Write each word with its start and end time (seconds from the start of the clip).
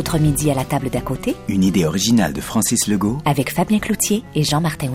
L'autre 0.00 0.18
midi 0.18 0.50
à 0.50 0.54
la 0.54 0.64
table 0.64 0.88
d'à 0.88 1.02
côté, 1.02 1.36
Une 1.46 1.62
idée 1.62 1.84
originale 1.84 2.32
de 2.32 2.40
Francis 2.40 2.86
Legault, 2.86 3.18
avec 3.26 3.52
Fabien 3.52 3.78
Cloutier 3.78 4.24
et 4.34 4.42
Jean-Martin. 4.42 4.88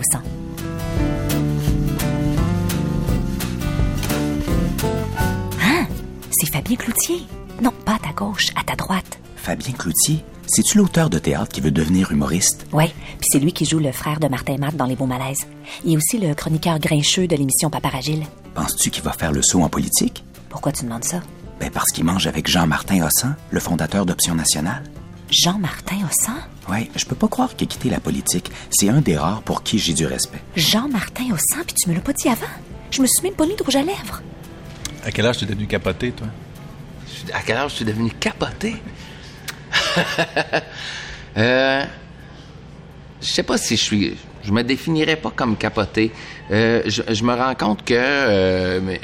Hein? 5.62 5.86
C'est 6.32 6.52
Fabien 6.52 6.74
Cloutier? 6.74 7.22
Non, 7.62 7.70
pas 7.84 7.94
à 7.94 7.98
ta 8.00 8.12
gauche, 8.16 8.46
à 8.60 8.64
ta 8.64 8.74
droite. 8.74 9.20
Fabien 9.36 9.74
Cloutier. 9.74 10.24
C'est-tu 10.48 10.78
l'auteur 10.78 11.08
de 11.08 11.20
théâtre 11.20 11.52
qui 11.52 11.60
veut 11.60 11.70
devenir 11.70 12.10
humoriste? 12.10 12.66
Ouais, 12.72 12.90
puis 13.20 13.28
c'est 13.30 13.38
lui 13.38 13.52
qui 13.52 13.64
joue 13.64 13.78
le 13.78 13.92
frère 13.92 14.18
de 14.18 14.26
Martin 14.26 14.56
Matt 14.58 14.74
dans 14.74 14.86
Les 14.86 14.96
Beaux 14.96 15.06
Malaises. 15.06 15.46
Il 15.84 15.92
est 15.92 15.96
aussi 15.96 16.18
le 16.18 16.34
chroniqueur 16.34 16.80
grincheux 16.80 17.28
de 17.28 17.36
l'émission 17.36 17.70
Paparagile. 17.70 18.24
Penses-tu 18.54 18.90
qu'il 18.90 19.04
va 19.04 19.12
faire 19.12 19.30
le 19.30 19.42
saut 19.42 19.62
en 19.62 19.68
politique? 19.68 20.24
Pourquoi 20.48 20.72
tu 20.72 20.82
demandes 20.84 21.04
ça? 21.04 21.20
Ben 21.60 21.70
parce 21.70 21.92
qu'il 21.92 22.04
mange 22.04 22.26
avec 22.26 22.48
Jean-Martin 22.48 23.06
Hossan, 23.06 23.36
le 23.50 23.60
fondateur 23.60 24.04
d'Option 24.04 24.34
Nationale. 24.34 24.82
Jean-Martin 25.30 25.96
Hossan? 26.08 26.36
Ouais, 26.68 26.90
je 26.96 27.04
peux 27.04 27.14
pas 27.14 27.28
croire 27.28 27.54
qu'il 27.56 27.66
a 27.66 27.70
quitté 27.70 27.90
la 27.90 28.00
politique. 28.00 28.50
C'est 28.70 28.88
un 28.88 29.00
des 29.00 29.16
rares 29.16 29.42
pour 29.42 29.62
qui 29.62 29.78
j'ai 29.78 29.92
du 29.92 30.06
respect. 30.06 30.40
Jean-Martin 30.56 31.24
Hossan, 31.26 31.64
puis 31.66 31.74
tu 31.74 31.90
me 31.90 31.94
l'as 31.94 32.00
pas 32.00 32.12
dit 32.12 32.28
avant? 32.28 32.46
Je 32.90 33.02
me 33.02 33.06
suis 33.06 33.22
même 33.22 33.34
pas 33.34 33.46
mis 33.46 33.56
de 33.56 33.62
rouge 33.62 33.76
à 33.76 33.82
lèvres. 33.82 34.22
À 35.04 35.10
quel 35.10 35.26
âge 35.26 35.38
tu 35.38 35.44
es 35.44 35.46
devenu 35.46 35.66
capoté, 35.66 36.12
toi? 36.12 36.28
À 37.32 37.42
quel 37.42 37.56
âge 37.56 37.72
je 37.72 37.76
suis 37.76 37.84
devenu 37.84 38.10
capoté? 38.10 38.76
euh, 41.36 41.84
je 43.20 43.26
sais 43.26 43.42
pas 43.42 43.58
si 43.58 43.76
je 43.76 43.82
suis. 43.82 44.16
Je 44.44 44.52
me 44.52 44.62
définirais 44.62 45.16
pas 45.16 45.30
comme 45.30 45.56
capoté. 45.56 46.12
Euh, 46.52 46.82
je, 46.86 47.02
je 47.08 47.24
me 47.24 47.34
rends 47.34 47.54
compte 47.56 47.84
que 47.84 47.94
euh, 47.94 48.78
euh, 48.80 48.94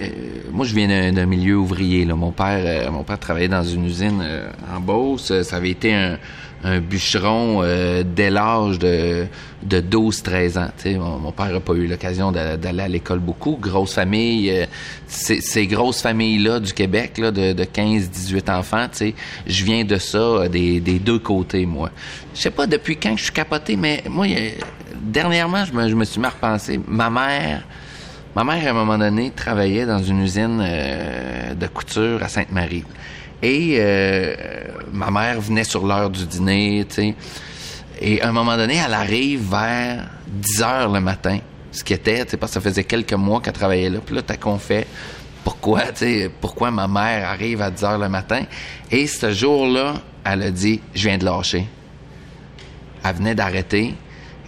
moi 0.52 0.64
je 0.64 0.74
viens 0.74 1.12
d'un 1.12 1.26
milieu 1.26 1.56
ouvrier. 1.56 2.04
Là. 2.04 2.14
Mon 2.14 2.30
père, 2.30 2.60
euh, 2.86 2.90
mon 2.90 3.02
père 3.02 3.18
travaillait 3.18 3.48
dans 3.48 3.64
une 3.64 3.84
usine 3.86 4.20
euh, 4.22 4.48
en 4.72 4.78
Beauce. 4.78 5.32
Ça 5.42 5.56
avait 5.56 5.70
été 5.70 5.92
un, 5.92 6.18
un 6.62 6.78
bûcheron 6.78 7.62
dès 8.04 8.30
l'âge 8.30 8.78
de, 8.78 9.26
de 9.64 9.80
12-13 9.80 10.58
ans. 10.60 10.68
Mon, 11.00 11.18
mon 11.18 11.32
père 11.32 11.52
n'a 11.52 11.58
pas 11.58 11.72
eu 11.74 11.88
l'occasion 11.88 12.30
d'a- 12.30 12.56
d'aller 12.56 12.82
à 12.84 12.88
l'école 12.88 13.18
beaucoup. 13.18 13.58
Grosse 13.60 13.94
famille. 13.94 14.68
ces, 15.08 15.66
grosses 15.66 16.00
familles-là 16.02 16.60
du 16.60 16.72
Québec, 16.72 17.18
là, 17.18 17.32
de, 17.32 17.52
de 17.52 17.64
15-18 17.64 18.52
enfants, 18.52 18.86
je 19.46 19.64
viens 19.64 19.84
de 19.84 19.96
ça, 19.96 20.46
des, 20.48 20.78
des 20.78 21.00
deux 21.00 21.18
côtés, 21.18 21.66
moi. 21.66 21.90
Je 22.36 22.40
sais 22.42 22.50
pas 22.50 22.68
depuis 22.68 22.96
quand 22.96 23.16
je 23.16 23.24
suis 23.24 23.32
capoté, 23.32 23.74
mais 23.74 24.04
moi, 24.08 24.26
dernièrement, 25.02 25.64
je 25.64 25.72
me, 25.72 26.04
suis 26.04 26.20
mis 26.20 26.26
à 26.26 26.30
repenser. 26.30 26.80
Ma 26.86 27.10
mère... 27.10 27.62
Ma 28.34 28.44
mère, 28.44 28.66
à 28.66 28.70
un 28.70 28.72
moment 28.72 28.96
donné, 28.96 29.30
travaillait 29.30 29.84
dans 29.84 30.02
une 30.02 30.22
usine 30.22 30.58
euh, 30.62 31.52
de 31.52 31.66
couture 31.66 32.22
à 32.22 32.28
Sainte-Marie. 32.28 32.84
Et 33.42 33.76
euh, 33.78 34.34
ma 34.90 35.10
mère 35.10 35.38
venait 35.38 35.64
sur 35.64 35.86
l'heure 35.86 36.08
du 36.08 36.24
dîner, 36.24 36.86
tu 36.88 36.94
sais. 36.94 37.14
Et 38.00 38.22
à 38.22 38.30
un 38.30 38.32
moment 38.32 38.56
donné, 38.56 38.80
elle 38.82 38.94
arrive 38.94 39.50
vers 39.50 40.08
10 40.28 40.62
heures 40.62 40.90
le 40.90 41.00
matin. 41.00 41.40
Ce 41.72 41.84
qui 41.84 41.92
était, 41.92 42.24
tu 42.24 42.30
sais, 42.30 42.36
parce 42.38 42.52
que 42.52 42.54
ça 42.54 42.60
faisait 42.62 42.84
quelques 42.84 43.12
mois 43.12 43.42
qu'elle 43.42 43.52
travaillait 43.52 43.90
là. 43.90 43.98
Puis 44.04 44.14
là, 44.14 44.22
t'as 44.22 44.38
qu'on 44.38 44.58
fait 44.58 44.86
pourquoi, 45.44 45.82
tu 45.88 45.98
sais, 45.98 46.30
pourquoi 46.40 46.70
ma 46.70 46.88
mère 46.88 47.28
arrive 47.28 47.60
à 47.60 47.70
10 47.70 47.84
heures 47.84 47.98
le 47.98 48.08
matin? 48.08 48.44
Et 48.90 49.06
ce 49.06 49.30
jour-là, 49.30 49.94
elle 50.24 50.42
a 50.42 50.50
dit, 50.50 50.80
je 50.94 51.08
viens 51.08 51.18
de 51.18 51.24
lâcher. 51.26 51.66
Elle 53.04 53.14
venait 53.14 53.34
d'arrêter 53.34 53.94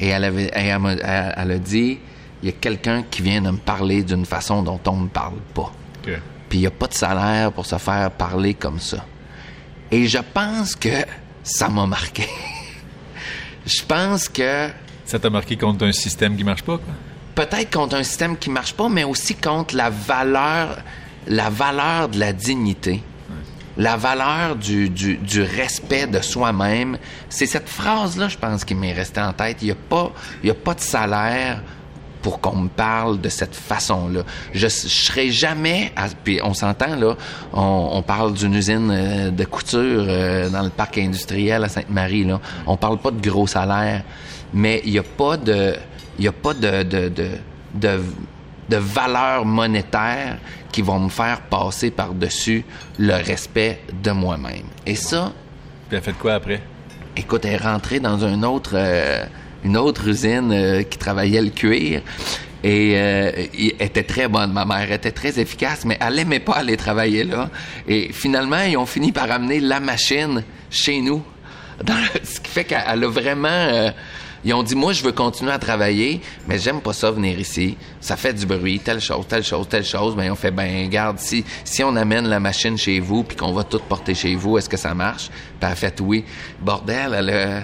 et 0.00 0.08
elle, 0.08 0.24
avait, 0.24 0.44
et 0.46 0.66
elle, 0.66 0.78
m'a- 0.78 0.92
elle- 0.92 1.34
elle 1.36 1.50
a 1.52 1.58
dit 1.58 1.98
il 2.42 2.46
y 2.46 2.48
a 2.50 2.52
quelqu'un 2.52 3.02
qui 3.10 3.22
vient 3.22 3.40
de 3.40 3.50
me 3.50 3.56
parler 3.58 4.02
d'une 4.02 4.26
façon 4.26 4.62
dont 4.62 4.80
on 4.86 4.96
ne 4.96 5.02
me 5.04 5.08
parle 5.08 5.38
pas. 5.54 5.72
Puis 6.48 6.58
il 6.58 6.60
n'y 6.60 6.66
a 6.66 6.70
pas 6.70 6.86
de 6.86 6.94
salaire 6.94 7.52
pour 7.52 7.64
se 7.66 7.76
faire 7.78 8.10
parler 8.10 8.54
comme 8.54 8.78
ça. 8.78 9.04
Et 9.90 10.06
je 10.06 10.18
pense 10.18 10.76
que 10.76 11.04
ça 11.42 11.68
m'a 11.68 11.86
marqué. 11.86 12.26
je 13.66 13.82
pense 13.84 14.28
que 14.28 14.68
Ça 15.04 15.18
t'a 15.18 15.30
marqué 15.30 15.56
contre 15.56 15.84
un 15.86 15.92
système 15.92 16.36
qui 16.36 16.44
marche 16.44 16.62
pas, 16.62 16.78
quoi? 16.78 16.94
peut-être 17.34 17.72
contre 17.72 17.96
un 17.96 18.02
système 18.04 18.36
qui 18.36 18.48
marche 18.50 18.74
pas, 18.74 18.88
mais 18.88 19.02
aussi 19.04 19.34
contre 19.34 19.74
la 19.74 19.90
valeur, 19.90 20.78
la 21.26 21.50
valeur 21.50 22.08
de 22.08 22.18
la 22.20 22.32
dignité, 22.32 23.02
la 23.76 23.96
valeur 23.96 24.56
du, 24.56 24.88
du, 24.88 25.42
respect 25.42 26.06
de 26.06 26.20
soi-même. 26.20 26.98
C'est 27.28 27.46
cette 27.46 27.68
phrase-là, 27.68 28.28
je 28.28 28.38
pense, 28.38 28.64
qui 28.64 28.74
m'est 28.74 28.92
restée 28.92 29.20
en 29.20 29.32
tête. 29.32 29.58
Il 29.62 29.66
n'y 29.66 29.70
a 29.72 29.76
pas, 29.76 30.12
a 30.48 30.54
pas 30.54 30.74
de 30.74 30.80
salaire 30.80 31.62
pour 32.22 32.40
qu'on 32.40 32.56
me 32.56 32.68
parle 32.68 33.20
de 33.20 33.28
cette 33.28 33.54
façon-là. 33.54 34.22
Je, 34.54 34.60
je 34.60 34.68
serai 34.68 35.30
jamais, 35.30 35.92
puis 36.22 36.40
on 36.42 36.54
s'entend 36.54 36.96
là, 36.96 37.16
on, 37.52 38.02
parle 38.02 38.32
d'une 38.32 38.54
usine 38.54 38.90
euh, 38.90 39.30
de 39.30 39.44
couture 39.44 40.06
euh, 40.08 40.48
dans 40.48 40.62
le 40.62 40.70
parc 40.70 40.96
industriel 40.96 41.62
à 41.64 41.68
Sainte-Marie 41.68 42.24
là. 42.24 42.40
On 42.66 42.78
parle 42.78 42.96
pas 42.96 43.10
de 43.10 43.20
gros 43.20 43.46
salaires, 43.46 44.04
mais 44.54 44.80
il 44.86 44.92
n'y 44.92 44.98
a 44.98 45.02
pas 45.02 45.36
de, 45.36 45.74
il 46.18 46.26
a 46.26 46.32
pas 46.32 46.54
de, 46.54 46.82
de, 46.82 47.12
de 47.74 48.00
de 48.68 48.76
valeur 48.76 49.44
monétaire 49.44 50.38
qui 50.74 50.82
vont 50.82 50.98
me 50.98 51.08
faire 51.08 51.40
passer 51.42 51.92
par-dessus 51.92 52.64
le 52.98 53.12
respect 53.14 53.78
de 54.02 54.10
moi-même. 54.10 54.66
Et 54.84 54.96
ça, 54.96 55.32
Puis 55.88 55.96
elle 55.96 56.02
fait 56.02 56.14
quoi 56.14 56.34
après? 56.34 56.60
Écoute, 57.16 57.44
elle 57.44 57.52
est 57.52 57.56
rentrée 57.58 58.00
dans 58.00 58.18
une 58.26 58.44
autre, 58.44 58.72
euh, 58.74 59.24
une 59.64 59.76
autre 59.76 60.08
usine 60.08 60.50
euh, 60.50 60.82
qui 60.82 60.98
travaillait 60.98 61.42
le 61.42 61.50
cuir. 61.50 62.02
Et 62.64 62.94
euh, 62.96 63.30
elle 63.56 63.86
était 63.86 64.02
très 64.02 64.26
bonne, 64.26 64.52
ma 64.52 64.64
mère 64.64 64.90
était 64.90 65.12
très 65.12 65.38
efficace, 65.38 65.84
mais 65.84 65.96
elle 66.00 66.18
aimait 66.18 66.40
pas 66.40 66.54
aller 66.54 66.76
travailler 66.76 67.22
là. 67.22 67.50
Et 67.86 68.12
finalement, 68.12 68.62
ils 68.62 68.76
ont 68.76 68.86
fini 68.86 69.12
par 69.12 69.30
amener 69.30 69.60
la 69.60 69.78
machine 69.78 70.42
chez 70.70 71.00
nous. 71.00 71.22
Dans 71.84 71.94
le- 71.94 72.20
ce 72.24 72.40
qui 72.40 72.50
fait 72.50 72.64
qu'elle 72.64 73.04
a 73.04 73.08
vraiment... 73.08 73.92
euh, 74.44 74.48
ils 74.48 74.54
ont 74.54 74.62
dit, 74.62 74.74
moi, 74.74 74.92
je 74.92 75.02
veux 75.02 75.12
continuer 75.12 75.52
à 75.52 75.58
travailler, 75.58 76.20
mais 76.46 76.58
j'aime 76.58 76.80
pas 76.80 76.92
ça 76.92 77.10
venir 77.10 77.38
ici. 77.38 77.76
Ça 78.00 78.16
fait 78.16 78.34
du 78.34 78.46
bruit, 78.46 78.80
telle 78.80 79.00
chose, 79.00 79.26
telle 79.28 79.44
chose, 79.44 79.68
telle 79.68 79.84
chose. 79.84 80.14
Mais 80.16 80.30
on 80.30 80.34
fait, 80.36 80.50
ben, 80.50 80.88
garde, 80.88 81.18
si, 81.18 81.44
si 81.64 81.82
on 81.82 81.96
amène 81.96 82.28
la 82.28 82.40
machine 82.40 82.76
chez 82.76 83.00
vous 83.00 83.24
puis 83.24 83.36
qu'on 83.36 83.52
va 83.52 83.64
tout 83.64 83.80
porter 83.88 84.14
chez 84.14 84.34
vous, 84.34 84.58
est-ce 84.58 84.68
que 84.68 84.76
ça 84.76 84.94
marche? 84.94 85.30
Puis 85.60 85.70
elle 85.70 85.76
fait 85.76 86.00
oui. 86.00 86.24
Bordel, 86.60 87.14
elle 87.14 87.30
a, 87.30 87.62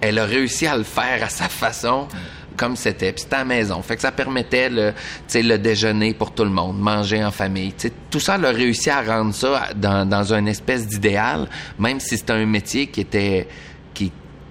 elle 0.00 0.18
a 0.18 0.24
réussi 0.24 0.66
à 0.66 0.76
le 0.76 0.84
faire 0.84 1.22
à 1.22 1.28
sa 1.28 1.48
façon, 1.48 2.08
comme 2.56 2.76
c'était. 2.76 3.12
Puis 3.12 3.22
c'était 3.22 3.36
à 3.36 3.40
la 3.40 3.44
maison. 3.44 3.80
Fait 3.82 3.96
que 3.96 4.02
ça 4.02 4.12
permettait 4.12 4.68
le, 4.68 4.92
le 5.34 5.56
déjeuner 5.56 6.14
pour 6.14 6.32
tout 6.32 6.44
le 6.44 6.50
monde, 6.50 6.78
manger 6.78 7.24
en 7.24 7.30
famille. 7.30 7.72
Tout 8.10 8.20
ça, 8.20 8.36
elle 8.36 8.44
a 8.44 8.50
réussi 8.50 8.90
à 8.90 9.02
rendre 9.02 9.34
ça 9.34 9.68
dans, 9.74 10.06
dans 10.08 10.34
une 10.34 10.48
espèce 10.48 10.86
d'idéal, 10.86 11.48
même 11.78 12.00
si 12.00 12.18
c'était 12.18 12.34
un 12.34 12.46
métier 12.46 12.88
qui 12.88 13.00
était, 13.00 13.48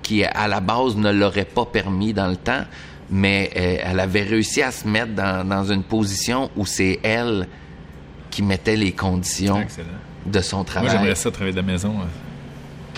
qui, 0.08 0.24
à 0.24 0.48
la 0.48 0.62
base 0.62 0.96
ne 0.96 1.12
l'aurait 1.12 1.44
pas 1.44 1.66
permis 1.66 2.14
dans 2.14 2.28
le 2.28 2.38
temps, 2.38 2.64
mais 3.10 3.50
euh, 3.58 3.78
elle 3.84 4.00
avait 4.00 4.24
réussi 4.24 4.62
à 4.62 4.72
se 4.72 4.88
mettre 4.88 5.14
dans, 5.14 5.46
dans 5.46 5.66
une 5.66 5.84
position 5.84 6.50
où 6.56 6.66
c'est 6.66 7.00
elle 7.04 7.46
qui 8.30 8.42
mettait 8.42 8.78
les 8.78 8.94
conditions 8.94 9.60
Excellent. 9.62 9.88
de 10.26 10.40
son 10.40 10.58
Moi, 10.58 10.66
travail. 10.66 10.90
j'aimerais 10.92 11.16
ça, 11.16 11.30
travailler 11.30 11.52
de 11.52 11.58
la 11.58 11.64
maison. 11.64 11.90
euh. 12.00 12.04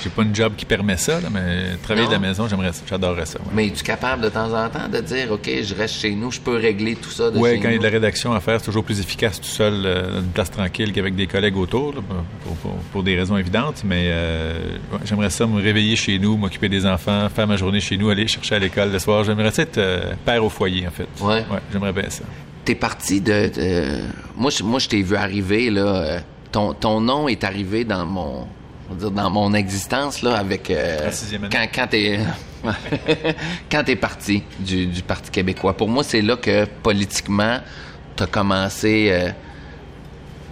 J'ai 0.03 0.09
pas 0.09 0.23
une 0.23 0.33
job 0.35 0.53
qui 0.55 0.65
permet 0.65 0.97
ça, 0.97 1.19
là, 1.21 1.27
mais 1.31 1.75
travailler 1.83 2.05
Non. 2.07 2.15
de 2.17 2.21
la 2.21 2.27
maison, 2.29 2.47
j'aimerais 2.47 2.71
ça. 2.73 2.81
J'adorerais 2.89 3.25
ça. 3.25 3.39
ouais. 3.39 3.45
Mais 3.53 3.67
es-tu 3.67 3.83
capable 3.83 4.23
de 4.23 4.29
temps 4.29 4.51
en 4.53 4.69
temps 4.69 4.87
de 4.91 4.99
dire, 4.99 5.31
OK, 5.31 5.49
je 5.63 5.75
reste 5.75 5.95
chez 5.95 6.11
nous, 6.15 6.31
je 6.31 6.39
peux 6.39 6.55
régler 6.55 6.95
tout 6.95 7.09
ça 7.09 7.29
de 7.31 7.37
Ouais, 7.37 7.55
chez 7.55 7.59
quand 7.61 7.69
il 7.69 7.73
y 7.73 7.75
a 7.75 7.79
de 7.79 7.83
la 7.83 7.89
rédaction 7.89 8.33
à 8.33 8.39
faire, 8.39 8.59
c'est 8.59 8.65
toujours 8.65 8.83
plus 8.83 8.99
efficace 8.99 9.39
tout 9.41 9.47
seul, 9.47 9.83
euh, 9.85 10.13
dans 10.13 10.19
une 10.19 10.27
place 10.31 10.51
tranquille 10.51 10.91
qu'avec 10.93 11.15
des 11.15 11.27
collègues 11.27 11.57
autour, 11.57 11.93
là, 11.95 12.01
pour, 12.43 12.55
pour- 12.57 12.75
pour 12.91 13.03
des 13.03 13.15
raisons 13.17 13.37
évidentes. 13.37 13.83
Mais 13.85 14.05
euh, 14.09 14.59
ouais, 14.93 14.99
j'aimerais 15.05 15.29
ça 15.29 15.45
me 15.47 15.61
réveiller 15.61 15.95
chez 15.95 16.17
nous, 16.19 16.37
m'occuper 16.37 16.69
des 16.69 16.85
enfants, 16.85 17.27
faire 17.29 17.47
ma 17.47 17.57
journée 17.57 17.79
chez 17.81 17.97
nous, 17.97 18.09
aller 18.09 18.27
chercher 18.27 18.55
à 18.55 18.59
l'école 18.59 18.91
le 18.91 18.99
soir. 18.99 19.23
J'aimerais 19.23 19.51
ça 19.51 19.63
être 19.63 19.77
euh, 19.77 20.13
père 20.25 20.43
au 20.43 20.49
foyer, 20.49 20.87
en 20.87 20.91
fait. 20.91 21.07
Ouais. 21.21 21.43
j'aimerais 21.71 21.93
bien 21.93 22.09
ça. 22.09 22.23
T'es 22.65 22.75
parti 22.75 23.21
de... 23.21 23.49
de- 23.55 24.01
Moi, 24.37 24.51
je, 24.51 24.63
moi, 24.63 24.79
je 24.79 24.87
t'ai 24.87 25.01
vu 25.01 25.15
arriver, 25.15 25.69
là. 25.69 25.81
euh, 25.81 26.19
ton, 26.51 26.73
ton 26.73 26.99
nom 27.01 27.27
est 27.27 27.43
arrivé 27.43 27.83
dans 27.83 28.05
mon... 28.05 28.47
on 28.89 28.93
va 28.93 28.99
dire, 28.99 29.11
dans 29.11 29.29
mon 29.29 29.53
existence, 29.53 30.21
là, 30.21 30.35
avec... 30.37 30.69
euh, 30.69 31.11
quand, 31.51 31.67
quand 31.73 31.87
t'es... 31.87 32.19
quand 33.71 33.83
t'es 33.83 33.95
parti 33.95 34.43
du, 34.59 34.87
du 34.87 35.01
Parti 35.01 35.31
québécois. 35.31 35.77
Pour 35.77 35.87
moi, 35.87 36.03
c'est 36.03 36.21
là 36.21 36.35
que, 36.35 36.65
politiquement, 36.65 37.59
t'as 38.15 38.27
commencé... 38.27 39.09
euh, 39.11 39.29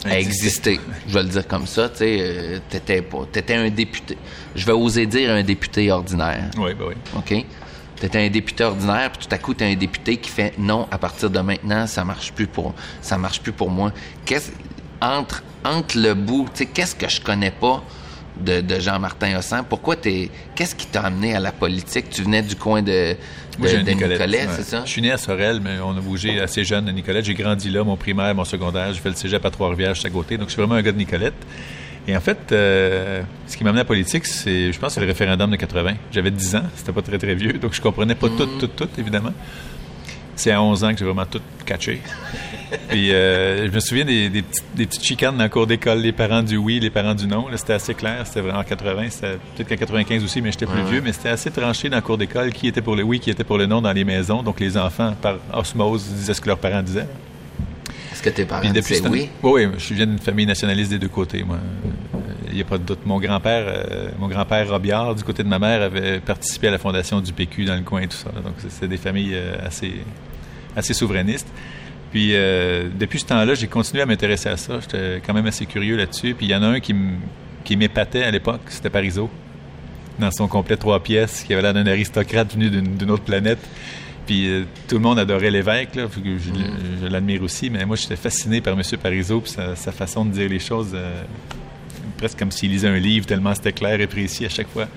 à 0.05 0.19
exister. 0.19 0.79
Je 1.07 1.13
vais 1.13 1.23
le 1.23 1.29
dire 1.29 1.47
comme 1.47 1.67
ça, 1.67 1.89
tu 1.89 1.97
sais, 1.97 2.17
euh, 2.21 2.59
t'étais 2.69 3.03
t'étais 3.31 3.55
un 3.55 3.69
député. 3.69 4.17
Je 4.55 4.65
vais 4.65 4.71
oser 4.71 5.05
dire 5.05 5.31
un 5.31 5.43
député 5.43 5.91
ordinaire. 5.91 6.49
Oui, 6.57 6.73
ben 6.73 6.85
oui. 6.89 6.95
OK? 7.15 7.45
Tu 7.99 8.05
étais 8.05 8.19
un 8.25 8.29
député 8.29 8.63
ordinaire, 8.63 9.11
puis 9.11 9.25
tout 9.27 9.33
à 9.33 9.37
coup, 9.39 9.53
tu 9.53 9.63
un 9.63 9.75
député 9.75 10.17
qui 10.17 10.29
fait 10.29 10.53
non, 10.57 10.87
à 10.91 10.97
partir 10.97 11.29
de 11.29 11.39
maintenant, 11.39 11.87
ça 11.87 12.05
marche 12.05 12.31
plus 12.31 12.47
pour 12.47 12.75
ça 13.01 13.17
marche 13.17 13.41
plus 13.41 13.51
pour 13.51 13.71
moi. 13.71 13.91
Qu'est-ce 14.25 14.51
entre 15.01 15.43
entre 15.65 15.97
le 15.97 16.13
bout, 16.13 16.47
tu 16.53 16.59
sais, 16.59 16.65
qu'est-ce 16.67 16.95
que 16.95 17.09
je 17.09 17.19
connais 17.21 17.51
pas 17.51 17.83
de, 18.43 18.61
de 18.61 18.79
Jean-Martin 18.79 19.37
Hossan? 19.37 19.63
Pourquoi 19.67 19.95
t'es 19.95 20.29
qu'est-ce 20.55 20.75
qui 20.75 20.87
t'a 20.87 21.01
amené 21.01 21.35
à 21.35 21.39
la 21.39 21.51
politique? 21.51 22.09
Tu 22.09 22.23
venais 22.23 22.41
du 22.41 22.55
coin 22.55 22.81
de, 22.81 23.15
de, 23.59 23.67
Nicolette. 23.79 24.19
Ouais. 24.19 24.47
c'est 24.55 24.63
ça? 24.63 24.83
Je 24.85 24.89
suis 24.89 25.01
né 25.01 25.11
à 25.11 25.17
Sorel, 25.17 25.59
mais 25.61 25.79
on 25.83 25.91
a 25.91 26.01
bougé 26.01 26.39
assez 26.39 26.63
jeune 26.63 26.87
à 26.87 26.91
Nicolette. 26.91 27.25
J'ai 27.25 27.33
grandi 27.33 27.69
là, 27.69 27.83
mon 27.83 27.97
primaire, 27.97 28.33
mon 28.35 28.45
secondaire. 28.45 28.93
J'ai 28.93 28.99
fait 28.99 29.09
le 29.09 29.15
cégep 29.15 29.45
à 29.45 29.49
Trois-Rivières, 29.49 29.93
juste 29.93 30.05
à 30.05 30.09
côté. 30.09 30.37
Donc, 30.37 30.47
je 30.47 30.53
suis 30.53 30.61
vraiment 30.61 30.75
un 30.75 30.81
gars 30.81 30.91
de 30.91 30.97
Nicolette. 30.97 31.33
Et 32.07 32.15
en 32.15 32.21
fait, 32.21 32.51
euh, 32.51 33.21
ce 33.47 33.57
qui 33.57 33.63
m'a 33.63 33.71
amené 33.71 33.81
à 33.81 33.83
la 33.83 33.87
politique, 33.87 34.25
c'est, 34.25 34.71
je 34.71 34.79
pense, 34.79 34.93
c'est 34.93 35.01
le 35.01 35.07
référendum 35.07 35.51
de 35.51 35.57
80. 35.57 35.95
J'avais 36.11 36.31
10 36.31 36.55
ans, 36.55 36.63
c'était 36.75 36.93
pas 36.93 37.01
très, 37.01 37.17
très 37.17 37.35
vieux, 37.35 37.53
donc 37.53 37.73
je 37.73 37.81
comprenais 37.81 38.15
pas 38.15 38.29
tout, 38.29 38.45
tout, 38.45 38.67
tout, 38.67 38.87
évidemment. 38.97 39.33
C'est 40.37 40.51
à 40.51 40.61
11 40.61 40.83
ans 40.83 40.93
que 40.93 40.99
j'ai 40.99 41.05
vraiment 41.05 41.25
tout 41.25 41.41
catché. 41.65 42.01
Puis 42.89 43.11
euh, 43.11 43.67
je 43.67 43.71
me 43.71 43.79
souviens 43.79 44.05
des, 44.05 44.29
des, 44.29 44.43
petites, 44.43 44.65
des, 44.75 44.85
petites 44.85 45.03
chicanes 45.03 45.35
dans 45.35 45.43
le 45.43 45.49
cours 45.49 45.67
d'école, 45.67 45.99
les 45.99 46.11
parents 46.11 46.43
du 46.43 46.57
oui, 46.57 46.79
les 46.79 46.89
parents 46.89 47.15
du 47.15 47.27
non. 47.27 47.47
Là, 47.47 47.57
c'était 47.57 47.73
assez 47.73 47.95
clair. 47.95 48.21
C'était 48.25 48.41
vraiment 48.41 48.59
en 48.59 48.63
80, 48.63 49.09
c'était 49.09 49.37
peut-être 49.55 49.69
qu'en 49.69 49.75
95 49.75 50.23
aussi, 50.23 50.41
mais 50.41 50.51
j'étais 50.51 50.67
plus 50.67 50.83
vieux. 50.83 51.01
Mais 51.01 51.11
c'était 51.11 51.29
assez 51.29 51.49
tranché 51.49 51.89
dans 51.89 51.97
le 51.97 52.01
cours 52.01 52.17
d'école 52.17 52.51
qui 52.51 52.67
était 52.67 52.81
pour 52.81 52.95
le 52.95 53.03
oui, 53.03 53.19
qui 53.19 53.31
était 53.31 53.43
pour 53.43 53.57
le 53.57 53.65
non 53.65 53.81
dans 53.81 53.91
les 53.91 54.03
maisons. 54.03 54.43
Donc 54.43 54.59
les 54.59 54.77
enfants, 54.77 55.15
par 55.21 55.37
osmose, 55.53 56.05
disaient 56.05 56.35
ce 56.35 56.41
que 56.41 56.47
leurs 56.47 56.59
parents 56.59 56.83
disaient. 56.83 57.07
Est-ce 58.11 58.21
que 58.21 58.29
tes 58.29 58.45
parents 58.45 58.69
disaient 58.69 59.07
oui? 59.09 59.29
Oui, 59.41 59.65
oui. 59.65 59.71
Je 59.77 59.93
viens 59.93 60.05
d'une 60.05 60.19
famille 60.19 60.45
nationaliste 60.45 60.91
des 60.91 60.99
deux 60.99 61.07
côtés, 61.07 61.43
moi. 61.43 61.57
Il 62.49 62.55
n'y 62.55 62.61
a 62.61 62.65
pas 62.65 62.77
de 62.77 62.83
doute. 62.83 63.05
Mon 63.05 63.19
grand-père, 63.19 63.65
euh, 63.67 64.09
mon 64.17 64.27
grand-père 64.27 64.69
Robillard, 64.69 65.13
du 65.13 65.23
côté 65.23 65.43
de 65.43 65.47
ma 65.47 65.59
mère, 65.59 65.81
avait 65.81 66.19
participé 66.19 66.69
à 66.69 66.71
la 66.71 66.77
fondation 66.77 67.21
du 67.21 67.31
PQ 67.31 67.65
dans 67.65 67.75
le 67.75 67.83
coin 67.83 68.01
et 68.01 68.07
tout 68.07 68.17
ça. 68.17 68.31
Là. 68.33 68.41
Donc, 68.41 68.55
c'est 68.69 68.87
des 68.87 68.97
familles 68.97 69.35
euh, 69.35 69.55
assez, 69.63 69.93
assez 70.77 70.93
souverainistes. 70.93 71.47
Puis, 72.11 72.31
euh, 72.33 72.87
depuis 72.97 73.19
ce 73.19 73.25
temps-là, 73.25 73.53
j'ai 73.53 73.67
continué 73.67 74.01
à 74.01 74.05
m'intéresser 74.05 74.47
à 74.47 74.55
ça. 74.55 74.79
J'étais 74.79 75.21
quand 75.25 75.33
même 75.33 75.47
assez 75.47 75.65
curieux 75.65 75.97
là-dessus. 75.97 76.33
Puis, 76.33 76.45
il 76.45 76.51
y 76.51 76.55
en 76.55 76.63
a 76.63 76.67
un 76.67 76.79
qui 76.79 77.75
m'épatait 77.75 78.23
à 78.23 78.31
l'époque, 78.31 78.61
c'était 78.69 78.89
Parizeau. 78.89 79.29
Dans 80.17 80.31
son 80.31 80.47
complet 80.47 80.77
trois 80.77 81.03
pièces, 81.03 81.43
qui 81.43 81.53
avait 81.53 81.61
l'air 81.61 81.73
d'un 81.73 81.85
aristocrate 81.85 82.53
venu 82.53 82.69
d'une 82.69 83.11
autre 83.11 83.23
planète. 83.23 83.59
Puis 84.27 84.49
euh, 84.49 84.65
tout 84.87 84.95
le 84.95 85.01
monde 85.01 85.17
adorait 85.17 85.49
l'évêque, 85.49 85.95
là, 85.95 86.07
je, 86.13 86.19
mm. 86.19 86.39
je, 86.39 86.51
je 87.01 87.07
l'admire 87.07 87.41
aussi, 87.41 87.69
mais 87.69 87.85
moi 87.85 87.95
j'étais 87.95 88.17
fasciné 88.17 88.59
par 88.59 88.73
M. 88.73 88.81
Parizeau 89.01 89.39
puis 89.39 89.51
sa, 89.51 89.75
sa, 89.75 89.93
façon 89.93 90.25
de 90.25 90.31
dire 90.31 90.49
les 90.49 90.59
choses, 90.59 90.91
euh, 90.93 91.23
presque 92.17 92.37
comme 92.37 92.51
s'il 92.51 92.71
lisait 92.71 92.89
un 92.89 92.99
livre, 92.99 93.25
tellement 93.25 93.55
c'était 93.55 93.71
clair 93.71 94.01
et 94.01 94.07
précis 94.07 94.45
à 94.45 94.49
chaque 94.49 94.67
fois. 94.67 94.87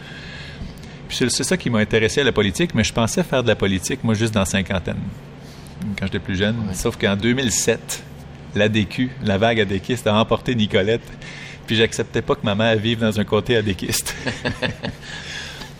Puis 1.08 1.28
c'est 1.28 1.44
ça 1.44 1.56
qui 1.56 1.70
m'a 1.70 1.78
intéressé 1.78 2.20
à 2.20 2.24
la 2.24 2.32
politique, 2.32 2.74
mais 2.74 2.84
je 2.84 2.92
pensais 2.92 3.22
faire 3.22 3.42
de 3.42 3.48
la 3.48 3.56
politique, 3.56 4.04
moi, 4.04 4.14
juste 4.14 4.34
dans 4.34 4.44
cinquantaine, 4.44 5.00
quand 5.98 6.06
j'étais 6.06 6.18
plus 6.18 6.36
jeune. 6.36 6.56
Ouais. 6.58 6.74
Sauf 6.74 6.96
qu'en 6.96 7.16
2007, 7.16 8.02
l'ADQ, 8.54 9.10
la 9.24 9.38
vague 9.38 9.60
adéquiste, 9.60 10.06
a 10.06 10.14
emporté 10.14 10.54
Nicolette, 10.54 11.02
puis 11.66 11.76
j'acceptais 11.76 12.22
pas 12.22 12.34
que 12.34 12.44
ma 12.44 12.54
mère 12.54 12.76
vive 12.76 13.00
dans 13.00 13.18
un 13.18 13.24
côté 13.24 13.56
adéquiste. 13.56 14.14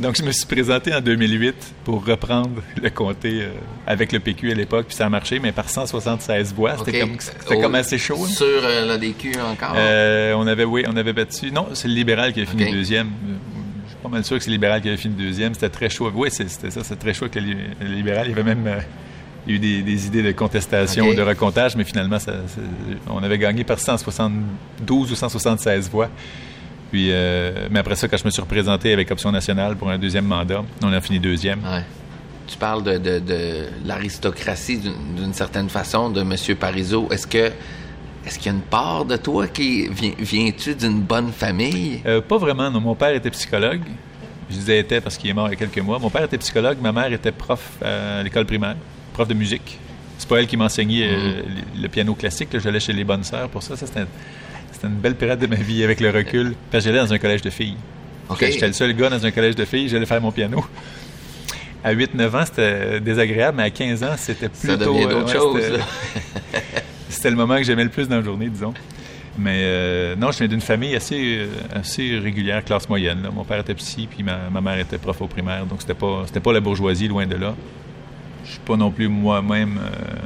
Donc, 0.01 0.17
je 0.17 0.23
me 0.23 0.33
suis 0.33 0.47
présenté 0.47 0.95
en 0.95 1.03
2008 1.03 1.75
pour 1.85 2.07
reprendre 2.07 2.63
le 2.83 2.89
comté 2.89 3.43
euh, 3.43 3.51
avec 3.87 4.13
le 4.13 4.19
PQ 4.19 4.51
à 4.51 4.55
l'époque, 4.55 4.87
puis 4.87 4.97
ça 4.97 5.05
a 5.05 5.09
marché, 5.11 5.39
mais 5.41 5.53
par 5.53 5.69
176 5.69 6.55
voix. 6.55 6.79
C'était 6.79 6.91
okay. 6.91 7.01
comme, 7.01 7.19
oh, 7.51 7.61
comme, 7.61 7.75
assez 7.75 7.99
chaud. 7.99 8.17
Hein. 8.25 8.29
Sur 8.29 8.47
euh, 8.47 8.87
l'ADQ 8.87 9.33
encore? 9.41 9.75
Euh, 9.77 10.33
on 10.33 10.47
avait, 10.47 10.65
oui, 10.65 10.85
on 10.89 10.97
avait 10.97 11.13
battu. 11.13 11.51
Non, 11.51 11.69
c'est 11.75 11.87
le 11.87 11.93
libéral 11.93 12.33
qui 12.33 12.41
a 12.41 12.47
fini 12.47 12.63
okay. 12.63 12.73
deuxième. 12.73 13.11
Je 13.85 13.91
suis 13.91 13.99
pas 14.03 14.09
mal 14.09 14.25
sûr 14.25 14.39
que 14.39 14.43
c'est 14.43 14.49
le 14.49 14.55
libéral 14.55 14.81
qui 14.81 14.89
avait 14.89 14.97
fini 14.97 15.15
deuxième. 15.17 15.53
C'était 15.53 15.69
très 15.69 15.91
chaud. 15.91 16.11
Oui, 16.15 16.31
c'était 16.31 16.71
ça, 16.71 16.83
c'était 16.83 16.97
très 16.97 17.13
chaud 17.13 17.29
que 17.29 17.39
le, 17.39 17.53
le, 17.83 17.95
libéral. 17.95 18.27
Il 18.27 18.31
y 18.31 18.33
avait 18.33 18.55
même 18.55 18.81
euh, 19.49 19.53
eu 19.53 19.59
des, 19.59 19.83
des, 19.83 20.07
idées 20.07 20.23
de 20.23 20.33
contestation 20.33 21.05
okay. 21.05 21.13
ou 21.13 21.17
de 21.17 21.23
recomptage, 21.23 21.77
mais 21.77 21.85
finalement, 21.85 22.19
ça, 22.19 22.33
on 23.09 23.23
avait 23.23 23.39
gagné 23.39 23.65
par 23.65 23.79
172 23.79 25.13
ou 25.13 25.15
176 25.15 25.91
voix. 25.91 26.09
Puis, 26.91 27.09
euh, 27.11 27.69
mais 27.71 27.79
après 27.79 27.95
ça, 27.95 28.09
quand 28.09 28.17
je 28.17 28.25
me 28.25 28.31
suis 28.31 28.43
représenté 28.43 28.93
avec 28.93 29.11
Option 29.11 29.31
nationale 29.31 29.77
pour 29.77 29.91
un 29.91 29.99
deuxième 29.99 30.25
mandat, 30.27 30.65
on 30.83 30.93
a 30.93 31.01
fini 31.01 31.21
deuxième. 31.21 31.61
Ouais. 31.61 31.85
Tu 32.47 32.57
parles 32.57 32.83
de, 32.83 32.99
de, 32.99 33.21
de 33.21 33.67
l'aristocratie 33.85 34.79
d'une 34.79 35.33
certaine 35.33 35.69
façon 35.69 36.11
de 36.11 36.21
M. 36.23 36.35
Parizeau. 36.59 37.09
Est-ce 37.13 37.27
que 37.29 37.53
est-ce 38.27 38.39
qu'il 38.39 38.53
y 38.53 38.55
a 38.55 38.59
une 38.59 38.63
part 38.65 39.05
de 39.07 39.17
toi 39.17 39.49
qui 39.49 39.89
viens-tu 39.89 40.75
d'une 40.75 41.01
bonne 41.01 41.33
famille? 41.33 42.03
Euh, 42.05 42.21
Pas 42.21 42.37
vraiment. 42.37 42.71
Non, 42.71 42.81
mon 42.81 42.95
père 42.95 43.15
était 43.15 43.31
psychologue. 43.31 43.81
Je 44.51 44.57
disais 44.57 44.79
était 44.81 45.01
parce 45.01 45.17
qu'il 45.17 45.31
est 45.31 45.33
mort 45.33 45.47
il 45.49 45.53
y 45.53 45.55
a 45.55 45.57
quelques 45.57 45.79
mois. 45.79 45.99
Mon 45.99 46.11
père 46.11 46.25
était 46.25 46.39
psychologue, 46.39 46.79
ma 46.83 46.93
mère 46.93 47.13
était 47.13 47.33
prof 47.33 47.79
à 47.83 48.23
l'école 48.23 48.47
primaire, 48.47 48.77
prof 49.13 49.29
de 49.29 49.35
musique. 49.35 49.79
C'est 50.19 50.29
pas 50.29 50.39
elle 50.41 50.47
qui 50.47 50.57
m'enseignait 50.57 51.09
euh, 51.09 51.43
le, 51.81 51.89
piano 51.89 52.15
classique. 52.15 52.51
J'allais 52.59 52.81
chez 52.81 52.93
les 52.93 53.05
bonnes 53.05 53.25
sœurs 53.25 53.49
pour 53.49 53.63
ça. 53.63 53.77
Ça 53.77 53.87
c'était 53.87 54.07
une 54.87 55.01
belle 55.01 55.15
période 55.15 55.39
de 55.39 55.47
ma 55.47 55.57
vie 55.57 55.83
avec 55.83 56.01
le 56.01 56.11
recul. 56.11 56.55
Parce 56.71 56.85
que 56.85 56.91
j'allais 56.91 57.03
dans 57.03 57.13
un 57.13 57.19
collège 57.19 57.43
de 57.43 57.51
filles. 57.51 57.77
Okay. 58.29 58.53
J'étais 58.53 58.69
le 58.69 58.73
seul 58.73 58.93
gars 58.95 59.11
dans 59.11 59.25
un 59.27 59.31
collège 59.31 59.57
de 59.57 59.65
filles, 59.65 59.89
j'allais 59.89 60.07
faire 60.07 60.21
mon 60.21 60.31
piano. 60.31 60.65
À 61.83 61.95
8-9 61.95 62.37
ans, 62.37 62.45
c'était 62.45 63.01
désagréable, 63.01 63.57
mais 63.57 63.65
à 63.65 63.71
15 63.71 64.05
ans, 64.05 64.15
c'était 64.17 64.49
plutôt... 64.49 64.67
Ça 64.67 64.77
devient 64.77 65.07
d'autres 65.07 65.37
euh, 65.37 65.53
ouais, 65.55 65.63
choses. 65.63 65.81
C'était 67.09 67.31
le 67.31 67.37
moment 67.37 67.57
que 67.57 67.65
j'aimais 67.65 67.85
le 67.85 67.91
plus 67.91 68.09
dans 68.09 68.17
la 68.17 68.23
journée, 68.23 68.49
disons. 68.49 68.73
Mais 69.39 69.61
euh, 69.63 70.15
non, 70.17 70.31
je 70.31 70.39
viens 70.39 70.49
d'une 70.49 70.61
famille 70.61 70.95
assez, 70.95 71.49
assez 71.75 72.19
régulière, 72.19 72.65
classe 72.65 72.89
moyenne. 72.89 73.23
Là. 73.23 73.31
Mon 73.31 73.45
père 73.45 73.59
était 73.61 73.75
psy, 73.75 74.07
puis 74.09 74.23
ma, 74.23 74.49
ma, 74.51 74.61
mère 74.61 74.79
était 74.79 74.99
prof 74.99 75.21
au 75.23 75.27
primaire, 75.27 75.67
donc 75.67 75.81
c'était 75.81 75.95
pas, 75.95 76.23
c'était 76.27 76.41
pas 76.41 76.53
la 76.53 76.61
bourgeoisie, 76.61 77.09
loin 77.09 77.27
de 77.27 77.37
là. 77.37 77.55
Je 78.51 78.55
suis 78.55 78.65
pas 78.65 78.77
non 78.77 78.91
plus 78.91 79.09
moi-même... 79.09 79.79
Euh, 79.79 80.17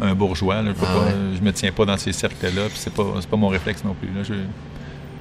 un 0.00 0.14
bourgeois. 0.14 0.62
Là. 0.62 0.72
Je, 0.76 0.84
ah 0.84 0.98
ouais. 0.98 1.12
je 1.36 1.40
me 1.42 1.52
tiens 1.52 1.70
pas 1.72 1.84
dans 1.84 1.96
ces 1.96 2.12
cercles-là, 2.12 2.62
c'est 2.74 2.92
pas, 2.92 3.04
pas 3.30 3.36
mon 3.36 3.48
réflexe 3.48 3.84
non 3.84 3.94
plus. 3.94 4.08
Là. 4.08 4.22
Je, 4.24 4.34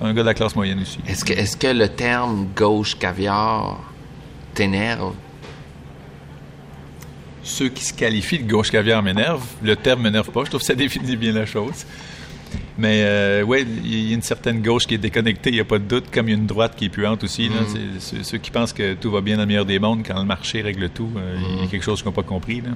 un 0.01 0.13
gars 0.13 0.21
de 0.21 0.27
la 0.27 0.33
classe 0.33 0.55
moyenne 0.55 0.79
aussi. 0.81 0.99
Est-ce 1.07 1.23
que, 1.23 1.33
est 1.33 1.59
que 1.59 1.67
le 1.67 1.87
terme 1.87 2.47
gauche 2.55 2.97
caviar 2.97 3.79
t'énerve? 4.53 5.13
Ceux 7.43 7.69
qui 7.69 7.83
se 7.83 7.93
qualifient 7.93 8.39
de 8.39 8.51
gauche 8.51 8.71
caviar 8.71 9.03
m'énervent. 9.03 9.45
Le 9.61 9.75
terme 9.75 10.01
m'énerve 10.01 10.31
pas. 10.31 10.43
Je 10.45 10.49
trouve 10.49 10.61
que 10.61 10.65
ça 10.65 10.75
définit 10.75 11.15
bien 11.15 11.33
la 11.33 11.45
chose. 11.45 11.85
Mais 12.77 13.03
euh, 13.03 13.43
oui, 13.43 13.65
il 13.83 14.09
y 14.09 14.11
a 14.11 14.15
une 14.15 14.21
certaine 14.21 14.61
gauche 14.61 14.87
qui 14.87 14.95
est 14.95 14.99
déconnectée, 14.99 15.49
il 15.49 15.55
n'y 15.55 15.59
a 15.59 15.65
pas 15.65 15.79
de 15.79 15.83
doute, 15.83 16.05
comme 16.11 16.27
il 16.27 16.31
y 16.31 16.35
a 16.35 16.37
une 16.37 16.47
droite 16.47 16.73
qui 16.75 16.85
est 16.85 16.89
puante 16.89 17.23
aussi. 17.23 17.49
Mm. 17.49 17.99
Ceux 17.99 18.37
qui 18.37 18.51
pensent 18.51 18.73
que 18.73 18.93
tout 18.93 19.11
va 19.11 19.21
bien 19.21 19.35
dans 19.35 19.43
le 19.43 19.47
meilleur 19.47 19.65
des 19.65 19.79
mondes, 19.79 20.03
quand 20.05 20.17
le 20.17 20.25
marché 20.25 20.61
règle 20.61 20.89
tout, 20.89 21.09
euh, 21.15 21.37
mm. 21.37 21.43
il 21.57 21.61
y 21.61 21.63
a 21.63 21.67
quelque 21.67 21.83
chose 21.83 21.99
qu'ils 22.01 22.07
n'ont 22.07 22.15
pas 22.15 22.23
compris. 22.23 22.61
Là. 22.61 22.69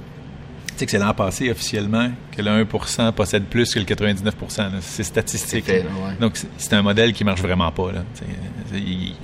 Tu 0.67 0.79
sais 0.79 0.85
que 0.85 0.91
c'est 0.91 0.99
l'an 0.99 1.13
passé 1.13 1.49
officiellement 1.49 2.11
que 2.35 2.41
le 2.41 2.65
1% 2.65 3.13
possède 3.13 3.45
plus 3.45 3.73
que 3.73 3.79
le 3.79 3.85
99% 3.85 4.71
C'est 4.81 5.03
statistique. 5.03 5.65
Fait, 5.65 5.83
ouais. 5.83 6.15
Donc, 6.19 6.37
c'est 6.57 6.73
un 6.73 6.81
modèle 6.81 7.13
qui 7.13 7.23
marche 7.23 7.41
vraiment 7.41 7.71
pas. 7.71 7.93
Là. 7.93 8.03
Il, 8.73 9.15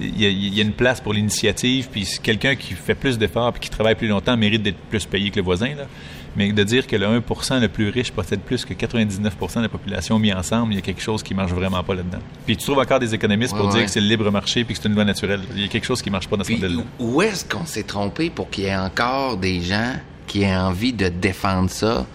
il, 0.00 0.20
y 0.20 0.26
a, 0.26 0.28
il, 0.28 0.54
y 0.54 0.60
a, 0.60 0.62
une 0.62 0.72
place 0.72 1.00
pour 1.00 1.12
l'initiative, 1.12 1.88
puis 1.90 2.06
quelqu'un 2.22 2.54
qui 2.54 2.74
fait 2.74 2.94
plus 2.94 3.18
d'efforts 3.18 3.54
et 3.56 3.58
qui 3.58 3.68
travaille 3.68 3.94
plus 3.94 4.08
longtemps 4.08 4.36
mérite 4.36 4.62
d'être 4.62 4.78
plus 4.88 5.04
payé 5.04 5.30
que 5.30 5.36
le 5.36 5.42
voisin. 5.42 5.74
Là. 5.74 5.86
Mais 6.36 6.52
de 6.52 6.64
dire 6.64 6.86
que 6.86 6.96
le 6.96 7.06
1% 7.20 7.60
le 7.60 7.68
plus 7.68 7.90
riche 7.90 8.10
possède 8.10 8.40
plus 8.40 8.64
que 8.64 8.74
99% 8.74 9.56
de 9.56 9.62
la 9.62 9.68
population 9.68 10.18
mis 10.18 10.32
ensemble, 10.32 10.72
il 10.72 10.76
y 10.76 10.78
a 10.78 10.82
quelque 10.82 11.02
chose 11.02 11.22
qui 11.22 11.34
marche 11.34 11.52
vraiment 11.52 11.82
pas 11.82 11.94
là-dedans. 11.94 12.20
Puis 12.46 12.56
tu 12.56 12.64
trouves 12.64 12.78
encore 12.78 13.00
des 13.00 13.14
économistes 13.14 13.52
ouais, 13.52 13.58
pour 13.58 13.68
ouais. 13.68 13.74
dire 13.74 13.84
que 13.84 13.90
c'est 13.90 14.00
le 14.00 14.06
libre 14.06 14.30
marché 14.30 14.64
puis 14.64 14.74
que 14.74 14.80
c'est 14.82 14.88
une 14.88 14.94
loi 14.94 15.04
naturelle. 15.04 15.42
Il 15.54 15.62
y 15.62 15.64
a 15.64 15.68
quelque 15.68 15.86
chose 15.86 16.00
qui 16.00 16.10
marche 16.10 16.28
pas 16.28 16.36
dans 16.36 16.44
ce 16.44 16.52
modèle-là. 16.52 16.82
Où 16.98 17.22
est-ce 17.22 17.44
qu'on 17.44 17.66
s'est 17.66 17.82
trompé 17.82 18.30
pour 18.30 18.50
qu'il 18.50 18.64
y 18.64 18.66
ait 18.68 18.76
encore 18.76 19.36
des 19.36 19.60
gens 19.60 19.92
qui 20.26 20.42
ait 20.42 20.56
envie 20.56 20.92
de 20.92 21.08
défendre 21.08 21.70
ça? 21.70 22.06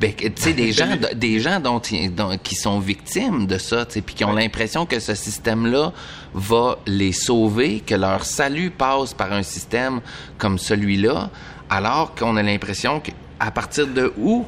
Tu 0.00 0.32
sais, 0.34 0.52
des 0.52 0.72
gens, 0.72 0.88
des 1.14 1.38
gens 1.38 1.60
dont, 1.60 1.80
dont, 2.16 2.36
qui 2.42 2.56
sont 2.56 2.80
victimes 2.80 3.46
de 3.46 3.56
ça, 3.56 3.86
puis 3.86 4.14
qui 4.16 4.24
ont 4.24 4.32
l'impression 4.32 4.84
que 4.84 4.98
ce 4.98 5.14
système-là 5.14 5.92
va 6.34 6.78
les 6.86 7.12
sauver, 7.12 7.80
que 7.80 7.94
leur 7.94 8.24
salut 8.24 8.70
passe 8.70 9.14
par 9.14 9.32
un 9.32 9.44
système 9.44 10.00
comme 10.38 10.58
celui-là, 10.58 11.30
alors 11.68 12.16
qu'on 12.16 12.36
a 12.36 12.42
l'impression 12.42 13.00
qu'à 13.40 13.50
partir 13.50 13.86
de 13.86 14.12
où, 14.18 14.44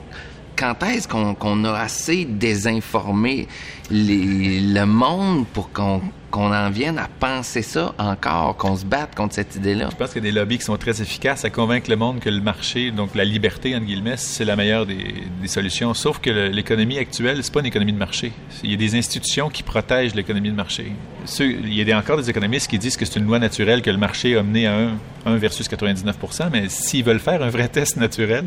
quand 0.56 0.82
est-ce 0.84 1.08
qu'on 1.08 1.34
qu 1.34 1.66
a 1.66 1.74
assez 1.76 2.24
désinformé 2.24 3.48
le 3.90 4.84
monde 4.84 5.46
pour 5.52 5.70
qu'on 5.70 6.00
en 6.32 6.70
vienne 6.70 6.98
à 6.98 7.08
penser 7.08 7.62
ça 7.62 7.94
encore, 7.98 8.56
qu'on 8.56 8.76
se 8.76 8.84
batte 8.84 9.14
contre 9.14 9.34
cette 9.34 9.56
idée-là? 9.56 9.88
Je 9.90 9.96
pense 9.96 10.12
qu'il 10.12 10.24
y 10.24 10.28
a 10.28 10.32
des 10.32 10.38
lobbies 10.38 10.58
qui 10.58 10.64
sont 10.64 10.76
très 10.76 11.02
efficaces 11.02 11.44
à 11.44 11.50
convaincre 11.50 11.90
le 11.90 11.96
monde 11.96 12.20
que 12.20 12.30
le 12.30 12.40
marché, 12.40 12.90
donc 12.90 13.14
la 13.14 13.24
liberté, 13.24 13.74
entre 13.74 13.84
guillemets, 13.84 14.16
c'est 14.16 14.44
la 14.44 14.56
meilleure 14.56 14.86
des, 14.86 15.24
solutions. 15.46 15.92
Sauf 15.94 16.20
que 16.20 16.30
l'économie 16.30 16.98
actuelle, 16.98 17.42
c'est 17.42 17.52
pas 17.52 17.60
une 17.60 17.66
économie 17.66 17.92
de 17.92 17.98
marché. 17.98 18.32
Il 18.62 18.70
y 18.70 18.74
a 18.74 18.76
des 18.76 18.94
institutions 18.94 19.50
qui 19.50 19.62
protègent 19.62 20.14
l'économie 20.14 20.50
de 20.50 20.56
marché. 20.56 20.92
Il 21.40 21.72
y 21.72 21.92
a 21.92 21.98
encore 21.98 22.16
des 22.16 22.30
économistes 22.30 22.70
qui 22.70 22.78
disent 22.78 22.96
que 22.96 23.04
c'est 23.04 23.18
une 23.18 23.26
loi 23.26 23.38
naturelle 23.38 23.82
que 23.82 23.90
le 23.90 23.98
marché 23.98 24.36
a 24.36 24.42
mené 24.42 24.66
à 24.66 24.76
1, 24.76 24.90
1 25.26 25.36
versus 25.36 25.68
99 25.68 26.16
mais 26.52 26.68
s'ils 26.68 27.04
veulent 27.04 27.20
faire 27.20 27.42
un 27.42 27.50
vrai 27.50 27.68
test 27.68 27.96
naturel, 27.96 28.44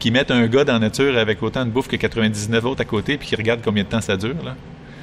qui 0.00 0.10
mettent 0.10 0.32
un 0.32 0.48
gars 0.48 0.64
dans 0.64 0.72
la 0.72 0.80
nature 0.80 1.16
avec 1.16 1.40
autant 1.42 1.64
de 1.64 1.70
bouffe 1.70 1.86
que 1.86 1.96
99 1.96 2.64
autres 2.64 2.80
à 2.80 2.84
côté, 2.84 3.16
puis 3.16 3.28
qui 3.28 3.36
regardent 3.36 3.62
combien 3.62 3.84
de 3.84 3.88
temps 3.88 4.00
ça 4.00 4.16
dure, 4.16 4.42
là, 4.42 4.56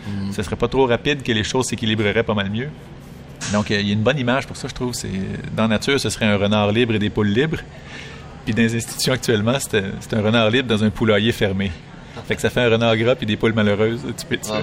Mm. 0.08 0.32
Ce 0.32 0.44
serait 0.44 0.56
pas 0.56 0.68
trop 0.68 0.86
rapide 0.86 1.24
que 1.24 1.32
les 1.32 1.44
choses 1.44 1.68
s'équilibreraient 1.68 2.24
pas 2.24 2.34
mal 2.34 2.50
mieux. 2.50 2.70
Donc, 3.54 3.70
il 3.70 3.88
y 3.88 3.90
a 3.90 3.94
une 3.94 4.02
bonne 4.02 4.20
image 4.20 4.48
pour 4.48 4.58
ça, 4.58 4.68
je 4.68 4.74
trouve. 4.74 4.94
Dans 5.56 5.64
la 5.64 5.70
nature, 5.70 6.00
ce 6.00 6.10
serait 6.10 6.26
un 6.26 6.38
renard 6.38 6.72
libre 6.72 6.96
et 6.96 7.00
des 7.00 7.10
poules 7.10 7.28
libres. 7.28 7.60
Puis 8.46 8.54
dans 8.54 8.62
les 8.62 8.76
institutions 8.76 9.14
actuellement, 9.14 9.58
c'est 9.60 10.14
un 10.14 10.22
renard 10.22 10.50
libre 10.50 10.68
dans 10.68 10.84
un 10.84 10.90
poulailler 10.90 11.32
fermé. 11.32 11.72
Fait 12.26 12.36
que 12.36 12.42
ça 12.42 12.50
fait 12.50 12.62
un 12.62 12.70
renard 12.70 12.96
gras 12.98 13.16
puis 13.16 13.26
des 13.26 13.38
poules 13.38 13.54
malheureuses, 13.54 14.02
tu 14.18 14.26
peux 14.26 14.38
ah. 14.52 14.62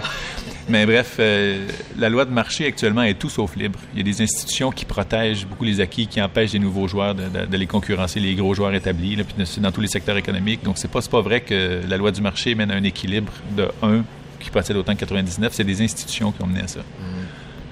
Mais 0.69 0.87
bref, 0.87 1.17
euh, 1.19 1.67
la 1.99 2.09
loi 2.09 2.25
de 2.25 2.31
marché 2.31 2.67
actuellement 2.67 3.03
est 3.03 3.19
tout 3.19 3.29
sauf 3.29 3.55
libre. 3.57 3.79
Il 3.93 3.99
y 3.99 4.01
a 4.01 4.05
des 4.05 4.23
institutions 4.23 4.71
qui 4.71 4.85
protègent 4.85 5.47
beaucoup 5.47 5.65
les 5.65 5.81
acquis, 5.81 6.07
qui 6.07 6.21
empêchent 6.23 6.53
les 6.53 6.59
nouveaux 6.59 6.89
joueurs 6.89 7.15
de, 7.15 7.25
de, 7.25 7.47
de 7.47 7.57
les 7.57 7.67
concurrencer, 7.67 8.21
les 8.21 8.35
gros 8.35 8.55
joueurs 8.55 8.75
établis, 8.75 9.17
là, 9.17 9.25
puis 9.25 9.61
dans 9.61 9.73
tous 9.73 9.81
les 9.81 9.89
secteurs 9.89 10.17
économiques. 10.17 10.63
Donc 10.63 10.79
c'est 10.79 10.91
pas, 10.91 11.01
pas 11.03 11.21
vrai 11.21 11.43
que 11.43 11.81
la 11.87 11.97
loi 11.97 12.11
du 12.11 12.23
marché 12.23 12.55
mène 12.55 12.71
à 12.71 12.75
un 12.75 12.85
équilibre 12.85 13.33
de 13.57 13.69
un 13.83 14.05
qui 14.41 14.51
possède 14.51 14.77
autant 14.77 14.95
que 14.95 15.01
99. 15.01 15.53
C'est 15.55 15.65
des 15.65 15.83
institutions 15.83 16.33
qui 16.33 16.43
ont 16.43 16.47
mené 16.47 16.63
à 16.63 16.69
ça. 16.69 16.81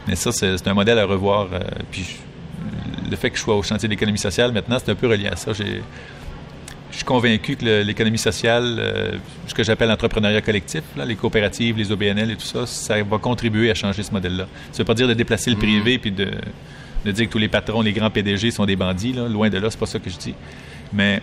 Mais 0.08 0.16
ça, 0.16 0.32
c'est 0.32 0.66
un 0.66 0.74
modèle 0.74 0.98
à 0.98 1.04
revoir. 1.04 1.48
Euh, 1.52 1.60
puis 1.90 2.16
le 3.08 3.16
fait 3.16 3.30
que 3.30 3.36
je 3.36 3.42
sois 3.42 3.54
au 3.56 3.62
chantier 3.62 3.88
de 3.88 3.92
l'économie 3.92 4.18
sociale 4.18 4.52
maintenant, 4.52 4.78
c'est 4.82 4.90
un 4.90 4.94
peu 4.94 5.06
relié 5.06 5.28
à 5.28 5.36
ça. 5.36 5.52
Je 6.92 6.98
suis 6.98 7.04
convaincu 7.06 7.56
que 7.56 7.82
l'économie 7.82 8.18
sociale, 8.18 8.76
euh, 8.78 9.12
ce 9.46 9.54
que 9.54 9.62
j'appelle 9.64 9.88
l'entrepreneuriat 9.88 10.42
collectif, 10.42 10.82
les 10.94 11.16
coopératives, 11.16 11.76
les 11.78 11.90
OBNL 11.90 12.30
et 12.30 12.36
tout 12.36 12.46
ça, 12.46 12.66
ça 12.66 13.02
va 13.02 13.18
contribuer 13.18 13.70
à 13.70 13.74
changer 13.74 14.02
ce 14.02 14.12
modèle-là. 14.12 14.46
Ça 14.70 14.74
ne 14.74 14.78
veut 14.78 14.84
pas 14.84 14.94
dire 14.94 15.08
de 15.08 15.14
déplacer 15.14 15.50
le 15.50 15.56
privé 15.56 15.98
puis 15.98 16.12
de, 16.12 16.30
dire 17.06 17.26
que 17.26 17.32
tous 17.32 17.38
les 17.38 17.48
patrons, 17.48 17.80
les 17.80 17.94
grands 17.94 18.10
PDG 18.10 18.50
sont 18.50 18.66
des 18.66 18.76
bandits. 18.76 19.14
Loin 19.14 19.48
de 19.48 19.56
là, 19.56 19.70
c'est 19.70 19.80
pas 19.80 19.86
ça 19.86 19.98
que 19.98 20.10
je 20.10 20.18
dis. 20.18 20.34
Mais 20.92 21.22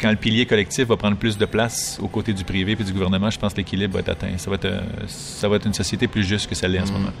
quand 0.00 0.10
le 0.10 0.16
pilier 0.16 0.46
collectif 0.46 0.86
va 0.86 0.96
prendre 0.96 1.16
plus 1.16 1.36
de 1.36 1.46
place 1.46 1.98
aux 2.00 2.06
côtés 2.06 2.32
du 2.32 2.44
privé 2.44 2.76
puis 2.76 2.84
du 2.84 2.92
gouvernement, 2.92 3.28
je 3.28 3.40
pense 3.40 3.52
que 3.52 3.58
l'équilibre 3.58 3.94
va 3.94 4.00
être 4.00 4.10
atteint. 4.10 4.38
Ça 4.38 4.48
va 4.48 4.54
être, 4.54 4.66
euh, 4.66 4.80
ça 5.08 5.48
va 5.48 5.56
être 5.56 5.66
une 5.66 5.74
société 5.74 6.06
plus 6.06 6.22
juste 6.22 6.48
que 6.48 6.54
celle-là 6.54 6.82
en 6.82 6.86
ce 6.86 6.92
mm. 6.92 6.94
moment. 6.94 7.12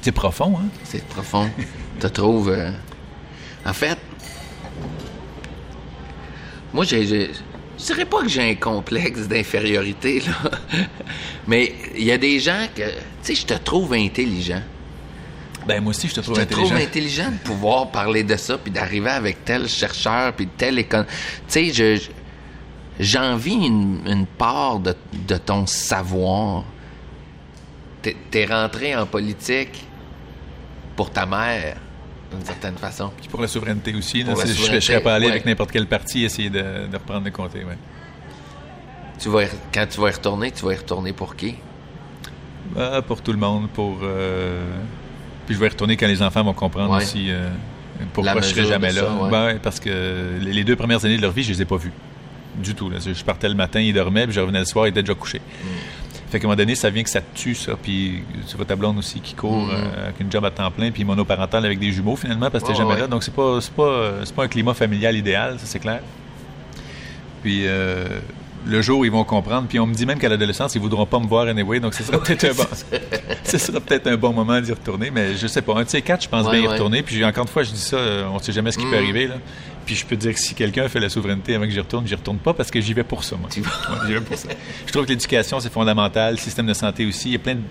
C'est 0.00 0.12
profond, 0.12 0.58
hein? 0.58 0.68
C'est 0.84 1.04
profond. 1.04 1.50
tu 2.00 2.10
trouves. 2.10 2.48
Euh, 2.48 2.70
en 3.66 3.74
fait, 3.74 3.98
moi, 6.72 6.84
j'ai. 6.84 7.30
Je 7.78 7.84
dirais 7.86 8.04
pas 8.04 8.20
que 8.20 8.28
j'ai 8.28 8.50
un 8.50 8.54
complexe 8.54 9.26
d'infériorité, 9.26 10.20
là. 10.20 10.50
Mais 11.48 11.74
il 11.96 12.04
y 12.04 12.12
a 12.12 12.18
des 12.18 12.38
gens 12.38 12.66
que. 12.74 12.82
Tu 12.82 12.94
sais, 13.22 13.34
je 13.34 13.46
te 13.46 13.54
trouve 13.54 13.94
intelligent. 13.94 14.62
Ben, 15.66 15.82
moi 15.82 15.90
aussi, 15.90 16.08
je 16.08 16.14
te 16.14 16.20
trouve 16.20 16.38
intelligent. 16.38 16.62
Je 16.62 16.68
te 16.68 16.74
trouve 16.74 16.86
intelligent 16.86 17.30
de 17.30 17.38
pouvoir 17.38 17.90
parler 17.90 18.22
de 18.22 18.36
ça, 18.36 18.58
puis 18.58 18.70
d'arriver 18.70 19.10
avec 19.10 19.44
tel 19.44 19.68
chercheur, 19.68 20.32
puis 20.34 20.46
tel 20.46 20.78
école. 20.78 21.06
Tu 21.48 21.72
sais, 21.72 21.72
je. 21.72 22.02
J'envie 22.98 23.54
une, 23.54 24.02
une 24.06 24.26
part 24.26 24.78
de, 24.78 24.94
de 25.26 25.36
ton 25.38 25.64
savoir. 25.66 26.64
T'es 28.02 28.14
es 28.34 28.44
rentré 28.44 28.94
en 28.94 29.06
politique 29.06 29.86
pour 30.96 31.10
ta 31.10 31.24
mère, 31.24 31.78
d'une 32.30 32.44
certaine 32.44 32.76
façon. 32.76 33.10
Puis 33.18 33.28
pour 33.28 33.40
la 33.40 33.48
souveraineté 33.48 33.94
aussi. 33.94 34.24
je 34.24 34.72
ne 34.72 34.80
serais 34.80 35.02
pas 35.02 35.14
allé 35.14 35.28
avec 35.28 35.44
n'importe 35.44 35.72
quel 35.72 35.86
parti 35.86 36.24
essayer 36.24 36.50
de, 36.50 36.88
reprendre 36.92 37.24
le 37.24 37.30
comté. 37.30 37.64
Ouais. 37.64 37.78
Tu 39.18 39.28
vas, 39.28 39.42
quand 39.72 39.86
tu 39.88 40.00
vas 40.00 40.08
y 40.08 40.12
retourner, 40.12 40.50
tu 40.50 40.64
vas 40.64 40.72
y 40.72 40.76
retourner 40.76 41.12
pour 41.12 41.36
qui? 41.36 41.56
Bah, 42.74 43.02
pour 43.02 43.20
tout 43.22 43.32
le 43.32 43.38
monde. 43.38 43.68
Pour, 43.70 43.98
euh, 44.02 44.64
Puis 45.46 45.54
je 45.54 45.60
vais 45.60 45.66
y 45.66 45.70
retourner 45.70 45.96
quand 45.96 46.06
les 46.06 46.22
enfants 46.22 46.42
vont 46.42 46.54
comprendre 46.54 46.96
aussi 46.96 47.30
euh, 47.30 47.48
pourquoi 48.12 48.34
je 48.34 48.38
ne 48.38 48.42
serai 48.42 48.66
jamais 48.66 48.92
là. 48.92 49.02
Ben 49.30 49.58
parce 49.62 49.80
que 49.80 50.38
les 50.40 50.64
deux 50.64 50.76
premières 50.76 51.04
années 51.04 51.16
de 51.16 51.22
leur 51.22 51.32
vie, 51.32 51.42
je 51.42 51.52
les 51.52 51.62
ai 51.62 51.66
pas 51.66 51.76
vus. 51.76 51.92
Du 52.56 52.74
tout. 52.74 52.90
Je 52.98 53.24
partais 53.24 53.48
le 53.48 53.54
matin, 53.54 53.80
ils 53.80 53.94
dormaient, 53.94 54.24
puis 54.26 54.34
je 54.34 54.40
revenais 54.40 54.58
le 54.58 54.64
soir, 54.64 54.86
ils 54.86 54.90
étaient 54.90 55.02
déjà 55.02 55.14
couchés. 55.14 55.40
Mm. 55.40 55.66
Fait 56.30 56.38
qu'à 56.38 56.46
un 56.46 56.48
moment 56.48 56.56
donné, 56.56 56.76
ça 56.76 56.90
vient 56.90 57.02
que 57.02 57.10
ça 57.10 57.20
tue, 57.34 57.54
ça. 57.56 57.72
Puis 57.80 58.22
tu 58.48 58.56
vois 58.56 58.64
ta 58.64 58.76
blonde 58.76 58.98
aussi 58.98 59.20
qui 59.20 59.34
court 59.34 59.66
mm-hmm. 59.66 59.74
euh, 59.74 60.04
avec 60.04 60.20
une 60.20 60.30
job 60.30 60.44
à 60.44 60.50
temps 60.50 60.70
plein, 60.70 60.90
puis 60.90 61.04
monoparental 61.04 61.64
avec 61.64 61.78
des 61.78 61.90
jumeaux 61.90 62.16
finalement, 62.16 62.50
parce 62.50 62.62
que 62.62 62.68
t'es 62.68 62.76
jamais 62.76 62.96
là. 62.96 63.06
Donc 63.08 63.24
c'est 63.24 63.34
pas, 63.34 63.58
pas, 63.76 64.12
pas 64.36 64.44
un 64.44 64.48
climat 64.48 64.74
familial 64.74 65.16
idéal, 65.16 65.58
ça 65.58 65.66
c'est 65.66 65.80
clair. 65.80 66.00
Puis 67.42 67.62
euh, 67.66 68.06
le 68.66 68.82
jour 68.82 69.04
ils 69.04 69.10
vont 69.10 69.24
comprendre, 69.24 69.66
puis 69.68 69.80
on 69.80 69.86
me 69.86 69.94
dit 69.94 70.06
même 70.06 70.18
qu'à 70.18 70.28
l'adolescence, 70.28 70.74
ils 70.74 70.80
voudront 70.80 71.06
pas 71.06 71.18
me 71.18 71.26
voir 71.26 71.48
anyway, 71.48 71.80
donc 71.80 71.94
ce 71.94 72.02
sera 72.02 72.18
peut-être 72.18 72.44
un 72.44 72.54
bon, 72.54 72.66
ce 73.44 73.58
sera 73.58 73.80
peut-être 73.80 74.06
un 74.06 74.16
bon 74.16 74.32
moment 74.32 74.60
d'y 74.60 74.72
retourner, 74.72 75.10
mais 75.10 75.36
je 75.36 75.46
sais 75.46 75.62
pas. 75.62 75.74
Un 75.74 75.84
de 75.84 75.88
ces 75.88 76.02
quatre, 76.02 76.22
je 76.22 76.28
pense 76.28 76.50
bien 76.50 76.60
y 76.60 76.66
retourner. 76.66 77.02
Puis 77.02 77.24
encore 77.24 77.44
une 77.44 77.50
fois, 77.50 77.62
je 77.62 77.72
dis 77.72 77.80
ça, 77.80 77.96
euh, 77.96 78.28
on 78.32 78.38
sait 78.38 78.52
jamais 78.52 78.70
ce 78.70 78.78
qui 78.78 78.84
peut 78.84 78.92
mm. 78.92 79.02
arriver 79.02 79.26
là. 79.28 79.34
Puis 79.86 79.94
je 79.94 80.06
peux 80.06 80.16
dire 80.16 80.34
que 80.34 80.40
si 80.40 80.54
quelqu'un 80.54 80.88
fait 80.88 81.00
la 81.00 81.08
souveraineté 81.08 81.54
avant 81.54 81.64
que 81.64 81.70
j'y 81.70 81.80
retourne, 81.80 82.06
j'y 82.06 82.14
retourne 82.14 82.38
pas 82.38 82.54
parce 82.54 82.70
que 82.70 82.80
j'y 82.80 82.94
vais 82.94 83.04
pour 83.04 83.24
ça, 83.24 83.36
moi. 83.36 83.48
Je 83.52 84.92
trouve 84.92 85.04
que 85.04 85.10
l'éducation, 85.10 85.58
c'est 85.60 85.72
fondamental, 85.72 86.34
le 86.34 86.38
système 86.38 86.66
de 86.66 86.74
santé 86.74 87.06
aussi. 87.06 87.30
Il 87.30 87.32
y 87.32 87.36
a 87.36 87.38
plein 87.38 87.56
de 87.56 87.62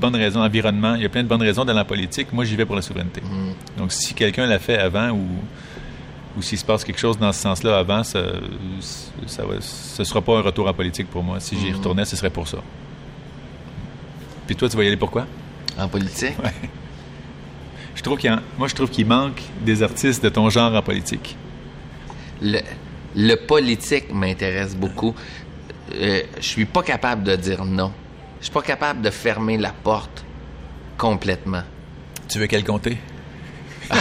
bonnes 0.00 0.16
raisons, 0.16 0.40
environnement, 0.40 0.94
il 0.94 1.02
y 1.02 1.06
a 1.06 1.08
plein 1.08 1.22
de 1.22 1.28
bonnes 1.28 1.42
raisons 1.42 1.64
dans 1.64 1.74
la 1.74 1.84
politique. 1.84 2.32
Moi, 2.32 2.44
j'y 2.44 2.56
vais 2.56 2.64
pour 2.64 2.76
la 2.76 2.82
souveraineté. 2.82 3.20
Mm. 3.20 3.78
Donc, 3.78 3.92
si 3.92 4.14
quelqu'un 4.14 4.46
l'a 4.46 4.58
fait 4.58 4.78
avant 4.78 5.10
ou, 5.10 5.26
ou 6.36 6.42
s'il 6.42 6.58
se 6.58 6.64
passe 6.64 6.84
quelque 6.84 7.00
chose 7.00 7.18
dans 7.18 7.32
ce 7.32 7.40
sens-là 7.42 7.78
avant, 7.78 8.02
ça, 8.02 8.22
ça 9.26 9.44
ce 9.60 10.04
sera 10.04 10.20
pas 10.20 10.38
un 10.38 10.42
retour 10.42 10.68
en 10.68 10.74
politique 10.74 11.08
pour 11.08 11.22
moi. 11.22 11.38
Si 11.38 11.58
j'y 11.58 11.70
mm. 11.70 11.76
retournais, 11.76 12.04
ce 12.04 12.16
serait 12.16 12.30
pour 12.30 12.48
ça. 12.48 12.58
Puis 14.46 14.56
toi, 14.56 14.68
tu 14.68 14.76
vas 14.76 14.84
y 14.84 14.86
aller 14.86 14.96
pourquoi? 14.96 15.26
En 15.78 15.88
politique? 15.88 16.38
Ouais. 16.42 16.52
Je 17.94 18.02
trouve 18.02 18.18
qu'il 18.18 18.36
moi, 18.56 18.68
je 18.68 18.74
trouve 18.74 18.90
qu'il 18.90 19.06
manque 19.06 19.42
des 19.64 19.82
artistes 19.82 20.22
de 20.22 20.28
ton 20.28 20.48
genre 20.50 20.74
en 20.74 20.82
politique 20.82 21.36
le, 22.40 23.34
politique 23.34 24.12
m'intéresse 24.12 24.74
beaucoup. 24.76 25.14
Euh, 25.94 26.22
je 26.36 26.46
suis 26.46 26.66
pas 26.66 26.82
capable 26.82 27.22
de 27.22 27.36
dire 27.36 27.64
non. 27.64 27.92
Je 28.40 28.44
suis 28.44 28.52
pas 28.52 28.62
capable 28.62 29.00
de 29.02 29.10
fermer 29.10 29.56
la 29.56 29.72
porte 29.72 30.24
complètement. 30.96 31.62
Tu 32.28 32.38
veux 32.38 32.46
quel 32.46 32.64
comté? 32.64 32.98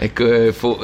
Écoute, 0.00 0.52
faut. 0.52 0.78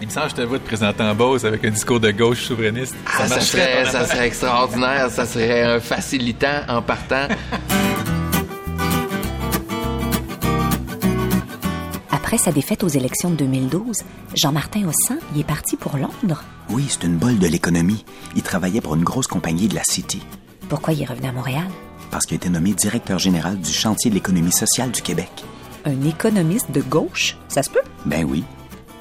Il 0.00 0.06
me 0.06 0.12
semble 0.12 0.26
que 0.26 0.30
je 0.30 0.36
te 0.36 0.42
vois 0.42 0.60
te 0.60 0.66
présenter 0.66 1.02
en 1.02 1.14
Beauce 1.14 1.44
avec 1.44 1.64
un 1.64 1.70
discours 1.70 1.98
de 1.98 2.12
gauche 2.12 2.44
souverainiste. 2.44 2.94
Ça, 3.06 3.24
ah, 3.24 3.40
serait, 3.40 3.84
ça 3.84 4.06
serait 4.06 4.28
extraordinaire. 4.28 5.10
Ça 5.10 5.26
serait 5.26 5.62
un 5.62 5.80
facilitant 5.80 6.62
en 6.68 6.80
partant. 6.82 7.26
Après 12.28 12.36
sa 12.36 12.52
défaite 12.52 12.84
aux 12.84 12.88
élections 12.88 13.30
de 13.30 13.36
2012, 13.36 14.02
Jean-Martin 14.34 14.86
Hossan 14.86 15.16
y 15.34 15.40
est 15.40 15.44
parti 15.44 15.78
pour 15.78 15.96
Londres. 15.96 16.44
Oui, 16.68 16.84
c'est 16.86 17.04
une 17.04 17.16
bolle 17.16 17.38
de 17.38 17.46
l'économie. 17.46 18.04
Il 18.36 18.42
travaillait 18.42 18.82
pour 18.82 18.96
une 18.96 19.02
grosse 19.02 19.26
compagnie 19.26 19.66
de 19.66 19.74
la 19.74 19.82
City. 19.82 20.20
Pourquoi 20.68 20.92
il 20.92 21.00
est 21.00 21.06
revenu 21.06 21.26
à 21.26 21.32
Montréal? 21.32 21.64
Parce 22.10 22.26
qu'il 22.26 22.34
a 22.34 22.36
été 22.36 22.50
nommé 22.50 22.74
directeur 22.74 23.18
général 23.18 23.58
du 23.58 23.72
chantier 23.72 24.10
de 24.10 24.14
l'économie 24.14 24.52
sociale 24.52 24.90
du 24.90 25.00
Québec. 25.00 25.30
Un 25.86 26.02
économiste 26.02 26.70
de 26.70 26.82
gauche, 26.82 27.38
ça 27.48 27.62
se 27.62 27.70
peut? 27.70 27.80
Ben 28.04 28.26
oui. 28.28 28.44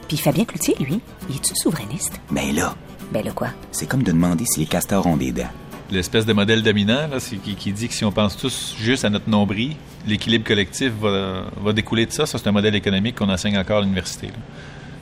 Puis 0.07 0.15
Fabien 0.15 0.45
Cloutier, 0.45 0.77
lui, 0.79 1.01
il 1.29 1.35
est-tu 1.35 1.53
souverainiste? 1.53 2.21
Ben 2.31 2.55
là. 2.55 2.75
Ben 3.11 3.25
là 3.25 3.33
quoi? 3.33 3.49
C'est 3.73 3.87
comme 3.87 4.03
de 4.03 4.13
demander 4.13 4.45
si 4.45 4.61
les 4.61 4.67
castors 4.67 5.05
ont 5.05 5.17
des 5.17 5.33
dents 5.33 5.51
l'espèce 5.91 6.25
de 6.25 6.33
modèle 6.33 6.63
dominant 6.63 7.07
qui, 7.43 7.55
qui, 7.55 7.71
dit 7.71 7.87
que 7.87 7.93
si 7.93 8.05
on 8.05 8.11
pense 8.11 8.37
tous 8.37 8.75
juste 8.79 9.05
à 9.05 9.09
notre 9.09 9.29
nombril, 9.29 9.75
l'équilibre 10.07 10.45
collectif 10.45 10.91
va, 10.99 11.43
va, 11.61 11.73
découler 11.73 12.05
de 12.05 12.11
ça. 12.11 12.25
Ça, 12.25 12.37
c'est 12.37 12.47
un 12.47 12.51
modèle 12.51 12.75
économique 12.75 13.15
qu'on 13.15 13.29
enseigne 13.29 13.57
encore 13.57 13.79
à 13.79 13.81
l'université. 13.81 14.29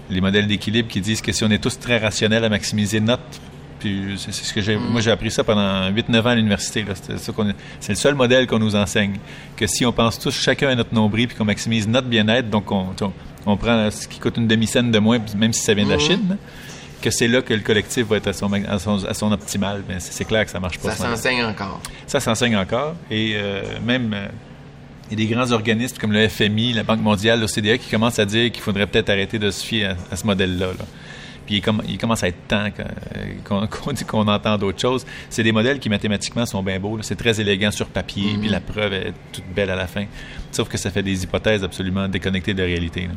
Les 0.09 0.21
modèles 0.21 0.47
d'équilibre 0.47 0.87
qui 0.87 1.01
disent 1.01 1.21
que 1.21 1.31
si 1.31 1.43
on 1.43 1.51
est 1.51 1.61
tous 1.61 1.79
très 1.79 1.97
rationnels 1.97 2.43
à 2.43 2.49
maximiser 2.49 2.99
notre 2.99 3.23
puis 3.79 4.15
c'est 4.17 4.31
ce 4.31 4.53
que 4.53 4.61
j'ai. 4.61 4.77
Moi, 4.77 5.01
j'ai 5.01 5.11
appris 5.11 5.31
ça 5.31 5.43
pendant 5.43 5.91
8-9 5.91 6.21
ans 6.21 6.25
à 6.27 6.35
l'université. 6.35 6.85
C'est 7.79 7.89
le 7.89 7.95
seul 7.95 8.15
modèle 8.15 8.47
qu'on 8.47 8.59
nous 8.59 8.75
enseigne. 8.75 9.17
Que 9.55 9.67
si 9.67 9.85
on 9.85 9.91
pense 9.91 10.17
tous 10.19 10.33
chacun 10.33 10.69
à 10.69 10.75
notre 10.75 10.93
nombril 10.93 11.27
puis 11.27 11.37
qu'on 11.37 11.45
maximise 11.45 11.87
notre 11.87 12.07
bien-être, 12.07 12.49
donc 12.49 12.71
on, 12.71 12.87
on, 13.45 13.57
prend 13.57 13.91
ce 13.91 14.07
qui 14.07 14.19
coûte 14.19 14.37
une 14.37 14.47
demi-scène 14.47 14.91
de 14.91 14.99
moins, 14.99 15.19
même 15.37 15.53
si 15.53 15.61
ça 15.61 15.73
vient 15.73 15.85
de 15.85 15.91
la 15.91 15.99
Chine, 15.99 16.37
que 17.01 17.09
c'est 17.09 17.27
là 17.27 17.41
que 17.41 17.53
le 17.53 17.61
collectif 17.61 18.07
va 18.07 18.17
être 18.17 18.27
à 18.27 18.33
son, 18.33 18.51
à 18.51 19.13
son, 19.13 19.31
optimal. 19.31 19.83
Mais 19.87 19.95
c'est 19.99 20.25
clair 20.25 20.45
que 20.45 20.51
ça 20.51 20.59
marche 20.59 20.79
pas. 20.79 20.91
Ça 20.91 21.09
s'enseigne 21.09 21.43
encore. 21.43 21.81
Ça 22.07 22.19
s'enseigne 22.19 22.57
encore. 22.57 22.95
Et 23.11 23.33
euh, 23.35 23.61
même, 23.83 24.13
euh, 24.13 24.27
il 25.11 25.19
y 25.19 25.23
a 25.23 25.27
des 25.27 25.33
grands 25.33 25.51
organismes 25.51 25.97
comme 25.97 26.11
le 26.11 26.27
FMI, 26.27 26.73
la 26.73 26.83
Banque 26.83 27.01
mondiale, 27.01 27.39
l'OCDE 27.39 27.77
qui 27.77 27.89
commencent 27.89 28.19
à 28.19 28.25
dire 28.25 28.51
qu'il 28.51 28.61
faudrait 28.61 28.87
peut-être 28.87 29.09
arrêter 29.09 29.39
de 29.39 29.51
se 29.51 29.65
fier 29.65 29.95
à, 30.11 30.15
ce 30.15 30.25
modèle-là. 30.25 30.69
Puis 31.45 31.61
il, 31.87 31.97
commence 31.99 32.23
à 32.23 32.27
être 32.27 32.47
temps 32.47 32.69
qu'on 33.43 33.91
dit 33.91 34.03
qu'on 34.03 34.27
entend 34.27 34.57
d'autres 34.57 34.81
choses. 34.81 35.05
C'est 35.29 35.43
des 35.43 35.51
modèles 35.51 35.77
qui 35.77 35.89
mathématiquement 35.89 36.47
sont 36.47 36.63
bien 36.63 36.79
beaux. 36.79 36.97
C'est 37.03 37.15
très 37.15 37.39
élégant 37.39 37.69
sur 37.69 37.85
papier, 37.85 38.35
puis 38.39 38.49
la 38.49 38.59
preuve 38.61 38.93
est 38.93 39.13
toute 39.31 39.45
belle 39.53 39.69
à 39.69 39.75
la 39.75 39.85
fin. 39.85 40.05
Sauf 40.51 40.67
que 40.69 40.77
ça 40.79 40.89
fait 40.89 41.03
des 41.03 41.23
hypothèses 41.23 41.63
absolument 41.63 42.07
déconnectées 42.07 42.55
de 42.55 42.63
la 42.63 42.65
réalité. 42.65 43.07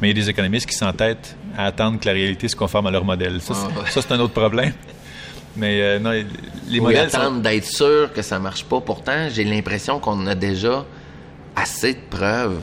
Mais 0.00 0.10
il 0.10 0.16
y 0.16 0.20
a 0.20 0.22
des 0.24 0.30
économistes 0.30 0.68
qui 0.68 0.76
s'entêtent 0.76 1.36
à 1.56 1.66
attendre 1.66 1.98
que 1.98 2.06
la 2.06 2.12
réalité 2.12 2.48
se 2.48 2.56
conforme 2.56 2.86
à 2.86 2.90
leur 2.90 3.04
modèle. 3.04 3.40
Ça, 3.40 3.54
c'est 3.88 4.12
un 4.12 4.20
autre 4.20 4.32
problème. 4.32 4.72
Mais 5.56 5.80
euh, 5.82 5.98
non, 5.98 6.12
les 6.68 6.80
modèles. 6.80 7.06
attendre 7.06 7.40
d'être 7.40 7.64
sûr 7.64 8.12
que 8.12 8.22
ça 8.22 8.38
marche 8.38 8.64
pas. 8.64 8.80
Pourtant, 8.80 9.28
j'ai 9.30 9.44
l'impression 9.44 9.98
qu'on 9.98 10.26
a 10.26 10.34
déjà 10.34 10.86
assez 11.56 11.94
de 11.94 12.00
preuves. 12.08 12.60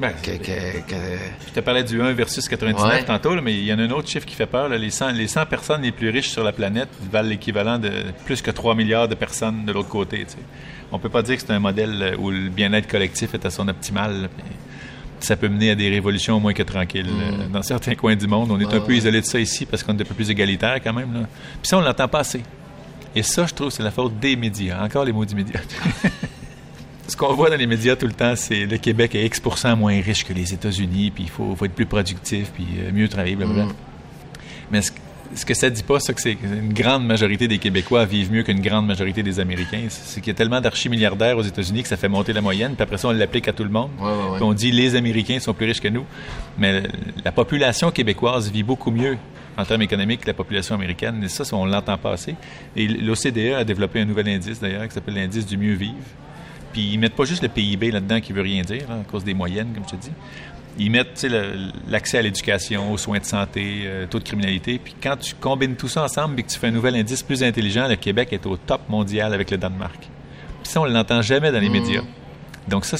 Ben, 0.00 0.12
que, 0.22 0.32
Je 0.32 1.52
te 1.52 1.60
parlais 1.60 1.84
du 1.84 2.00
1 2.00 2.12
versus 2.12 2.48
99 2.48 3.04
tantôt, 3.04 3.38
mais 3.42 3.52
il 3.52 3.64
y 3.64 3.72
en 3.72 3.78
a 3.78 3.82
un 3.82 3.90
autre 3.90 4.08
chiffre 4.08 4.24
qui 4.24 4.34
fait 4.34 4.46
peur. 4.46 4.70
Les, 4.70 4.90
100, 4.90 5.10
les 5.12 5.28
100 5.28 5.44
personnes 5.44 5.82
les 5.82 5.92
plus 5.92 6.08
riches 6.08 6.30
sur 6.30 6.42
la 6.42 6.52
planète 6.52 6.88
valent 7.12 7.28
l'équivalent 7.28 7.78
de 7.78 7.90
plus 8.24 8.40
que 8.40 8.50
3 8.50 8.74
milliards 8.74 9.08
de 9.08 9.14
personnes 9.14 9.66
de 9.66 9.72
l'autre 9.72 9.90
côté. 9.90 10.26
On 10.90 10.98
peut 10.98 11.10
pas 11.10 11.22
dire 11.22 11.36
que 11.36 11.42
c'est 11.42 11.52
un 11.52 11.58
modèle 11.58 12.16
où 12.18 12.30
le 12.30 12.48
bien-être 12.48 12.88
collectif 12.88 13.34
est 13.34 13.44
à 13.44 13.50
son 13.50 13.68
optimal 13.68 14.30
ça 15.24 15.36
peut 15.36 15.48
mener 15.48 15.70
à 15.70 15.74
des 15.74 15.88
révolutions 15.88 16.40
moins 16.40 16.52
que 16.52 16.62
tranquilles. 16.62 17.06
Mm. 17.06 17.40
Euh, 17.42 17.48
dans 17.52 17.62
certains 17.62 17.94
coins 17.94 18.16
du 18.16 18.26
monde, 18.26 18.50
on 18.50 18.60
est 18.60 18.72
un 18.72 18.80
peu 18.80 18.94
isolé 18.94 19.20
de 19.20 19.26
ça 19.26 19.38
ici 19.38 19.66
parce 19.66 19.82
qu'on 19.82 19.96
est 19.96 20.02
un 20.02 20.04
peu 20.04 20.14
plus 20.14 20.30
égalitaire 20.30 20.76
quand 20.82 20.92
même. 20.92 21.12
Là. 21.14 21.20
Puis 21.60 21.68
ça, 21.68 21.78
on 21.78 21.80
l'entend 21.80 22.08
pas 22.08 22.20
assez. 22.20 22.42
Et 23.14 23.22
ça, 23.22 23.46
je 23.46 23.54
trouve, 23.54 23.70
c'est 23.70 23.82
la 23.82 23.90
faute 23.90 24.18
des 24.18 24.36
médias. 24.36 24.84
Encore 24.84 25.04
les 25.04 25.12
maudits 25.12 25.34
médias. 25.34 25.60
ce 27.08 27.16
qu'on 27.16 27.34
voit 27.34 27.50
dans 27.50 27.56
les 27.56 27.66
médias 27.66 27.96
tout 27.96 28.06
le 28.06 28.12
temps, 28.12 28.36
c'est 28.36 28.66
le 28.66 28.78
Québec 28.78 29.14
est 29.14 29.26
X 29.26 29.42
moins 29.76 30.00
riche 30.00 30.24
que 30.24 30.32
les 30.32 30.54
États-Unis, 30.54 31.10
puis 31.10 31.24
il 31.24 31.30
faut, 31.30 31.56
être 31.64 31.74
plus 31.74 31.86
productif, 31.86 32.52
puis 32.54 32.66
euh, 32.78 32.92
mieux 32.92 33.08
travailler, 33.08 33.36
blablabla. 33.36 33.64
Mm. 33.64 33.74
Mais 34.70 34.82
ce 34.82 34.92
que 35.44 35.54
ça 35.54 35.70
dit 35.70 35.82
pas, 35.82 36.00
c'est 36.00 36.14
que 36.14 36.20
c'est 36.20 36.32
une 36.32 36.72
grande 36.72 37.06
majorité 37.06 37.48
des 37.48 37.58
Québécois 37.58 38.04
vivent 38.04 38.32
mieux 38.32 38.42
qu'une 38.42 38.60
grande 38.60 38.86
majorité 38.86 39.22
des 39.22 39.40
Américains. 39.40 39.86
C'est 39.88 40.20
qu'il 40.20 40.28
y 40.28 40.34
a 40.34 40.34
tellement 40.34 40.60
d'archimilliardaires 40.60 41.36
aux 41.36 41.42
États-Unis 41.42 41.82
que 41.82 41.88
ça 41.88 41.96
fait 41.96 42.08
monter 42.08 42.32
la 42.32 42.40
moyenne, 42.40 42.74
puis 42.74 42.82
après 42.82 42.98
ça, 42.98 43.08
on 43.08 43.12
l'applique 43.12 43.48
à 43.48 43.52
tout 43.52 43.64
le 43.64 43.70
monde. 43.70 43.90
Ouais, 43.98 44.06
ouais, 44.06 44.12
ouais. 44.12 44.36
Puis 44.36 44.44
on 44.44 44.52
dit 44.52 44.72
les 44.72 44.96
Américains 44.96 45.38
sont 45.40 45.54
plus 45.54 45.66
riches 45.66 45.80
que 45.80 45.88
nous. 45.88 46.04
Mais 46.58 46.82
la 47.24 47.32
population 47.32 47.90
québécoise 47.90 48.50
vit 48.50 48.62
beaucoup 48.62 48.90
mieux 48.90 49.16
en 49.56 49.64
termes 49.64 49.82
économiques 49.82 50.20
que 50.20 50.26
la 50.26 50.34
population 50.34 50.74
américaine. 50.74 51.22
Et 51.22 51.28
ça, 51.28 51.44
on 51.54 51.64
l'entend 51.64 51.98
pas 51.98 52.12
assez. 52.12 52.34
Et 52.76 52.88
l'OCDE 52.88 53.54
a 53.58 53.64
développé 53.64 54.00
un 54.00 54.04
nouvel 54.04 54.28
indice, 54.28 54.60
d'ailleurs, 54.60 54.86
qui 54.88 54.94
s'appelle 54.94 55.14
l'indice 55.14 55.46
du 55.46 55.56
mieux 55.56 55.74
vivre. 55.74 55.94
Puis 56.72 56.90
ils 56.92 56.98
mettent 56.98 57.16
pas 57.16 57.24
juste 57.24 57.42
le 57.42 57.48
PIB 57.48 57.90
là-dedans 57.90 58.20
qui 58.20 58.32
veut 58.32 58.42
rien 58.42 58.62
dire, 58.62 58.84
hein, 58.90 59.00
à 59.00 59.10
cause 59.10 59.24
des 59.24 59.34
moyennes, 59.34 59.72
comme 59.74 59.84
je 59.84 59.96
te 59.96 59.96
dis. 59.96 60.12
Ils 60.78 60.90
mettent 60.90 61.26
l'accès 61.88 62.18
à 62.18 62.22
l'éducation, 62.22 62.92
aux 62.92 62.96
soins 62.96 63.18
de 63.18 63.24
santé, 63.24 63.82
euh, 63.84 64.06
taux 64.06 64.18
de 64.18 64.24
criminalité. 64.24 64.80
Puis 64.82 64.94
quand 65.02 65.16
tu 65.16 65.34
combines 65.34 65.76
tout 65.76 65.88
ça 65.88 66.04
ensemble 66.04 66.38
et 66.40 66.42
que 66.42 66.48
tu 66.48 66.58
fais 66.58 66.68
un 66.68 66.72
nouvel 66.72 66.94
indice 66.94 67.22
plus 67.22 67.42
intelligent, 67.42 67.88
le 67.88 67.96
Québec 67.96 68.32
est 68.32 68.46
au 68.46 68.56
top 68.56 68.88
mondial 68.88 69.34
avec 69.34 69.50
le 69.50 69.58
Danemark. 69.58 70.00
Puis 70.62 70.72
ça, 70.72 70.80
on 70.80 70.86
ne 70.86 70.92
l'entend 70.92 71.22
jamais 71.22 71.52
dans 71.52 71.60
les 71.60 71.68
médias. 71.68 72.02
Donc 72.68 72.84
ça, 72.84 72.96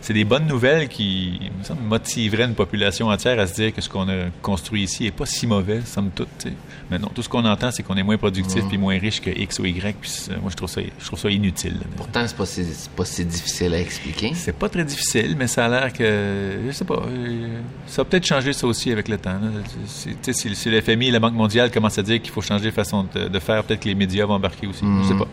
c'est 0.00 0.14
des 0.14 0.24
bonnes 0.24 0.46
nouvelles 0.46 0.88
qui 0.88 1.38
me 1.58 1.62
semble, 1.64 1.82
motiveraient 1.82 2.44
une 2.44 2.54
population 2.54 3.08
entière 3.08 3.38
à 3.38 3.46
se 3.46 3.54
dire 3.54 3.74
que 3.74 3.80
ce 3.80 3.88
qu'on 3.88 4.08
a 4.08 4.26
construit 4.42 4.82
ici 4.84 5.06
est 5.06 5.10
pas 5.10 5.26
si 5.26 5.46
mauvais, 5.46 5.82
somme 5.84 6.10
toute. 6.14 6.28
tu 6.38 6.48
sais. 6.48 6.54
Mais 6.90 6.98
non, 6.98 7.08
tout 7.14 7.22
ce 7.22 7.28
qu'on 7.28 7.44
entend, 7.44 7.70
c'est 7.70 7.82
qu'on 7.82 7.96
est 7.96 8.02
moins 8.02 8.16
productif 8.16 8.64
puis 8.68 8.78
moins 8.78 8.98
riche 8.98 9.20
que 9.20 9.30
X 9.30 9.58
ou 9.58 9.66
Y. 9.66 9.96
Puis 10.00 10.10
moi, 10.40 10.50
je 10.50 10.56
trouve 10.56 10.68
ça, 10.68 10.80
je 10.98 11.04
trouve 11.06 11.18
ça 11.18 11.28
inutile. 11.30 11.74
là. 11.74 11.86
Pourtant, 11.96 12.26
c'est 12.26 12.36
pas, 12.36 12.46
si, 12.46 12.66
pas 12.96 13.04
si 13.04 13.24
difficile 13.24 13.74
à 13.74 13.80
expliquer. 13.80 14.32
C'est 14.34 14.56
pas 14.56 14.68
très 14.68 14.84
difficile, 14.84 15.36
mais 15.38 15.46
ça 15.46 15.66
a 15.66 15.68
l'air 15.68 15.92
que. 15.92 16.58
Je 16.66 16.72
sais 16.72 16.84
pas. 16.84 17.02
euh, 17.06 17.60
Ça 17.86 18.02
va 18.02 18.08
peut-être 18.08 18.26
changer 18.26 18.52
ça 18.52 18.66
aussi 18.66 18.90
avec 18.90 19.08
le 19.08 19.18
temps. 19.18 19.38
sais, 19.86 20.32
Si, 20.32 20.54
si 20.54 20.70
le 20.70 20.80
FMI 20.80 21.08
et 21.08 21.10
la 21.10 21.20
Banque 21.20 21.34
mondiale 21.34 21.70
commencent 21.70 21.98
à 21.98 22.02
dire 22.02 22.20
qu'il 22.22 22.32
faut 22.32 22.40
changer 22.42 22.66
de 22.66 22.74
façon 22.74 23.06
de, 23.14 23.28
de 23.28 23.38
faire, 23.38 23.62
peut-être 23.64 23.80
que 23.80 23.88
les 23.88 23.94
médias 23.94 24.26
vont 24.26 24.34
embarquer 24.34 24.66
aussi. 24.66 24.84
Je 25.02 25.08
sais 25.08 25.14
pas. 25.18 25.28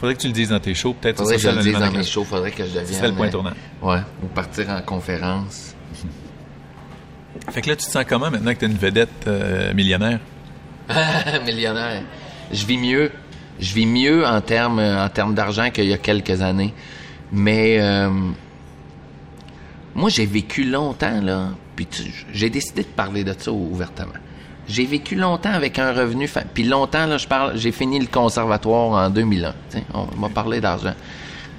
Faudrait 0.00 0.14
que 0.14 0.20
tu 0.20 0.28
le 0.28 0.32
dises 0.32 0.48
dans 0.48 0.60
tes 0.60 0.74
shows, 0.74 0.94
peut-être. 0.94 1.18
Faudrait 1.18 1.36
que 1.36 1.42
ça, 1.42 1.50
je 1.50 1.56
le 1.56 1.60
ça, 1.60 1.68
dise 1.68 1.78
ça, 1.78 1.90
dans 1.90 1.98
mes 1.98 2.04
shows, 2.04 2.24
faudrait 2.24 2.50
que 2.52 2.64
je 2.64 2.70
devienne. 2.70 2.86
serait 2.86 3.08
le 3.08 3.14
point 3.14 3.26
euh, 3.26 3.30
tournant. 3.30 3.52
Ouais, 3.82 3.98
ou 4.22 4.26
partir 4.28 4.70
en 4.70 4.80
conférence. 4.80 5.74
Fait 7.50 7.60
que 7.60 7.68
là, 7.68 7.76
tu 7.76 7.84
te 7.84 7.90
sens 7.90 8.04
comment 8.08 8.30
maintenant 8.30 8.54
que 8.54 8.60
tu 8.60 8.64
es 8.64 8.68
une 8.68 8.78
vedette 8.78 9.10
euh, 9.26 9.74
millionnaire? 9.74 10.18
Millionnaire. 11.44 12.02
Je 12.50 12.64
vis 12.64 12.78
mieux. 12.78 13.12
Je 13.60 13.74
vis 13.74 13.84
mieux 13.84 14.26
en 14.26 14.40
termes 14.40 14.80
en 14.80 15.08
termes 15.10 15.34
d'argent 15.34 15.70
qu'il 15.70 15.84
y 15.84 15.92
a 15.92 15.98
quelques 15.98 16.40
années. 16.40 16.72
Mais 17.30 17.78
euh, 17.78 18.08
moi, 19.94 20.08
j'ai 20.08 20.24
vécu 20.24 20.64
longtemps, 20.64 21.20
là. 21.20 21.50
Puis 21.76 21.86
j'ai 22.32 22.48
décidé 22.48 22.82
de 22.82 22.88
parler 22.88 23.22
de 23.22 23.34
ça 23.38 23.52
ouvertement. 23.52 24.14
J'ai 24.70 24.86
vécu 24.86 25.16
longtemps 25.16 25.52
avec 25.52 25.78
un 25.78 25.92
revenu. 25.92 26.26
fa- 26.28 26.42
Puis 26.54 26.62
longtemps, 26.64 27.06
là, 27.06 27.18
je 27.18 27.26
parle. 27.26 27.56
J'ai 27.56 27.72
fini 27.72 27.98
le 27.98 28.06
conservatoire 28.06 28.92
en 29.06 29.10
2001. 29.10 29.50
tu 29.70 29.78
sais. 29.78 29.84
On 29.94 30.06
m'a 30.18 30.28
parlé 30.28 30.60
d'argent. 30.60 30.94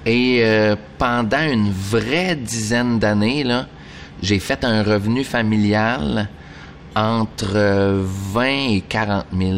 Et 0.05 0.39
euh, 0.43 0.75
pendant 0.97 1.43
une 1.43 1.69
vraie 1.71 2.35
dizaine 2.35 2.97
d'années, 2.99 3.43
là, 3.43 3.67
j'ai 4.23 4.39
fait 4.39 4.63
un 4.63 4.81
revenu 4.83 5.23
familial 5.23 6.29
entre 6.95 7.51
euh, 7.55 8.01
20 8.03 8.43
et 8.75 8.83
40 8.87 9.25
000 9.37 9.51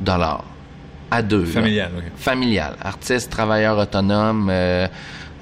dollars 0.00 0.44
à 1.10 1.22
deux. 1.22 1.44
Familial, 1.44 1.90
OK. 1.96 2.04
Familial. 2.16 2.74
Artiste, 2.82 3.30
travailleur 3.30 3.78
autonome. 3.78 4.48
euh, 4.50 4.88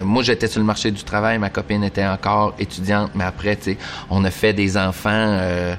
moi, 0.00 0.22
j'étais 0.22 0.48
sur 0.48 0.60
le 0.60 0.66
marché 0.66 0.90
du 0.90 1.04
travail. 1.04 1.38
Ma 1.38 1.48
copine 1.48 1.84
était 1.84 2.04
encore 2.06 2.54
étudiante. 2.58 3.12
Mais 3.14 3.24
après, 3.24 3.56
tu 3.56 3.62
sais, 3.62 3.78
on 4.10 4.24
a 4.24 4.30
fait 4.30 4.52
des 4.52 4.76
enfants 4.76 5.10
euh, 5.12 5.74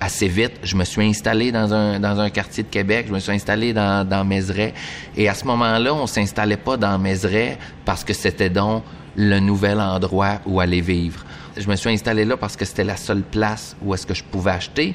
assez 0.00 0.28
vite. 0.28 0.52
Je 0.62 0.76
me 0.76 0.84
suis 0.84 1.02
installé 1.04 1.50
dans 1.52 1.72
un, 1.72 1.98
dans 2.00 2.18
un 2.20 2.30
quartier 2.30 2.62
de 2.62 2.68
Québec. 2.68 3.06
Je 3.08 3.12
me 3.14 3.18
suis 3.20 3.32
installé 3.32 3.72
dans, 3.72 4.06
dans 4.08 4.24
Mézeray. 4.24 4.74
Et 5.16 5.28
à 5.28 5.34
ce 5.34 5.44
moment-là, 5.46 5.94
on 5.94 6.06
s'installait 6.06 6.56
pas 6.56 6.76
dans 6.76 6.98
Mézeray 6.98 7.58
parce 7.84 8.04
que 8.04 8.12
c'était 8.12 8.50
donc 8.50 8.82
le 9.16 9.38
nouvel 9.40 9.80
endroit 9.80 10.40
où 10.46 10.60
aller 10.60 10.80
vivre. 10.80 11.24
Je 11.56 11.68
me 11.68 11.76
suis 11.76 11.90
installé 11.90 12.24
là 12.24 12.36
parce 12.36 12.56
que 12.56 12.64
c'était 12.64 12.82
la 12.84 12.96
seule 12.96 13.22
place 13.22 13.76
où 13.80 13.94
est-ce 13.94 14.06
que 14.06 14.14
je 14.14 14.24
pouvais 14.24 14.50
acheter. 14.50 14.94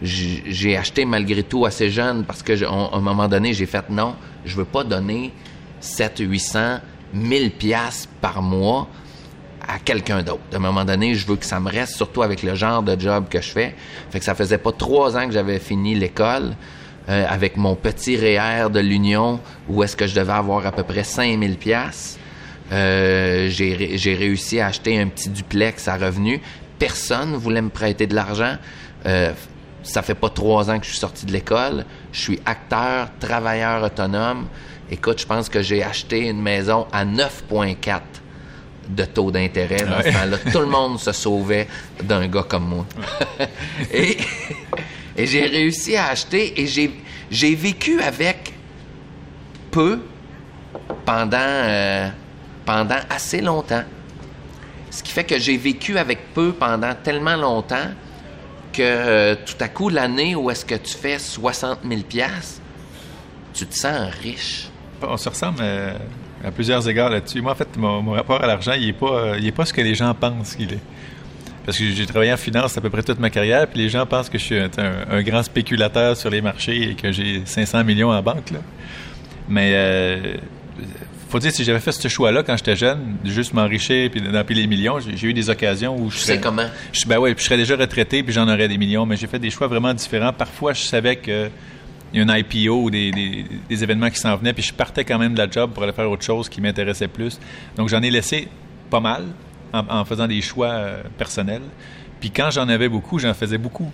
J'ai 0.00 0.76
acheté 0.76 1.04
malgré 1.04 1.42
tout 1.42 1.66
assez 1.66 1.90
jeune 1.90 2.24
parce 2.24 2.42
que 2.42 2.56
je- 2.56 2.64
on- 2.64 2.88
à 2.92 2.96
un 2.96 3.00
moment 3.00 3.28
donné, 3.28 3.52
j'ai 3.52 3.66
fait 3.66 3.90
non, 3.90 4.14
je 4.44 4.56
veux 4.56 4.64
pas 4.64 4.84
donner 4.84 5.32
7 5.80 6.18
800 6.20 6.78
1000 7.12 7.50
pièces 7.50 8.08
par 8.20 8.40
mois 8.42 8.88
à 9.68 9.78
quelqu'un 9.78 10.22
d'autre. 10.22 10.40
À 10.52 10.56
un 10.56 10.60
moment 10.60 10.84
donné, 10.84 11.14
je 11.14 11.26
veux 11.26 11.36
que 11.36 11.44
ça 11.44 11.60
me 11.60 11.70
reste, 11.70 11.94
surtout 11.94 12.22
avec 12.22 12.42
le 12.42 12.54
genre 12.54 12.82
de 12.82 12.98
job 12.98 13.26
que 13.28 13.40
je 13.40 13.50
fais. 13.50 13.74
Fait 14.10 14.18
que 14.18 14.24
ça 14.24 14.34
faisait 14.34 14.58
pas 14.58 14.72
trois 14.72 15.16
ans 15.16 15.26
que 15.26 15.32
j'avais 15.32 15.58
fini 15.58 15.94
l'école 15.94 16.54
euh, 17.08 17.26
avec 17.28 17.56
mon 17.56 17.74
petit 17.74 18.16
REER 18.16 18.70
de 18.70 18.80
l'Union 18.80 19.40
où 19.68 19.82
est-ce 19.82 19.96
que 19.96 20.06
je 20.06 20.14
devais 20.14 20.32
avoir 20.32 20.66
à 20.66 20.72
peu 20.72 20.82
près 20.82 21.04
5000 21.04 21.56
pièces. 21.58 22.18
Euh, 22.72 23.48
j'ai 23.50 24.14
réussi 24.14 24.58
à 24.60 24.66
acheter 24.66 24.98
un 24.98 25.08
petit 25.08 25.28
duplex 25.28 25.86
à 25.86 25.96
revenu. 25.96 26.40
Personne 26.78 27.34
voulait 27.34 27.62
me 27.62 27.70
prêter 27.70 28.06
de 28.06 28.14
l'argent. 28.14 28.56
Euh, 29.06 29.32
ça 29.82 30.02
fait 30.02 30.14
pas 30.14 30.30
trois 30.30 30.70
ans 30.70 30.78
que 30.78 30.84
je 30.84 30.90
suis 30.90 30.98
sorti 30.98 31.26
de 31.26 31.32
l'école. 31.32 31.84
Je 32.12 32.20
suis 32.20 32.40
acteur, 32.46 33.08
travailleur 33.20 33.82
autonome. 33.82 34.46
Écoute, 34.90 35.20
je 35.20 35.26
pense 35.26 35.50
que 35.50 35.60
j'ai 35.60 35.82
acheté 35.82 36.28
une 36.28 36.40
maison 36.40 36.86
à 36.92 37.04
9,4 37.04 38.00
de 38.88 39.04
taux 39.04 39.30
d'intérêt 39.30 39.84
dans 39.84 40.02
ce 40.02 40.12
temps-là. 40.12 40.38
Tout 40.52 40.60
le 40.60 40.66
monde 40.66 40.98
se 40.98 41.12
sauvait 41.12 41.68
d'un 42.02 42.26
gars 42.26 42.44
comme 42.48 42.68
moi. 42.68 42.86
et 43.92 44.16
et 45.18 45.26
j'ai 45.26 45.46
réussi 45.46 45.96
à 45.96 46.06
acheter 46.06 46.62
et 46.62 46.66
j'ai 47.30 47.54
vécu 47.56 48.00
avec 48.00 48.54
peu 49.72 50.00
pendant 51.04 51.36
euh, 51.36 52.08
pendant 52.64 53.00
assez 53.10 53.40
longtemps. 53.40 53.82
Ce 54.90 55.02
qui 55.02 55.10
fait 55.10 55.24
que 55.24 55.36
j'ai 55.38 55.56
vécu 55.56 55.98
avec 55.98 56.32
peu 56.34 56.52
pendant 56.52 56.94
tellement 56.94 57.36
longtemps 57.36 57.88
que 58.72 58.80
euh, 58.82 59.34
tout 59.44 59.56
à 59.58 59.68
coup 59.68 59.88
l'année 59.88 60.36
où 60.36 60.50
est-ce 60.52 60.64
que 60.64 60.76
tu 60.76 60.94
fais 60.94 61.18
60 61.18 61.80
000 61.84 62.02
pièces, 62.02 62.60
tu 63.52 63.66
te 63.66 63.74
sens 63.74 64.10
riche. 64.22 64.68
On 65.02 65.16
se 65.16 65.28
ressemble 65.28 65.58
euh, 65.62 65.98
à, 66.44 66.50
plusieurs 66.50 66.88
égards 66.88 67.10
là-dessus. 67.10 67.40
Moi, 67.40 67.52
en 67.52 67.54
fait, 67.54 67.76
mon, 67.76 68.02
mon 68.02 68.12
rapport 68.12 68.42
à 68.42 68.46
l'argent, 68.46 68.72
il 68.72 68.86
n'est 68.86 68.92
pas, 68.92 69.06
euh, 69.06 69.36
il 69.38 69.46
est 69.46 69.52
pas 69.52 69.64
ce 69.64 69.72
que 69.72 69.80
les 69.80 69.94
gens 69.94 70.14
pensent 70.14 70.54
qu'il 70.54 70.72
est. 70.72 70.80
Parce 71.64 71.76
que 71.78 71.84
j'ai 71.84 72.06
travaillé 72.06 72.32
en 72.32 72.38
finance 72.38 72.78
à 72.78 72.80
peu 72.80 72.88
près 72.88 73.02
toute 73.02 73.18
ma 73.18 73.28
carrière, 73.28 73.66
puis 73.66 73.78
les 73.78 73.90
gens 73.90 74.06
pensent 74.06 74.30
que 74.30 74.38
je 74.38 74.44
suis 74.44 74.58
un, 74.58 75.22
grand 75.22 75.42
spéculateur 75.42 76.16
sur 76.16 76.30
les 76.30 76.40
marchés 76.40 76.90
et 76.90 76.94
que 76.94 77.12
j'ai 77.12 77.42
500 77.44 77.84
millions 77.84 78.10
en 78.10 78.22
banque. 78.22 78.50
Là. 78.52 78.60
Mais 79.50 79.72
euh, 79.74 80.36
faut 81.28 81.38
dire, 81.38 81.52
si 81.52 81.64
j'avais 81.64 81.80
fait 81.80 81.92
ce 81.92 82.08
choix-là 82.08 82.42
quand 82.42 82.56
j'étais 82.56 82.76
jeune, 82.76 83.16
de 83.22 83.30
juste 83.30 83.52
m'enrichir 83.52 84.10
puis 84.10 84.20
d'empiler 84.22 84.62
les 84.62 84.66
millions, 84.66 84.98
j'ai 84.98 85.26
eu 85.28 85.34
des 85.34 85.50
occasions 85.50 85.94
où 85.94 86.10
je 86.10 86.18
serais- 86.18 86.40
comment? 86.40 86.66
je, 86.92 87.06
ben 87.06 87.18
ouais, 87.18 87.34
puis 87.34 87.42
je 87.42 87.48
serais 87.48 87.58
déjà 87.58 87.76
retraité, 87.76 88.22
puis 88.22 88.32
j'en 88.32 88.48
aurais 88.48 88.68
des 88.68 88.78
millions, 88.78 89.04
mais 89.04 89.16
j'ai 89.16 89.26
fait 89.26 89.38
des 89.38 89.50
choix 89.50 89.66
vraiment 89.66 89.92
différents. 89.92 90.32
Parfois, 90.32 90.72
je 90.72 90.82
savais 90.82 91.16
que 91.16 91.50
il 92.12 92.20
y 92.20 92.22
a 92.22 92.26
un 92.32 92.36
IPO 92.36 92.82
ou 92.84 92.90
des, 92.90 93.10
des- 93.10 93.44
des 93.68 93.82
événements 93.82 94.10
qui 94.10 94.18
s'en 94.18 94.36
venaient, 94.36 94.52
puis 94.52 94.62
je 94.62 94.72
partais 94.72 95.04
quand 95.04 95.18
même 95.18 95.34
de 95.34 95.38
la 95.38 95.50
job 95.50 95.72
pour 95.72 95.82
aller 95.82 95.92
faire 95.92 96.10
autre 96.10 96.24
chose 96.24 96.48
qui 96.48 96.60
m'intéressait 96.60 97.08
plus. 97.08 97.38
Donc, 97.76 97.88
j'en 97.88 98.02
ai 98.02 98.10
laissé 98.10 98.48
pas 98.90 99.00
mal 99.00 99.24
en, 99.72 99.84
en 99.88 100.04
faisant 100.04 100.26
des 100.26 100.40
choix 100.40 100.68
euh, 100.70 101.02
personnels. 101.18 101.62
Puis 102.20 102.30
quand 102.30 102.50
j'en 102.50 102.68
avais 102.68 102.88
beaucoup, 102.88 103.18
j'en 103.18 103.34
faisais 103.34 103.58
beaucoup. 103.58 103.92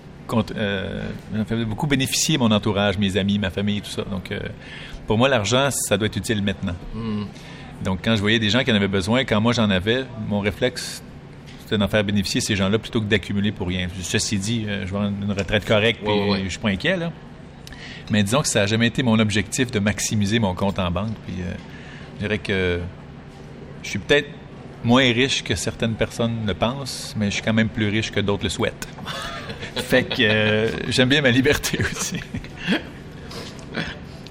euh, 0.56 1.02
j'en 1.34 1.44
faisais 1.44 1.64
beaucoup 1.64 1.86
bénéficier 1.86 2.38
mon 2.38 2.50
entourage, 2.50 2.96
mes 2.98 3.16
amis, 3.16 3.38
ma 3.38 3.50
famille, 3.50 3.80
tout 3.82 3.90
ça. 3.90 4.02
Donc, 4.04 4.30
euh, 4.32 4.38
pour 5.06 5.18
moi, 5.18 5.28
l'argent, 5.28 5.68
ça 5.70 5.96
doit 5.98 6.06
être 6.06 6.16
utile 6.16 6.42
maintenant. 6.42 6.74
Donc, 7.84 7.98
quand 8.04 8.14
je 8.16 8.20
voyais 8.20 8.38
des 8.38 8.48
gens 8.48 8.62
qui 8.64 8.72
en 8.72 8.74
avaient 8.76 8.88
besoin, 8.88 9.24
quand 9.24 9.40
moi 9.40 9.52
j'en 9.52 9.68
avais, 9.68 10.04
mon 10.28 10.40
réflexe, 10.40 11.02
c'était 11.64 11.76
d'en 11.76 11.88
faire 11.88 12.04
bénéficier 12.04 12.40
ces 12.40 12.56
gens-là 12.56 12.78
plutôt 12.78 13.00
que 13.00 13.06
d'accumuler 13.06 13.52
pour 13.52 13.66
rien. 13.68 13.88
Ceci 14.00 14.38
dit, 14.38 14.62
je 14.64 14.68
vais 14.90 14.96
avoir 14.96 15.06
une 15.08 15.32
retraite 15.32 15.66
correcte, 15.66 16.00
puis 16.02 16.10
Ouais, 16.12 16.30
ouais. 16.30 16.40
je 16.44 16.50
suis 16.50 16.58
pas 16.58 16.68
inquiet, 16.68 16.96
là. 16.96 17.10
Mais 18.10 18.22
disons 18.22 18.42
que 18.42 18.48
ça 18.48 18.60
n'a 18.60 18.66
jamais 18.66 18.88
été 18.88 19.02
mon 19.02 19.18
objectif 19.18 19.70
de 19.70 19.78
maximiser 19.78 20.38
mon 20.38 20.54
compte 20.54 20.78
en 20.78 20.90
banque. 20.90 21.14
Puis, 21.26 21.36
euh, 21.40 21.52
je 22.16 22.20
dirais 22.20 22.38
que 22.38 22.80
je 23.82 23.88
suis 23.88 23.98
peut-être 23.98 24.28
moins 24.82 25.04
riche 25.12 25.42
que 25.42 25.54
certaines 25.54 25.94
personnes 25.94 26.46
le 26.46 26.54
pensent, 26.54 27.14
mais 27.16 27.26
je 27.26 27.34
suis 27.34 27.42
quand 27.42 27.54
même 27.54 27.68
plus 27.68 27.88
riche 27.88 28.12
que 28.12 28.20
d'autres 28.20 28.44
le 28.44 28.50
souhaitent. 28.50 28.88
fait 29.76 30.04
que 30.04 30.22
euh, 30.22 30.68
j'aime 30.88 31.08
bien 31.08 31.22
ma 31.22 31.30
liberté 31.30 31.78
aussi. 31.80 32.20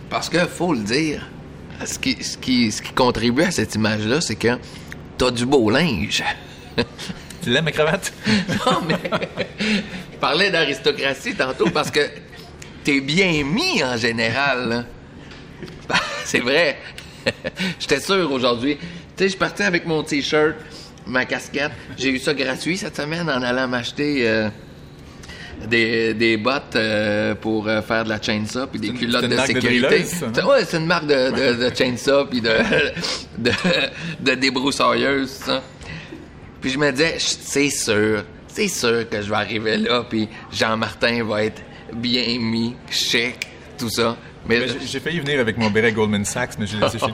Parce 0.09 0.29
que, 0.29 0.37
faut 0.45 0.73
le 0.73 0.83
dire, 0.83 1.27
ce 1.83 1.97
qui, 1.97 2.23
ce 2.23 2.37
qui, 2.37 2.71
ce 2.71 2.81
qui 2.83 2.93
contribue 2.93 3.41
à 3.41 3.51
cette 3.51 3.73
image-là, 3.73 4.21
c'est 4.21 4.35
que 4.35 4.59
t'as 5.17 5.31
du 5.31 5.45
beau 5.45 5.71
linge. 5.71 6.23
tu 7.41 7.49
l'aimes, 7.49 7.65
ma 7.65 7.71
cravate? 7.71 8.13
non, 8.27 8.81
mais 8.87 8.95
je 9.67 10.17
parlais 10.19 10.51
d'aristocratie 10.51 11.33
tantôt 11.33 11.69
parce 11.71 11.89
que 11.89 12.01
t'es 12.83 13.01
bien 13.01 13.43
mis 13.43 13.83
en 13.83 13.97
général. 13.97 14.69
là. 14.69 14.85
C'est 16.25 16.39
vrai. 16.39 16.77
J'étais 17.79 17.99
sûr 17.99 18.31
aujourd'hui. 18.31 18.77
Tu 18.77 19.23
sais, 19.23 19.29
je 19.29 19.37
partais 19.37 19.63
avec 19.63 19.85
mon 19.85 20.03
T-shirt, 20.03 20.55
ma 21.07 21.25
casquette. 21.25 21.71
J'ai 21.97 22.09
eu 22.09 22.19
ça 22.19 22.33
gratuit 22.33 22.77
cette 22.77 22.95
semaine 22.97 23.29
en 23.29 23.41
allant 23.41 23.67
m'acheter 23.67 24.27
euh, 24.27 24.49
des, 25.67 26.13
des 26.13 26.37
bottes 26.37 26.75
euh, 26.75 27.35
pour 27.35 27.67
euh, 27.67 27.81
faire 27.81 28.03
de 28.03 28.09
la 28.09 28.21
chainsaw 28.21 28.67
puis 28.67 28.79
des 28.79 28.87
une- 28.87 28.97
culottes 28.97 29.23
de 29.23 29.27
de 29.29 29.37
sécurité. 29.37 30.03
ça, 30.05 30.25
non? 30.27 30.31
C'est- 30.35 30.43
ouais, 30.43 30.65
c'est 30.65 30.77
une 30.77 30.85
marque 30.87 31.07
de, 31.07 31.31
de, 31.55 31.69
de 31.69 31.75
chainsaw 31.75 32.25
puis 32.25 32.41
de, 32.41 32.49
de, 33.37 33.51
de 34.19 34.35
débroussailleuse, 34.35 35.29
ça. 35.29 35.61
Puis 36.61 36.71
je 36.71 36.77
me 36.77 36.91
disais, 36.91 37.15
c'est 37.19 37.69
sûr, 37.69 38.23
c'est 38.47 38.67
sûr 38.69 39.07
que 39.09 39.21
je 39.21 39.29
vais 39.29 39.35
arriver 39.35 39.77
là, 39.77 40.05
puis 40.09 40.27
Jean-Martin 40.51 41.23
va 41.25 41.43
être 41.43 41.61
bien 41.95 42.23
mis, 42.39 42.75
chic, 42.89 43.35
tout 43.77 43.89
ça. 43.89 44.15
Mais, 44.47 44.67
j'ai- 44.85 44.99
failli 44.99 45.19
venir 45.19 45.39
avec 45.39 45.57
mon 45.57 45.69
béret 45.71 45.93
Goldman 45.93 46.25
Sachs, 46.25 46.57
mais 46.59 46.67
j'ai 46.67 46.77
laissé 46.77 46.99
chez. 46.99 47.05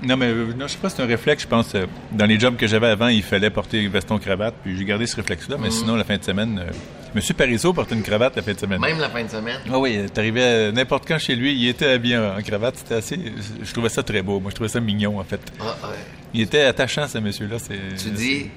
Non, 0.00 0.16
mais 0.16 0.26
euh, 0.26 0.52
non, 0.56 0.68
je 0.68 0.72
sais 0.74 0.78
pas, 0.78 0.90
c'est 0.90 1.02
un 1.02 1.06
réflexe, 1.06 1.42
je 1.42 1.48
pense. 1.48 1.74
euh, 1.74 1.86
dans 2.12 2.24
les 2.26 2.38
jobs 2.38 2.54
que 2.56 2.68
j'avais 2.68 2.86
avant, 2.86 3.08
il 3.08 3.22
fallait 3.22 3.50
porter 3.50 3.86
veston-cravate, 3.88 4.54
puis 4.62 4.78
j'ai 4.78 4.84
gardé 4.84 5.06
ce 5.08 5.16
réflexe-là. 5.16 5.56
Mais 5.60 5.72
sinon, 5.72 5.96
la 5.96 6.04
fin 6.04 6.16
de 6.16 6.22
semaine, 6.22 6.60
euh, 6.64 6.70
Monsieur 7.16 7.34
Parizeau 7.34 7.72
portait 7.72 7.96
une 7.96 8.04
cravate 8.04 8.36
la 8.36 8.42
fin 8.42 8.52
de 8.52 8.60
semaine. 8.60 8.80
même 8.80 9.00
la 9.00 9.08
fin 9.08 9.24
de 9.24 9.28
semaine? 9.28 9.58
Ah 9.68 9.76
oui, 9.80 9.98
t'arrivais 10.14 10.42
euh, 10.44 10.72
n'importe 10.72 11.04
quand 11.08 11.18
chez 11.18 11.34
lui, 11.34 11.52
il 11.52 11.66
était 11.66 11.86
habillé 11.90 12.16
en, 12.16 12.38
en 12.38 12.42
cravate, 12.42 12.76
c'était 12.76 12.94
assez... 12.94 13.18
Je 13.60 13.72
trouvais 13.72 13.88
ça 13.88 14.04
très 14.04 14.22
beau, 14.22 14.38
moi, 14.38 14.50
je 14.50 14.54
trouvais 14.54 14.68
ça 14.68 14.78
mignon, 14.78 15.18
en 15.18 15.24
fait. 15.24 15.40
Ah, 15.58 15.64
ouais. 15.88 15.96
Il 16.32 16.42
était 16.42 16.62
attachant, 16.62 17.08
ce 17.08 17.18
monsieur-là. 17.18 17.56
Tu 18.00 18.10
dis, 18.10 18.50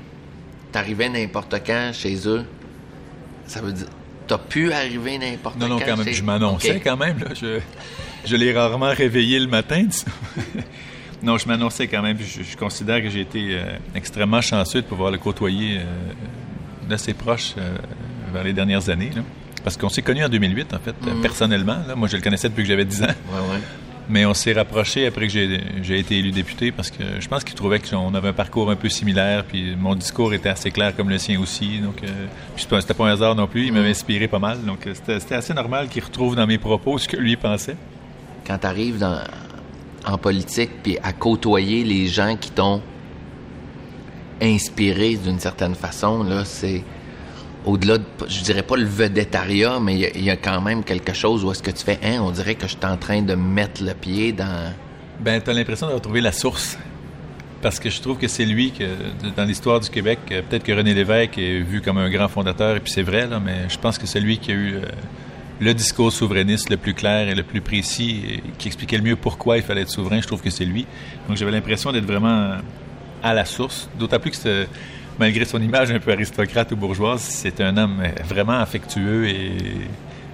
t'arrivais 0.72 1.10
n'importe 1.10 1.56
quand 1.66 1.90
chez 1.92 2.28
eux, 2.28 2.46
ça 3.48 3.62
veut 3.62 3.72
dire, 3.74 3.88
t'as 4.32 4.38
pu 4.38 4.72
arriver 4.72 5.17
n'importe 5.17 5.60
quand 5.60 5.67
Non, 5.67 5.76
non, 5.76 5.82
quand 5.86 5.98
même, 5.98 6.13
je 6.13 6.24
m'annonçais 6.24 6.80
quand 6.80 6.96
même, 6.96 7.20
là. 7.20 7.34
Je, 7.39 7.60
je 8.26 8.36
l'ai 8.38 8.54
rarement 8.54 8.94
réveillé 8.94 9.39
le 9.39 9.48
matin, 9.48 9.86
non, 11.24 11.38
je 11.38 11.48
m'annonçais 11.50 11.88
quand 11.88 12.02
même. 12.02 12.17
Je, 12.17 12.44
je 12.44 12.56
considère 12.56 13.02
que 13.02 13.10
j'ai 13.10 13.22
été 13.22 13.56
euh, 13.56 13.63
extrêmement 13.94 14.39
chanceux 14.41 14.82
de 14.82 14.88
pouvoir 14.88 15.12
le 15.12 15.17
côtoyer 15.17 15.80
euh, 15.80 15.84
d'assez 16.88 17.13
proche 17.13 17.56
euh, 17.58 17.76
vers 18.34 18.46
les 18.46 18.54
dernières 18.54 18.89
années, 18.89 19.12
là. 19.13 19.22
Parce 19.65 19.76
qu'on 19.78 19.89
s'est 19.89 20.02
connus 20.02 20.24
en 20.24 20.30
2008, 20.30 20.74
en 20.74 20.80
fait, 20.80 20.96
euh, 21.06 21.22
personnellement. 21.22 21.78
là. 21.88 21.96
Moi, 21.96 22.08
je 22.08 22.15
le 22.15 22.22
connaissais 22.24 22.48
depuis 22.50 22.63
que 22.63 22.70
j'avais 22.70 22.86
10 22.86 23.04
ans. 23.04 23.08
Ouais, 23.08 23.54
ouais. 23.54 23.62
Mais 24.12 24.26
on 24.26 24.34
s'est 24.34 24.52
rapprochés 24.52 25.06
après 25.08 25.28
que 25.28 25.32
j'ai 25.32 25.97
été 26.00 26.17
élu 26.17 26.32
député 26.32 26.74
parce 26.74 26.91
que 26.91 27.02
je 27.21 27.28
pense 27.30 27.45
qu'il 27.45 27.56
trouvait 27.56 27.80
qu'on 27.80 28.13
avait 28.13 28.28
un 28.28 28.34
parcours 28.34 28.69
un 28.69 28.76
peu 28.76 28.89
similaire, 28.89 29.45
puis 29.45 29.74
mon 29.78 29.95
discours 29.95 30.34
était 30.34 30.50
assez 30.50 30.69
clair 30.69 30.93
comme 30.95 31.10
le 31.10 31.17
sien 31.17 31.39
aussi. 31.39 31.80
Donc, 31.80 32.04
euh, 32.04 32.08
c'était 32.58 32.93
pas- 32.93 33.06
un 33.06 33.13
hasard 33.13 33.36
non 33.36 33.47
plus, 33.47 33.67
il 33.67 33.71
m'avait 33.74 33.89
inspiré 33.91 34.28
pas 34.28 34.38
mal. 34.39 34.63
Donc, 34.65 34.86
euh, 34.86 34.93
c'était 34.93 35.36
assez 35.36 35.54
normal 35.54 35.88
qu'il 35.88 36.04
retrouve 36.04 36.36
dans 36.36 36.45
mes 36.45 36.58
propos 36.58 36.97
ce 36.97 37.08
que 37.08 37.15
lui 37.15 37.38
pensait. 37.38 37.78
Quand 38.45 38.58
t'arrives 38.58 38.97
dans, 39.00 39.21
en 40.06 40.17
politique, 40.17 40.71
puis 40.84 40.97
à 41.02 41.13
côtoyer 41.13 41.86
les 41.86 42.08
gens 42.08 42.36
qui 42.36 42.52
t'ont 42.52 42.82
inspiré 44.41 45.15
d'une 45.15 45.39
certaine 45.39 45.76
façon, 45.76 46.24
là, 46.24 46.43
c'est 46.43 46.84
au-delà 47.65 47.97
de, 48.00 48.04
je 48.28 48.41
dirais 48.41 48.63
pas 48.63 48.76
le 48.76 48.86
vedettariat, 48.86 49.80
mais 49.80 50.12
il 50.15 50.24
y 50.24 50.30
a- 50.30 50.38
quand 50.38 50.62
même 50.62 50.84
quelque 50.84 51.13
chose 51.13 51.43
où 51.45 51.52
est-ce 51.52 51.62
que 51.63 51.71
tu 51.71 51.84
fais, 51.84 52.00
hein, 52.04 52.19
on 52.21 52.32
dirait 52.32 52.56
que 52.56 52.63
je 52.63 52.71
suis 52.76 52.86
en 52.86 52.97
train 52.97 53.21
de 53.21 53.36
mettre 53.36 53.84
le 53.84 53.93
pied 53.93 54.32
dans... 54.32 54.74
Ben, 55.19 55.39
t'as 55.41 55.54
l'impression 55.54 55.88
de 55.88 55.93
retrouver 55.93 56.21
la 56.21 56.32
source. 56.32 56.78
Parce 57.62 57.80
que 57.80 57.91
je 57.91 58.02
trouve 58.02 58.17
que 58.17 58.28
c'est 58.28 58.45
lui 58.45 58.71
que, 58.71 58.86
dans 59.36 59.43
l'histoire 59.43 59.80
du 59.80 59.88
Québec, 59.89 60.17
euh, 60.32 60.41
peut-être 60.41 60.63
que 60.63 60.71
René 60.71 60.95
Lévesque 60.95 61.38
est 61.38 61.60
vu 61.60 61.82
comme 61.82 62.00
un 62.00 62.10
grand 62.10 62.28
fondateur, 62.28 62.76
et 62.78 62.80
puis 62.80 62.91
c'est 62.91 63.04
vrai, 63.04 63.28
mais 63.43 63.69
je 63.69 63.78
pense 63.78 64.00
que 64.00 64.08
c'est 64.08 64.19
lui 64.19 64.39
qui 64.39 64.52
a 64.52 64.56
eu 64.56 64.74
euh, 64.78 64.82
le 65.60 65.76
discours 65.76 66.12
souverainiste 66.12 66.71
le 66.71 66.78
plus 66.78 66.95
clair 66.95 67.30
et 67.30 67.36
le 67.36 67.43
plus 67.43 67.62
précis, 67.62 68.41
qui 68.58 68.67
expliquait 68.67 68.97
le 68.97 69.04
mieux 69.04 69.15
pourquoi 69.15 69.58
il 69.58 69.63
fallait 69.63 69.82
être 69.82 69.91
souverain. 69.91 70.19
Je 70.19 70.26
trouve 70.26 70.41
que 70.41 70.50
c'est 70.50 70.65
lui. 70.65 70.88
Donc 71.28 71.38
j'avais 71.38 71.52
l'impression 71.52 71.91
d'être 71.91 72.08
vraiment 72.08 72.54
à 73.21 73.34
la 73.36 73.45
source. 73.45 73.88
D'autant 74.00 74.17
plus 74.19 74.32
que 74.32 74.65
malgré 75.22 75.46
son 75.46 75.62
image 75.62 75.92
un 75.92 76.00
peu 76.00 76.12
aristocrate 76.12 76.72
ou 76.72 76.76
bourgeoise, 76.76 77.22
c'est 77.22 77.62
un 77.62 77.78
homme 77.78 78.02
vraiment 78.28 78.60
affectueux 78.60 79.28
et 79.30 79.52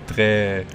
très 0.08 0.66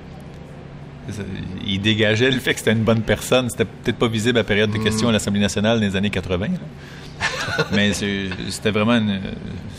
il 1.67 1.81
dégageait 1.81 2.31
le 2.31 2.39
fait 2.39 2.53
que 2.53 2.61
c'était 2.61 2.73
une 2.73 2.85
bonne 2.85 3.01
personne. 3.01 3.49
C'était 3.51 3.65
peut-être 3.65 3.97
pas 3.97 4.07
visible 4.07 4.39
à 4.39 4.43
la 4.43 4.45
période 4.45 4.71
de 4.71 4.79
questions 4.79 5.09
à 5.09 5.13
l'Assemblée 5.13 5.41
nationale 5.41 5.81
dans 5.81 5.87
les 5.87 5.97
années 5.97 6.11
80. 6.11 6.47
là. 6.47 7.65
Mais 7.73 7.93
c'était 7.93 8.71
vraiment 8.71 8.95
une, 8.97 9.21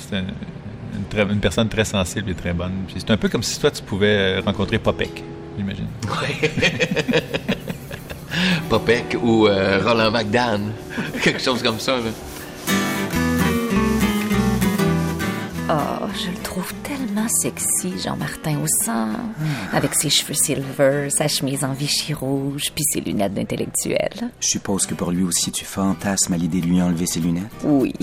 c'était 0.02 0.20
une, 0.20 1.06
très- 1.10 1.24
une 1.34 1.40
personne 1.40 1.70
très 1.70 1.86
sensible 1.86 2.32
et 2.32 2.34
très 2.34 2.54
bonne. 2.54 2.74
C'est 2.98 3.10
un 3.12 3.18
peu 3.18 3.30
comme 3.30 3.44
si 3.44 3.58
toi, 3.60 3.72
tu 3.72 3.82
pouvais 3.84 4.40
rencontrer 4.40 4.80
Popek, 4.80 5.24
j'imagine. 5.58 5.88
Popek 8.70 9.16
ou 9.22 9.48
euh, 9.48 9.80
Roland 9.84 10.12
McDan. 10.12 10.60
Quelque 11.24 11.42
chose 11.42 11.62
comme 11.64 11.80
ça. 11.80 11.98
Là. 11.98 12.02
Oh, 15.70 16.08
je 16.14 16.30
le 16.30 16.38
trouve 16.44 16.74
tellement 16.84 17.28
sexy, 17.30 17.94
Jean-Martin 18.04 18.58
au 18.60 18.68
sang. 18.68 19.08
Avec 19.72 19.94
ses 19.96 20.10
cheveux 20.10 20.34
silver, 20.34 21.10
sa 21.10 21.28
chemise 21.30 21.64
en 21.64 21.72
Vichy 21.72 22.14
rouge, 22.14 22.72
puis 22.76 22.84
ses 22.92 23.00
lunettes 23.00 23.34
d'intellectuel. 23.34 24.10
Je 24.42 24.48
suppose 24.48 24.86
que 24.86 24.94
pour 24.94 25.12
lui 25.12 25.24
aussi, 25.24 25.52
tu 25.52 25.64
fantasmes 25.64 26.34
à 26.34 26.38
l'idée 26.38 26.60
de 26.60 26.66
lui 26.68 26.82
enlever 26.82 27.06
ses 27.06 27.22
lunettes? 27.22 27.44
Oui, 27.64 27.94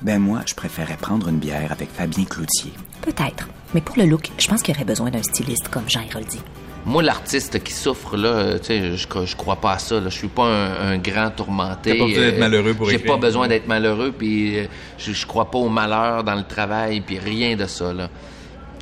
Ben 0.00 0.20
moi, 0.20 0.42
je 0.46 0.54
préférais 0.54 0.96
prendre 0.96 1.28
une 1.28 1.38
bière 1.38 1.72
avec 1.72 1.90
Fabien 1.90 2.24
Cloutier. 2.24 2.72
peut-être. 3.02 3.48
Mais 3.74 3.80
pour 3.80 3.96
le 3.96 4.04
look, 4.04 4.30
je 4.38 4.46
pense 4.48 4.62
qu'il 4.62 4.74
aurait 4.74 4.84
besoin 4.84 5.10
d'un 5.10 5.22
styliste 5.22 5.68
comme 5.70 5.88
Jean 5.88 6.02
Héroldi. 6.02 6.38
Moi, 6.84 7.02
l'artiste 7.02 7.62
qui 7.62 7.72
souffre, 7.72 8.16
là, 8.16 8.28
euh, 8.28 8.58
tu 8.58 8.66
sais, 8.66 8.96
je, 8.96 9.06
je 9.26 9.36
crois 9.36 9.56
pas 9.56 9.72
à 9.74 9.78
ça. 9.78 9.96
Là. 10.00 10.08
Je 10.08 10.14
suis 10.16 10.28
pas 10.28 10.44
un, 10.44 10.92
un 10.92 10.98
grand 10.98 11.30
tourmenté. 11.30 11.90
T'as 11.92 11.98
pas 11.98 12.06
besoin 12.06 12.22
d'être 12.24 12.34
Euh, 12.36 12.40
malheureux 12.40 12.74
pour 12.74 12.90
J'ai 12.90 12.98
pas 12.98 13.16
besoin 13.16 13.48
d'être 13.48 13.68
malheureux, 13.68 14.12
puis 14.16 14.58
euh, 14.58 14.66
je, 14.98 15.12
je 15.12 15.26
crois 15.26 15.50
pas 15.50 15.58
au 15.58 15.68
malheur 15.68 16.24
dans 16.24 16.34
le 16.34 16.42
travail, 16.42 17.00
puis 17.00 17.18
rien 17.18 17.54
de 17.56 17.66
ça. 17.66 17.92
Là. 17.92 18.08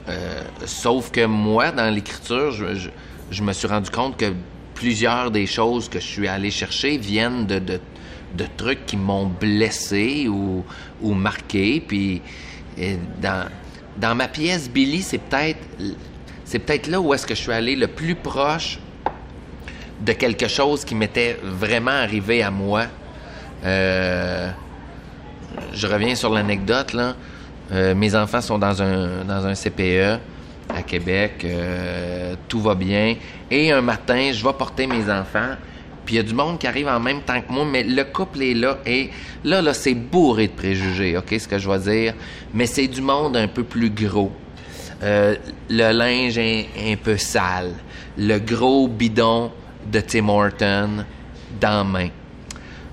Euh, 0.08 0.40
sauf 0.64 1.10
que 1.10 1.26
moi, 1.26 1.72
dans 1.72 1.92
l'écriture, 1.94 2.52
je, 2.52 2.74
je- 2.74 2.88
je 3.30 3.42
me 3.42 3.52
suis 3.52 3.68
rendu 3.68 3.90
compte 3.90 4.16
que 4.16 4.32
plusieurs 4.74 5.30
des 5.30 5.46
choses 5.46 5.88
que 5.88 6.00
je 6.00 6.06
suis 6.06 6.26
allé 6.26 6.50
chercher 6.50 6.96
viennent 6.96 7.46
de, 7.46 7.58
de, 7.58 7.80
de 8.36 8.44
trucs 8.56 8.86
qui 8.86 8.96
m'ont 8.96 9.26
blessé 9.26 10.26
ou, 10.26 10.64
ou 11.02 11.12
marqué. 11.12 11.80
Puis 11.86 12.22
dans, 13.20 13.44
dans 13.98 14.14
ma 14.14 14.26
pièce 14.26 14.70
Billy, 14.70 15.02
c'est 15.02 15.18
peut-être 15.18 15.58
c'est 16.50 16.58
peut-être 16.58 16.88
là 16.88 17.00
où 17.00 17.14
est-ce 17.14 17.28
que 17.28 17.36
je 17.36 17.42
suis 17.42 17.52
allé 17.52 17.76
le 17.76 17.86
plus 17.86 18.16
proche 18.16 18.80
de 20.00 20.12
quelque 20.12 20.48
chose 20.48 20.84
qui 20.84 20.96
m'était 20.96 21.38
vraiment 21.44 21.92
arrivé 21.92 22.42
à 22.42 22.50
moi. 22.50 22.86
Euh, 23.64 24.50
je 25.72 25.86
reviens 25.86 26.16
sur 26.16 26.32
l'anecdote, 26.32 26.92
là. 26.92 27.14
Euh, 27.70 27.94
mes 27.94 28.16
enfants 28.16 28.40
sont 28.40 28.58
dans 28.58 28.82
un, 28.82 29.54
CPE 29.54 30.18
à 30.74 30.82
Québec. 30.82 31.42
Euh, 31.44 32.34
tout 32.48 32.60
va 32.60 32.74
bien. 32.74 33.14
Et 33.48 33.70
un 33.70 33.80
matin, 33.80 34.32
je 34.32 34.44
vais 34.44 34.52
porter 34.52 34.88
mes 34.88 35.08
enfants. 35.08 35.54
Puis 36.04 36.16
il 36.16 36.18
y 36.18 36.20
a 36.20 36.24
du 36.24 36.34
monde 36.34 36.58
qui 36.58 36.66
arrive 36.66 36.88
en 36.88 36.98
même 36.98 37.20
temps 37.20 37.40
que 37.40 37.52
moi, 37.52 37.64
mais 37.64 37.84
le 37.84 38.02
couple 38.02 38.42
est 38.42 38.54
là. 38.54 38.78
Et 38.86 39.10
là, 39.44 39.62
là, 39.62 39.72
c'est 39.72 39.94
bourré 39.94 40.48
de 40.48 40.52
préjugés, 40.54 41.16
OK, 41.16 41.32
ce 41.38 41.46
que 41.46 41.58
je 41.58 41.70
vais 41.70 41.78
dire. 41.78 42.14
Mais 42.52 42.66
c'est 42.66 42.88
du 42.88 43.02
monde 43.02 43.36
un 43.36 43.46
peu 43.46 43.62
plus 43.62 43.90
gros. 43.90 44.32
Euh, 45.02 45.36
le 45.68 45.92
linge 45.92 46.38
est 46.38 46.68
un 46.88 46.96
peu 46.96 47.16
sale. 47.16 47.72
Le 48.18 48.38
gros 48.38 48.86
bidon 48.86 49.50
de 49.90 50.00
Tim 50.00 50.28
Horton 50.28 51.04
dans 51.60 51.84
main. 51.84 52.08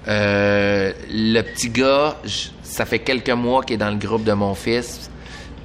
Euh, 0.07 0.93
le 1.11 1.41
petit 1.41 1.69
gars, 1.69 2.17
ça 2.63 2.85
fait 2.85 2.99
quelques 2.99 3.29
mois 3.31 3.63
qu'il 3.63 3.75
est 3.75 3.77
dans 3.77 3.89
le 3.89 3.97
groupe 3.97 4.23
de 4.23 4.33
mon 4.33 4.55
fils. 4.55 5.09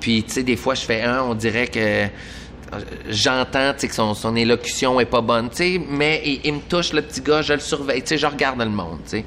Puis, 0.01 0.25
tu 0.25 0.33
sais, 0.33 0.43
des 0.43 0.57
fois, 0.57 0.75
je 0.75 0.83
fais 0.83 1.03
un, 1.03 1.23
on 1.23 1.35
dirait 1.35 1.69
que 1.69 1.79
euh, 1.79 2.07
j'entends, 3.09 3.73
que 3.81 3.95
son, 3.95 4.15
son 4.15 4.35
élocution 4.35 4.99
est 4.99 5.07
pas 5.07 5.21
bonne, 5.21 5.49
mais 5.91 6.41
il, 6.43 6.55
me 6.55 6.61
touche, 6.61 6.93
le 6.93 7.03
petit 7.03 7.21
gars, 7.21 7.43
je 7.43 7.53
le 7.53 7.61
surveille, 7.61 8.03
tu 8.03 8.09
sais, 8.09 8.19
je 8.19 8.27
regarde 8.27 8.59
le 8.59 8.71
monde, 8.71 8.99
tu 9.05 9.11
sais. 9.11 9.25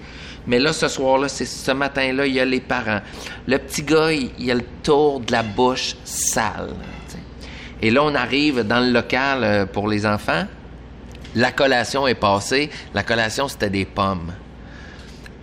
Mais 0.47 0.60
là, 0.60 0.73
ce 0.73 0.89
soir-là, 0.89 1.30
c'est 1.30 1.45
ce 1.45 1.71
matin-là, 1.71 2.28
il 2.28 2.34
y 2.34 2.39
a 2.39 2.45
les 2.45 2.60
parents. 2.60 2.99
Le 3.47 3.58
petit 3.58 3.84
gars, 3.84 4.12
il, 4.12 4.32
il 4.38 4.51
a 4.51 4.56
le 4.56 4.65
tour 4.84 5.21
de 5.21 5.32
la 5.32 5.41
bouche 5.41 5.95
sale. 6.04 6.75
Et 7.81 7.91
là, 7.91 8.03
on 8.03 8.15
arrive 8.15 8.61
dans 8.61 8.79
le 8.79 8.91
local 8.91 9.43
euh, 9.43 9.65
pour 9.65 9.88
les 9.88 10.05
enfants. 10.05 10.45
La 11.35 11.51
collation 11.51 12.07
est 12.07 12.15
passée. 12.15 12.69
La 12.93 13.03
collation, 13.03 13.47
c'était 13.47 13.69
des 13.69 13.85
pommes. 13.85 14.31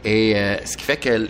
Et 0.04 0.36
euh, 0.36 0.56
ce 0.64 0.76
qui 0.76 0.84
fait 0.84 0.96
que 0.96 1.28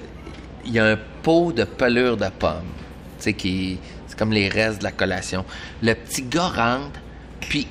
il 0.64 0.72
y 0.72 0.78
a 0.78 0.86
un 0.86 0.98
pot 1.22 1.52
de 1.52 1.64
pelure 1.64 2.16
de 2.16 2.28
pommes. 2.28 2.72
Tu 3.18 3.24
sais, 3.24 3.32
qui. 3.32 3.78
C'est 4.06 4.18
comme 4.18 4.32
les 4.32 4.48
restes 4.48 4.80
de 4.80 4.84
la 4.84 4.92
collation. 4.92 5.44
Le 5.82 5.94
petit 5.94 6.22
gars 6.22 6.48
rentre, 6.48 7.00
puis 7.40 7.66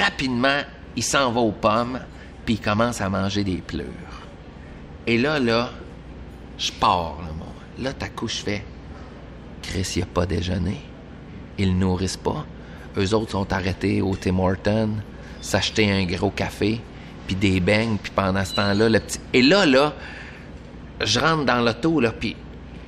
rapidement, 0.00 0.60
il 0.96 1.02
s'en 1.02 1.30
va 1.30 1.40
aux 1.40 1.52
pommes, 1.52 2.00
puis 2.44 2.54
il 2.54 2.60
commence 2.60 3.00
à 3.00 3.08
manger 3.08 3.44
des 3.44 3.58
pleurs. 3.58 3.86
Et 5.06 5.16
là, 5.16 5.38
là, 5.38 5.70
je 6.58 6.72
pars, 6.72 7.18
là, 7.22 7.30
moi. 7.38 7.46
Là, 7.78 7.92
ta 7.92 8.08
couche 8.08 8.42
fait. 8.42 8.64
Chris, 9.62 9.92
il 9.96 10.02
a 10.02 10.06
pas 10.06 10.26
déjeuné. 10.26 10.80
Ils 11.60 11.76
nourrissent 11.76 12.16
pas. 12.16 12.46
Eux 12.96 13.14
autres 13.14 13.32
sont 13.32 13.52
arrêtés 13.52 14.00
au 14.00 14.16
Tim 14.16 14.38
Hortons, 14.38 14.94
s'acheter 15.42 15.92
un 15.92 16.04
gros 16.04 16.30
café, 16.30 16.80
puis 17.26 17.36
des 17.36 17.60
beignes, 17.60 17.98
puis 18.02 18.10
pendant 18.14 18.42
ce 18.46 18.54
temps-là, 18.54 18.88
le 18.88 18.98
petit... 18.98 19.20
Et 19.34 19.42
là, 19.42 19.66
là, 19.66 19.94
je 21.02 21.20
rentre 21.20 21.44
dans 21.44 21.60
l'auto, 21.60 22.00
là, 22.00 22.12
puis 22.12 22.34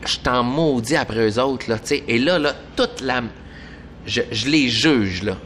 je 0.07 0.17
t'en 0.19 0.43
maudis 0.43 0.97
après 0.97 1.29
eux 1.29 1.39
autres, 1.39 1.69
là, 1.69 1.79
tu 1.79 1.89
sais. 1.89 2.05
Et 2.09 2.19
là, 2.19 2.39
là, 2.39 2.55
toute 2.75 3.03
la... 3.03 3.23
je, 4.07 4.23
je 4.33 4.49
les 4.49 4.71
juge, 4.71 5.23
là. 5.23 5.37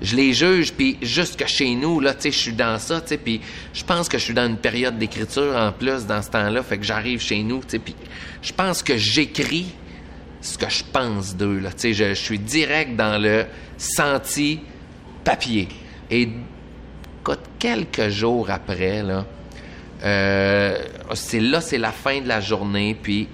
Je 0.00 0.16
les 0.16 0.32
juge, 0.32 0.72
puis 0.72 0.98
jusque 1.02 1.46
chez 1.46 1.76
nous, 1.76 2.00
là, 2.00 2.14
tu 2.14 2.22
sais, 2.22 2.32
je 2.32 2.38
suis 2.38 2.52
dans 2.52 2.80
ça, 2.80 3.00
tu 3.00 3.10
sais, 3.10 3.16
puis 3.16 3.40
je 3.72 3.84
pense 3.84 4.08
que 4.08 4.18
je 4.18 4.24
suis 4.24 4.34
dans 4.34 4.48
une 4.48 4.56
période 4.56 4.98
d'écriture 4.98 5.54
en 5.56 5.70
plus 5.70 6.04
dans 6.06 6.20
ce 6.20 6.30
temps-là, 6.30 6.64
fait 6.64 6.78
que 6.78 6.84
j'arrive 6.84 7.20
chez 7.20 7.44
nous, 7.44 7.60
tu 7.60 7.68
sais, 7.68 7.78
puis 7.78 7.94
je 8.42 8.52
pense 8.52 8.82
que 8.82 8.96
j'écris 8.96 9.66
ce 10.42 10.58
que 10.58 10.68
je 10.68 10.82
pense 10.84 11.36
d'eux, 11.36 11.60
là, 11.60 11.70
je, 11.80 11.92
je 11.92 12.12
suis 12.14 12.38
direct 12.38 12.96
dans 12.96 13.20
le 13.20 13.46
senti 13.78 14.60
papier. 15.24 15.68
Et 16.10 16.28
quelques 17.58 18.08
jours 18.08 18.50
après, 18.50 19.02
là, 19.02 19.24
euh, 20.04 20.78
c'est 21.14 21.40
là, 21.40 21.60
c'est 21.60 21.78
la 21.78 21.92
fin 21.92 22.20
de 22.20 22.26
la 22.26 22.40
journée, 22.40 22.96
puis 23.00 23.28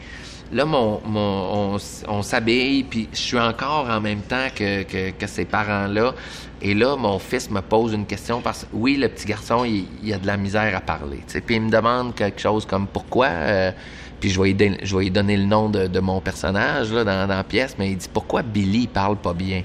là, 0.53 0.66
on, 0.66 1.79
s'habille, 2.23 2.85
puis 2.85 3.09
je 3.11 3.18
suis 3.18 3.38
encore 3.38 3.88
en 3.88 4.01
même 4.01 4.21
temps 4.21 4.49
que, 4.55 4.83
que, 4.83 5.11
que 5.11 5.27
ces 5.27 5.47
parents-là. 5.47 6.14
Et 6.61 6.75
là, 6.75 6.97
mon 6.97 7.18
fils 7.18 7.51
me 7.51 7.62
pose 7.62 7.94
une 7.94 8.05
question 8.05 8.42
parce 8.42 8.64
que, 8.64 8.68
oui, 8.73 8.97
le 8.97 9.09
petit 9.09 9.27
garçon, 9.27 9.64
il, 9.64 10.12
a 10.12 10.18
de 10.18 10.27
la 10.27 10.37
misère 10.37 10.77
à 10.77 10.81
parler. 10.81 11.21
Puis 11.27 11.57
il 11.57 11.62
me 11.62 11.71
demande 11.71 12.14
quelque 12.14 12.40
chose 12.40 12.66
comme 12.66 12.87
pourquoi. 12.87 13.29
euh, 13.29 13.73
puis 14.20 14.31
je 14.31 14.40
vais, 14.40 14.48
lui 14.48 14.54
don- 14.54 14.76
je 14.83 14.96
vais 14.96 15.04
lui 15.04 15.11
donner 15.11 15.37
le 15.37 15.44
nom 15.44 15.68
de, 15.68 15.87
de 15.87 16.00
mon 16.00 16.20
personnage 16.20 16.92
là, 16.92 17.04
dans, 17.04 17.26
dans 17.28 17.37
la 17.37 17.44
pièce, 17.44 17.76
mais 17.78 17.90
il 17.90 17.96
dit 17.96 18.09
pourquoi 18.12 18.42
Billy 18.42 18.81
il 18.83 18.88
parle 18.88 19.16
pas 19.16 19.33
bien? 19.35 19.62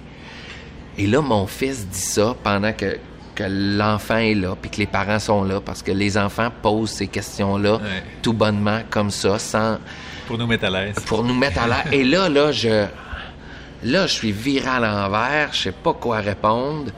Et 0.98 1.08
là, 1.08 1.22
mon 1.22 1.48
fils 1.48 1.88
dit 1.88 1.98
ça 2.00 2.36
pendant 2.44 2.72
que, 2.74 2.98
que 3.36 3.44
l'enfant 3.48 4.18
est 4.18 4.36
là, 4.36 4.56
puis 4.62 4.70
que 4.70 4.78
les 4.78 4.86
parents 4.86 5.18
sont 5.20 5.44
là, 5.44 5.60
parce 5.60 5.82
que 5.82 5.92
les 5.92 6.18
enfants 6.18 6.50
posent 6.62 6.92
ces 6.92 7.08
questions-là 7.08 7.74
Ouais. 7.78 8.04
tout 8.22 8.34
bonnement, 8.34 8.82
comme 8.92 9.10
ça, 9.10 9.40
sans 9.40 9.80
Pour 10.28 10.38
nous 10.38 10.46
mettre 10.46 10.66
à 10.66 10.70
l'aise. 10.70 10.96
pour 11.08 11.24
nous 11.24 11.34
mettre 11.34 11.60
à 11.64 11.68
l'air. 11.68 11.86
Et 11.92 12.04
là, 12.04 12.30
là, 12.30 12.52
je, 12.52 12.86
là, 13.84 14.06
je 14.08 14.14
suis 14.14 14.32
viré 14.32 14.68
à 14.68 14.80
l'envers, 14.80 15.50
je 15.52 15.64
sais 15.64 15.72
pas 15.72 15.94
quoi 15.94 16.20
répondre. 16.20 16.92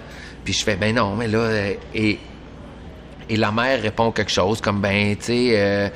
Puis 0.44 0.54
je 0.54 0.64
fais, 0.66 0.76
ben 0.76 0.94
non, 0.94 1.16
mais 1.16 1.28
là, 1.30 1.50
et, 1.94 2.20
et 3.30 3.38
la 3.38 3.52
mère 3.52 3.82
répond 3.82 4.12
quelque 4.12 4.32
chose 4.32 4.60
comme, 4.62 4.82
ben, 4.82 5.16
tu 5.16 5.24
sais, 5.26 5.50
euh, 5.54 5.90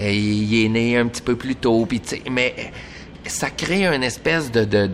il 0.00 0.64
est 0.64 0.68
né 0.68 0.96
un 0.96 1.06
petit 1.06 1.22
peu 1.22 1.36
plus 1.36 1.56
tôt, 1.56 1.84
puis 1.86 2.00
mais 2.30 2.54
ça 3.26 3.50
crée 3.50 3.86
une 3.86 4.02
espèce 4.02 4.50
de, 4.50 4.64
de, 4.64 4.86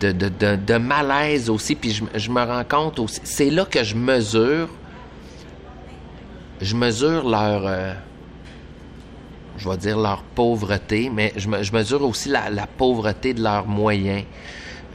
de, 0.00 0.56
de, 0.56 0.76
malaise 0.78 1.48
aussi, 1.48 1.74
puis 1.74 1.90
je, 1.92 2.04
je 2.18 2.30
me 2.30 2.42
rends 2.42 2.64
compte 2.64 2.98
aussi, 2.98 3.20
c'est 3.24 3.50
là 3.50 3.64
que 3.64 3.82
je 3.84 3.94
mesure, 3.94 4.68
je 6.60 6.74
mesure 6.74 7.28
leur... 7.28 7.62
euh, 7.66 7.94
je 9.56 9.68
vais 9.68 9.76
dire 9.76 9.98
leur 9.98 10.22
pauvreté, 10.22 11.10
mais 11.12 11.32
je, 11.36 11.48
me- 11.48 11.62
je 11.62 11.72
mesure 11.72 12.02
aussi 12.04 12.28
la, 12.28 12.48
la 12.50 12.66
pauvreté 12.66 13.34
de 13.34 13.42
leurs 13.42 13.66
moyens. 13.66 14.24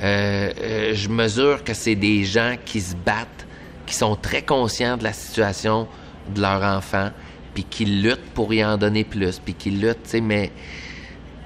Euh, 0.02 0.52
euh, 0.62 0.92
je 0.94 1.10
mesure 1.10 1.64
que 1.64 1.74
c'est 1.74 1.96
des 1.96 2.24
gens 2.24 2.56
qui 2.64 2.80
se 2.82 2.96
battent, 2.96 3.46
qui 3.86 3.94
sont 3.94 4.16
très 4.16 4.42
conscients 4.42 4.96
de 4.98 5.04
la 5.04 5.14
situation 5.14 5.88
de 6.34 6.42
leur 6.42 6.64
enfant, 6.64 7.10
puis 7.54 7.64
qui 7.64 7.86
luttent 7.86 8.32
pour 8.34 8.54
y 8.54 8.64
en 8.64 8.78
donner 8.78 9.04
plus, 9.04 9.40
puis 9.40 9.54
qui 9.54 9.72
luttent, 9.72 10.04
tu 10.04 10.10
sais, 10.10 10.22
mais... 10.22 10.52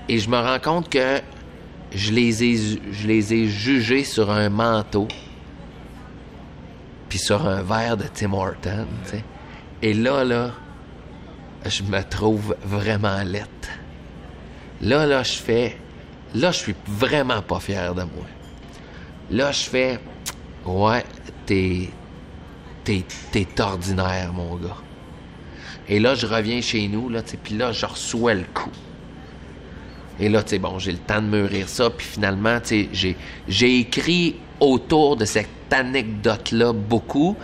Et 0.10 0.20
je 0.20 0.30
me 0.30 0.38
rends 0.38 0.60
compte 0.60 0.90
que 0.90 1.22
je 1.94 2.12
les 2.12 2.44
ai, 2.44 2.56
je 2.92 3.08
les 3.08 3.34
ai 3.34 3.48
jugés 3.48 4.04
sur 4.04 4.32
un 4.32 4.50
manteau, 4.50 5.08
puis 7.10 7.20
sur 7.20 7.46
un 7.48 7.62
verre 7.62 7.98
de 7.98 8.06
Tim 8.14 8.34
Horton, 8.34 8.88
tu 9.04 9.10
sais. 9.12 9.24
Et 9.82 9.94
là, 9.94 10.24
là, 10.24 10.52
je 11.66 11.84
me 11.84 12.02
trouve 12.04 12.56
vraiment 12.64 13.22
lette. 13.24 13.70
Là, 14.82 15.06
là, 15.06 15.24
je 15.24 15.34
fais. 15.34 15.78
Là, 16.34 16.52
je 16.52 16.58
suis 16.58 16.76
vraiment 16.86 17.42
pas 17.42 17.60
fier 17.60 17.94
de 17.94 18.04
moi. 18.04 18.26
Là, 19.30 19.52
je 19.52 19.64
fais. 19.64 20.00
Ouais. 20.66 21.04
T'es, 21.46 21.90
t'es 22.84 23.62
ordinaire, 23.62 24.34
mon 24.34 24.56
gars. 24.56 24.78
Et 25.90 26.00
là, 26.00 26.16
je 26.16 26.26
reviens 26.26 26.62
chez 26.62 26.88
nous, 26.88 27.10
là, 27.10 27.22
puis 27.44 27.56
là, 27.56 27.72
je 27.72 27.86
reçois 27.86 28.34
le 28.34 28.44
coup. 28.54 28.72
Et 30.20 30.30
là, 30.30 30.44
tu 30.44 30.50
sais, 30.50 30.60
bon, 30.60 30.80
j'ai 30.80 30.92
le 30.92 30.98
temps 30.98 31.22
de 31.22 31.28
mûrir 31.28 31.70
ça, 31.70 31.90
puis 31.90 32.06
finalement, 32.06 32.60
tu 32.60 32.90
j'ai 33.48 33.80
écrit 33.80 34.36
autour 34.60 35.16
de 35.18 35.26
cette 35.26 35.50
anecdote-là 35.72 36.74
beaucoup, 36.74 37.36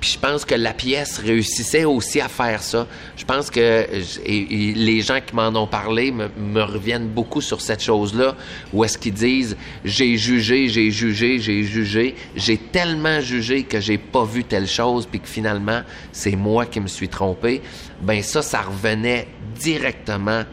puis 0.00 0.10
je 0.12 0.18
pense 0.18 0.44
que 0.44 0.54
la 0.54 0.72
pièce 0.72 1.18
réussissait 1.18 1.84
aussi 1.84 2.20
à 2.20 2.28
faire 2.28 2.62
ça. 2.62 2.86
Je 3.16 3.24
pense 3.24 3.50
que 3.50 3.86
les 4.26 5.00
gens 5.00 5.20
qui 5.24 5.34
m'en 5.34 5.48
ont 5.48 5.66
parlé 5.66 6.10
me, 6.10 6.28
me 6.36 6.62
reviennent 6.62 7.08
beaucoup 7.08 7.40
sur 7.40 7.60
cette 7.60 7.82
chose-là, 7.82 8.36
où 8.72 8.84
est-ce 8.84 8.98
qu'ils 8.98 9.14
disent 9.14 9.56
j'ai 9.84 10.16
jugé, 10.16 10.68
j'ai 10.68 10.90
jugé, 10.90 11.38
j'ai 11.38 11.62
jugé, 11.62 12.14
j'ai 12.36 12.56
tellement 12.56 13.20
jugé 13.20 13.62
que 13.62 13.80
j'ai 13.80 13.98
pas 13.98 14.24
vu 14.24 14.44
telle 14.44 14.68
chose, 14.68 15.06
puis 15.06 15.20
que 15.20 15.28
finalement 15.28 15.82
c'est 16.12 16.36
moi 16.36 16.66
qui 16.66 16.80
me 16.80 16.88
suis 16.88 17.08
trompé. 17.08 17.62
Ben 18.02 18.22
ça, 18.22 18.42
ça 18.42 18.62
revenait 18.62 19.28
directement 19.56 20.44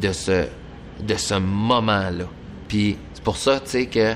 de 0.00 0.12
ce 0.12 0.46
de 1.06 1.14
ce 1.14 1.34
moment-là. 1.34 2.26
Puis 2.68 2.96
c'est 3.14 3.22
pour 3.22 3.36
ça, 3.36 3.60
tu 3.60 3.70
sais, 3.70 3.86
que 3.86 4.14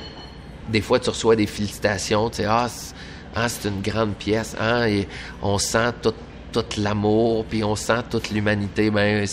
des 0.68 0.80
fois, 0.80 0.98
tu 0.98 1.10
reçois 1.10 1.36
des 1.36 1.46
félicitations, 1.46 2.30
tu 2.30 2.36
sais, 2.36 2.44
ah, 2.46 2.68
c'est 2.68 2.94
ah, 3.34 3.48
c'est 3.48 3.68
une 3.68 3.82
grande 3.82 4.14
pièce, 4.14 4.56
hein, 4.60 4.86
et 4.86 5.08
on 5.42 5.58
sent 5.58 5.92
tout, 6.00 6.14
tout 6.52 6.64
l'amour, 6.78 7.44
puis 7.44 7.64
on 7.64 7.74
sent 7.74 8.02
toute 8.08 8.30
l'humanité. 8.30 8.90
Ben, 8.90 9.26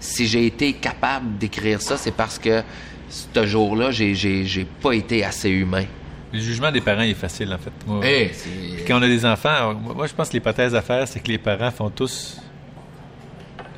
si 0.00 0.26
j'ai 0.26 0.46
été 0.46 0.72
capable 0.72 1.38
d'écrire 1.38 1.80
ça, 1.80 1.96
c'est 1.96 2.10
parce 2.10 2.38
que 2.38 2.62
ce 3.08 3.46
jour-là, 3.46 3.90
j'ai, 3.92 4.66
pas 4.82 4.92
été 4.92 5.24
assez 5.24 5.50
humain. 5.50 5.84
Le 6.32 6.40
jugement 6.40 6.72
des 6.72 6.80
parents 6.80 7.02
est 7.02 7.14
facile, 7.14 7.54
en 7.54 7.58
fait. 7.58 7.70
Moi, 7.86 8.00
Eh, 8.04 8.26
Puis 8.26 8.84
Quand 8.88 8.98
on 8.98 9.02
a 9.02 9.06
des 9.06 9.24
enfants, 9.24 9.72
moi, 9.74 9.94
moi, 9.94 10.06
je 10.08 10.14
pense 10.14 10.30
que 10.30 10.32
l'hypothèse 10.34 10.74
à 10.74 10.82
faire, 10.82 11.06
c'est 11.06 11.20
que 11.20 11.28
les 11.28 11.38
parents 11.38 11.70
font 11.70 11.90
tous 11.90 12.38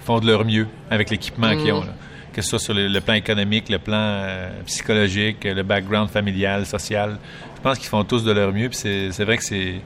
font 0.07 0.21
de 0.21 0.27
leur 0.27 0.45
mieux 0.45 0.69
avec 0.89 1.11
l'équipement 1.11 1.51
qu'ils 1.51 1.73
ont. 1.73 1.81
là. 1.81 1.93
Que 2.37 2.43
ce 2.43 2.51
soit 2.51 2.59
sur 2.59 2.75
le, 2.75 2.87
le 2.89 3.01
plan 3.01 3.15
économique, 3.15 3.71
le 3.71 3.79
plan 3.79 3.97
euh, 3.97 4.51
psychologique, 4.67 5.45
le 5.45 5.63
background 5.63 6.11
familial, 6.11 6.67
social. 6.67 7.19
Je 7.57 7.61
pense 7.63 7.79
qu'ils 7.79 7.89
font 7.89 8.05
tous 8.05 8.23
de 8.25 8.31
leur 8.31 8.53
mieux. 8.53 8.69
Puis 8.69 8.77
c'est 9.11 9.25
vrai 9.25 9.39
que 9.39 9.43
c'est. 9.45 9.77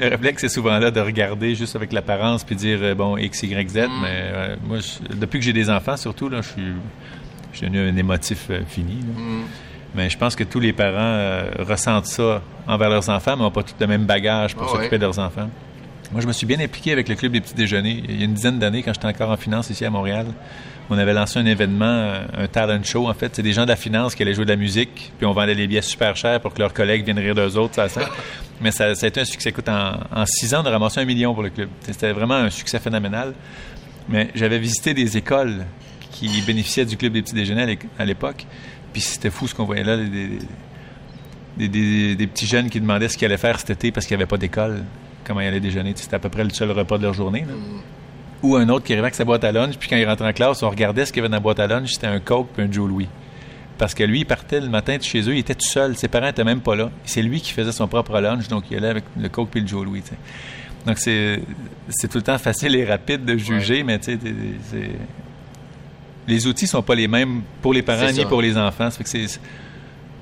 Le 0.00 0.08
réflexe, 0.08 0.40
c'est 0.40 0.48
souvent 0.48 0.78
là 0.78 0.90
de 0.90 0.98
regarder 1.00 1.54
juste 1.54 1.76
avec 1.76 1.92
l'apparence 1.92 2.42
puis 2.42 2.56
dire, 2.56 2.78
euh, 2.82 2.94
bon, 2.94 3.16
X, 3.18 3.42
Y, 3.42 3.68
Z. 3.68 3.76
Mais 3.76 3.88
euh, 4.08 4.56
moi, 4.66 4.78
je- 4.78 5.14
depuis 5.14 5.38
que 5.38 5.44
j'ai 5.44 5.52
des 5.52 5.68
enfants, 5.68 5.96
surtout, 5.98 6.28
là, 6.30 6.40
je 6.40 6.48
suis, 6.48 6.72
je 7.52 7.58
suis 7.58 7.66
devenu 7.66 7.86
un 7.90 7.96
émotif 7.96 8.50
fini. 8.66 9.00
là. 9.02 9.22
Mais 9.94 10.08
je 10.10 10.16
pense 10.18 10.34
que 10.34 10.42
tous 10.42 10.58
les 10.60 10.72
parents 10.72 11.44
ressentent 11.60 12.06
ça 12.06 12.40
envers 12.66 12.88
leurs 12.90 13.08
enfants, 13.10 13.36
mais 13.36 13.42
n'ont 13.44 13.50
pas 13.52 13.62
tous 13.62 13.74
le 13.78 13.86
même 13.86 14.06
bagage 14.06 14.56
pour 14.56 14.64
Ah 14.64 14.72
s'occuper 14.72 14.92
ouais. 14.92 14.98
de 14.98 15.04
leurs 15.04 15.18
enfants. 15.20 15.48
Moi, 16.10 16.20
je 16.22 16.26
me 16.26 16.32
suis 16.32 16.46
bien 16.46 16.58
impliqué 16.60 16.90
avec 16.92 17.08
le 17.08 17.14
Club 17.14 17.30
des 17.32 17.40
petits 17.40 17.54
déjeuners. 17.54 18.02
Il 18.08 18.18
y 18.18 18.22
a 18.22 18.24
une 18.24 18.34
dizaine 18.34 18.58
d'années, 18.58 18.82
quand 18.82 18.92
j'étais 18.94 19.06
encore 19.06 19.30
en 19.30 19.36
finance 19.36 19.70
ici 19.70 19.84
à 19.84 19.90
Montréal, 19.90 20.26
on 20.90 20.98
avait 20.98 21.14
lancé 21.14 21.38
un 21.38 21.46
événement, 21.46 21.84
euh, 21.86 22.24
un 22.36 22.46
talent 22.46 22.82
show, 22.82 23.08
en 23.08 23.14
fait. 23.14 23.34
C'est 23.36 23.42
des 23.42 23.52
gens 23.52 23.62
de 23.64 23.68
la 23.68 23.76
finance 23.76 24.14
qui 24.14 24.22
allaient 24.22 24.34
jouer 24.34 24.44
de 24.44 24.50
la 24.50 24.56
musique, 24.56 25.12
puis 25.16 25.26
on 25.26 25.32
vendait 25.32 25.54
les 25.54 25.66
billets 25.66 25.82
super 25.82 26.16
chers 26.16 26.40
pour 26.40 26.52
que 26.52 26.58
leurs 26.58 26.74
collègues 26.74 27.04
viennent 27.04 27.18
rire 27.18 27.34
d'eux 27.34 27.56
autres, 27.56 27.74
ça, 27.74 27.88
ça. 27.88 28.02
Mais 28.60 28.70
ça, 28.70 28.86
a 28.86 29.06
été 29.06 29.20
un 29.20 29.24
succès. 29.24 29.48
Écoute, 29.50 29.68
en, 29.68 30.24
six 30.26 30.54
ans, 30.54 30.62
on 30.62 30.66
a 30.66 30.70
ramassé 30.70 31.00
un 31.00 31.04
million 31.04 31.34
pour 31.34 31.42
le 31.42 31.50
club. 31.50 31.68
C'était 31.80 32.12
vraiment 32.12 32.34
un 32.34 32.50
succès 32.50 32.78
phénoménal. 32.78 33.34
Mais 34.08 34.30
j'avais 34.34 34.58
visité 34.58 34.94
des 34.94 35.16
écoles 35.16 35.64
qui 36.12 36.42
bénéficiaient 36.42 36.84
du 36.84 36.96
club 36.96 37.14
des 37.14 37.22
petits 37.22 37.34
déjeuners 37.34 37.62
à 37.62 37.66
l'é- 37.66 37.78
à 37.98 38.04
l'époque. 38.04 38.46
Puis 38.92 39.00
c'était 39.02 39.30
fou 39.30 39.48
ce 39.48 39.54
qu'on 39.54 39.64
voyait 39.64 39.82
là, 39.82 39.96
des, 41.56 42.26
petits 42.26 42.46
jeunes 42.46 42.70
qui 42.70 42.80
demandaient 42.80 43.08
ce 43.08 43.16
qu'ils 43.16 43.26
allaient 43.26 43.36
faire 43.38 43.58
cet 43.58 43.70
été 43.70 43.90
parce 43.90 44.06
qu'il 44.06 44.16
n'y 44.16 44.22
avait 44.22 44.28
pas 44.28 44.36
d'école, 44.36 44.84
comment 45.24 45.40
ils 45.40 45.46
allaient 45.48 45.60
déjeuner. 45.60 45.92
C'était 45.96 46.16
à 46.16 46.18
peu 46.18 46.28
près 46.28 46.44
le 46.44 46.50
seul 46.50 46.70
repas 46.70 46.98
de 46.98 47.02
leur 47.02 47.14
journée. 47.14 47.40
là. 47.40 47.54
Ou 48.44 48.56
un 48.56 48.68
autre 48.68 48.84
qui 48.84 48.92
arrivait 48.92 49.06
avec 49.06 49.14
sa 49.14 49.24
boîte 49.24 49.42
à 49.42 49.52
lunch, 49.52 49.76
puis 49.78 49.88
quand 49.88 49.96
il 49.96 50.06
rentrait 50.06 50.28
en 50.28 50.32
classe, 50.32 50.62
on 50.62 50.68
regardait 50.68 51.06
ce 51.06 51.12
qu'il 51.12 51.20
y 51.20 51.24
avait 51.24 51.30
dans 51.30 51.36
la 51.36 51.40
boîte 51.40 51.60
à 51.60 51.66
lunch, 51.66 51.94
c'était 51.94 52.06
un 52.06 52.20
Coke 52.20 52.48
puis 52.54 52.62
un 52.62 52.70
Joe 52.70 52.88
Louis. 52.88 53.08
Parce 53.78 53.94
que 53.94 54.04
lui, 54.04 54.20
il 54.20 54.26
partait 54.26 54.60
le 54.60 54.68
matin 54.68 54.98
de 54.98 55.02
chez 55.02 55.22
eux, 55.22 55.34
il 55.34 55.38
était 55.38 55.54
tout 55.54 55.66
seul, 55.66 55.96
ses 55.96 56.08
parents 56.08 56.28
étaient 56.28 56.44
même 56.44 56.60
pas 56.60 56.76
là. 56.76 56.90
C'est 57.04 57.22
lui 57.22 57.40
qui 57.40 57.52
faisait 57.52 57.72
son 57.72 57.88
propre 57.88 58.20
lunch, 58.20 58.48
donc 58.48 58.64
il 58.70 58.76
allait 58.76 58.88
avec 58.88 59.04
le 59.18 59.28
Coke 59.28 59.48
puis 59.50 59.62
le 59.62 59.66
Joe 59.66 59.84
Louis. 59.84 60.02
Donc 60.86 60.98
c'est 60.98 61.40
c'est 61.88 62.08
tout 62.08 62.18
le 62.18 62.22
temps 62.22 62.36
facile 62.36 62.76
et 62.76 62.84
rapide 62.84 63.24
de 63.24 63.38
juger, 63.38 63.82
mais 63.82 63.98
tu 63.98 64.12
sais, 64.12 64.18
c'est 64.70 64.90
les 66.28 66.46
outils 66.46 66.66
sont 66.66 66.82
pas 66.82 66.94
les 66.94 67.08
mêmes 67.08 67.42
pour 67.62 67.72
les 67.72 67.82
parents 67.82 68.12
ni 68.12 68.24
pour 68.26 68.42
les 68.42 68.56
enfants. 68.56 68.90
Ça 68.90 68.98
fait 68.98 69.04
que 69.04 69.10
c'est 69.10 69.40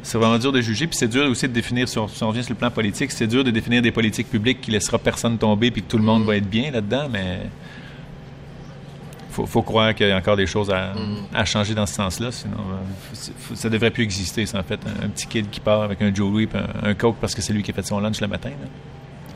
c'est 0.02 0.18
vraiment 0.18 0.38
dur 0.38 0.52
de 0.52 0.60
juger, 0.60 0.86
puis 0.86 0.96
c'est 0.96 1.08
dur 1.08 1.28
aussi 1.30 1.46
de 1.46 1.52
définir, 1.52 1.88
si 1.88 1.96
on, 1.98 2.08
si 2.08 2.22
on 2.24 2.28
revient 2.28 2.42
sur 2.42 2.54
le 2.54 2.58
plan 2.58 2.70
politique, 2.70 3.12
c'est 3.12 3.28
dur 3.28 3.44
de 3.44 3.50
définir 3.52 3.82
des 3.82 3.92
politiques 3.92 4.28
publiques 4.28 4.60
qui 4.60 4.72
laissera 4.72 4.98
personne 4.98 5.38
tomber 5.38 5.70
puis 5.70 5.82
que 5.82 5.88
tout 5.88 5.98
le 5.98 6.02
monde 6.02 6.24
va 6.24 6.36
être 6.36 6.48
bien 6.48 6.70
là-dedans, 6.72 7.08
mais 7.10 7.40
faut, 9.32 9.46
faut 9.46 9.62
croire 9.62 9.94
qu'il 9.94 10.06
y 10.08 10.12
a 10.12 10.16
encore 10.16 10.36
des 10.36 10.46
choses 10.46 10.70
à, 10.70 10.92
à 11.34 11.44
changer 11.44 11.74
dans 11.74 11.86
ce 11.86 11.94
sens-là, 11.94 12.30
sinon 12.30 12.56
euh, 12.58 13.54
ça 13.54 13.68
devrait 13.68 13.90
plus 13.90 14.04
exister, 14.04 14.46
ça, 14.46 14.60
en 14.60 14.62
fait. 14.62 14.78
Un, 14.86 15.06
un 15.06 15.08
petit 15.08 15.26
kid 15.26 15.50
qui 15.50 15.60
part 15.60 15.82
avec 15.82 16.00
un 16.02 16.14
Joe 16.14 16.46
puis 16.46 16.58
un, 16.58 16.88
un 16.90 16.94
Coke 16.94 17.16
parce 17.20 17.34
que 17.34 17.42
c'est 17.42 17.52
lui 17.52 17.62
qui 17.62 17.70
a 17.70 17.74
fait 17.74 17.84
son 17.84 17.98
lunch 17.98 18.20
le 18.20 18.28
matin. 18.28 18.50
là. 18.50 18.68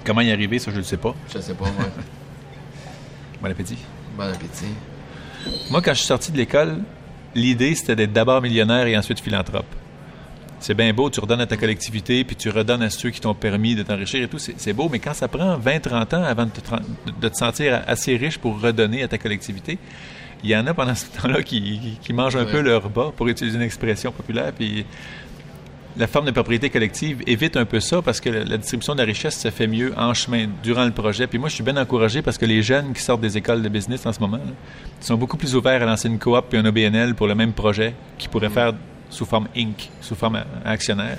Comment 0.04 0.20
y 0.20 0.30
arriver, 0.30 0.58
ça, 0.60 0.70
je 0.70 0.76
ne 0.78 0.82
sais 0.82 0.96
pas. 0.98 1.14
Je 1.34 1.40
sais 1.40 1.54
pas, 1.54 1.64
ouais. 1.64 1.70
Bon 3.42 3.50
appétit. 3.50 3.78
Bon 4.16 4.24
appétit. 4.24 4.66
Moi, 5.70 5.82
quand 5.82 5.92
je 5.92 5.98
suis 5.98 6.06
sorti 6.06 6.32
de 6.32 6.36
l'école, 6.36 6.78
l'idée, 7.34 7.74
c'était 7.74 7.96
d'être 7.96 8.12
d'abord 8.12 8.40
millionnaire 8.40 8.86
et 8.86 8.96
ensuite 8.96 9.20
philanthrope. 9.20 9.66
C'est 10.60 10.74
bien 10.74 10.92
beau, 10.92 11.10
tu 11.10 11.20
redonnes 11.20 11.40
à 11.40 11.46
ta 11.46 11.56
collectivité, 11.56 12.24
puis 12.24 12.36
tu 12.36 12.50
redonnes 12.50 12.82
à 12.82 12.90
ceux 12.90 13.10
qui 13.10 13.20
t'ont 13.20 13.34
permis 13.34 13.74
de 13.74 13.82
t'enrichir 13.82 14.22
et 14.22 14.28
tout, 14.28 14.38
c'est 14.38 14.72
beau, 14.72 14.88
mais 14.90 14.98
quand 14.98 15.14
ça 15.14 15.28
prend 15.28 15.58
20-30 15.58 16.16
ans 16.16 16.24
avant 16.24 16.46
de 16.46 16.50
te, 16.50 17.20
de 17.20 17.28
te, 17.28 17.36
sentir 17.36 17.82
assez 17.86 18.16
riche 18.16 18.38
pour 18.38 18.60
redonner 18.60 19.02
à 19.02 19.08
ta 19.08 19.18
collectivité, 19.18 19.78
il 20.42 20.50
y 20.50 20.56
en 20.56 20.66
a 20.66 20.74
pendant 20.74 20.94
ce 20.94 21.06
temps-là 21.06 21.42
qui, 21.42 21.98
qui, 22.02 22.12
mangent 22.12 22.36
un 22.36 22.44
peu 22.44 22.60
leur 22.60 22.88
bas, 22.88 23.12
pour 23.16 23.28
utiliser 23.28 23.56
une 23.56 23.62
expression 23.62 24.12
populaire, 24.12 24.52
puis 24.52 24.84
la 25.98 26.06
forme 26.06 26.26
de 26.26 26.30
propriété 26.30 26.68
collective 26.68 27.22
évite 27.26 27.56
un 27.56 27.64
peu 27.64 27.80
ça 27.80 28.02
parce 28.02 28.20
que 28.20 28.28
la, 28.28 28.56
distribution 28.58 28.94
de 28.94 28.98
la 28.98 29.04
richesse 29.04 29.38
se 29.38 29.50
fait 29.50 29.66
mieux 29.66 29.94
en 29.96 30.12
chemin, 30.12 30.46
durant 30.62 30.84
le 30.84 30.90
projet. 30.90 31.26
Puis 31.26 31.38
moi, 31.38 31.48
je 31.48 31.54
suis 31.54 31.64
bien 31.64 31.76
encouragé 31.76 32.22
parce 32.22 32.36
que 32.36 32.44
les 32.44 32.62
jeunes 32.62 32.92
qui 32.92 33.02
sortent 33.02 33.22
des 33.22 33.36
écoles 33.36 33.62
de 33.62 33.68
business 33.68 34.04
en 34.04 34.12
ce 34.12 34.20
moment 34.20 34.40
sont 35.00 35.16
beaucoup 35.16 35.36
plus 35.36 35.54
ouverts 35.54 35.82
à 35.82 35.86
lancer 35.86 36.08
une 36.08 36.18
coop 36.18 36.52
et 36.52 36.58
un 36.58 36.66
OBNL 36.66 37.14
pour 37.14 37.26
le 37.26 37.34
même 37.34 37.52
projet 37.52 37.94
qu'ils 38.18 38.28
pourraient 38.28 38.48
mm. 38.48 38.52
faire 38.52 38.72
sous 39.10 39.24
forme 39.24 39.48
Inc., 39.56 39.90
sous 40.00 40.14
forme 40.14 40.42
actionnaire. 40.64 41.18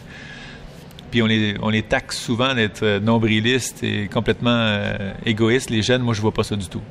Puis 1.12 1.22
on 1.22 1.26
les, 1.26 1.56
on 1.62 1.70
les 1.70 1.84
taxe 1.84 2.20
souvent 2.20 2.54
d'être 2.54 2.84
euh, 2.84 3.00
nombrilistes 3.00 3.82
et 3.84 4.08
complètement 4.08 4.58
euh, 4.58 5.14
égoïstes. 5.26 5.70
Les 5.70 5.82
jeunes, 5.82 6.02
moi, 6.02 6.14
je 6.14 6.22
vois 6.22 6.34
pas 6.34 6.44
ça 6.44 6.56
du 6.56 6.68
tout. 6.68 6.82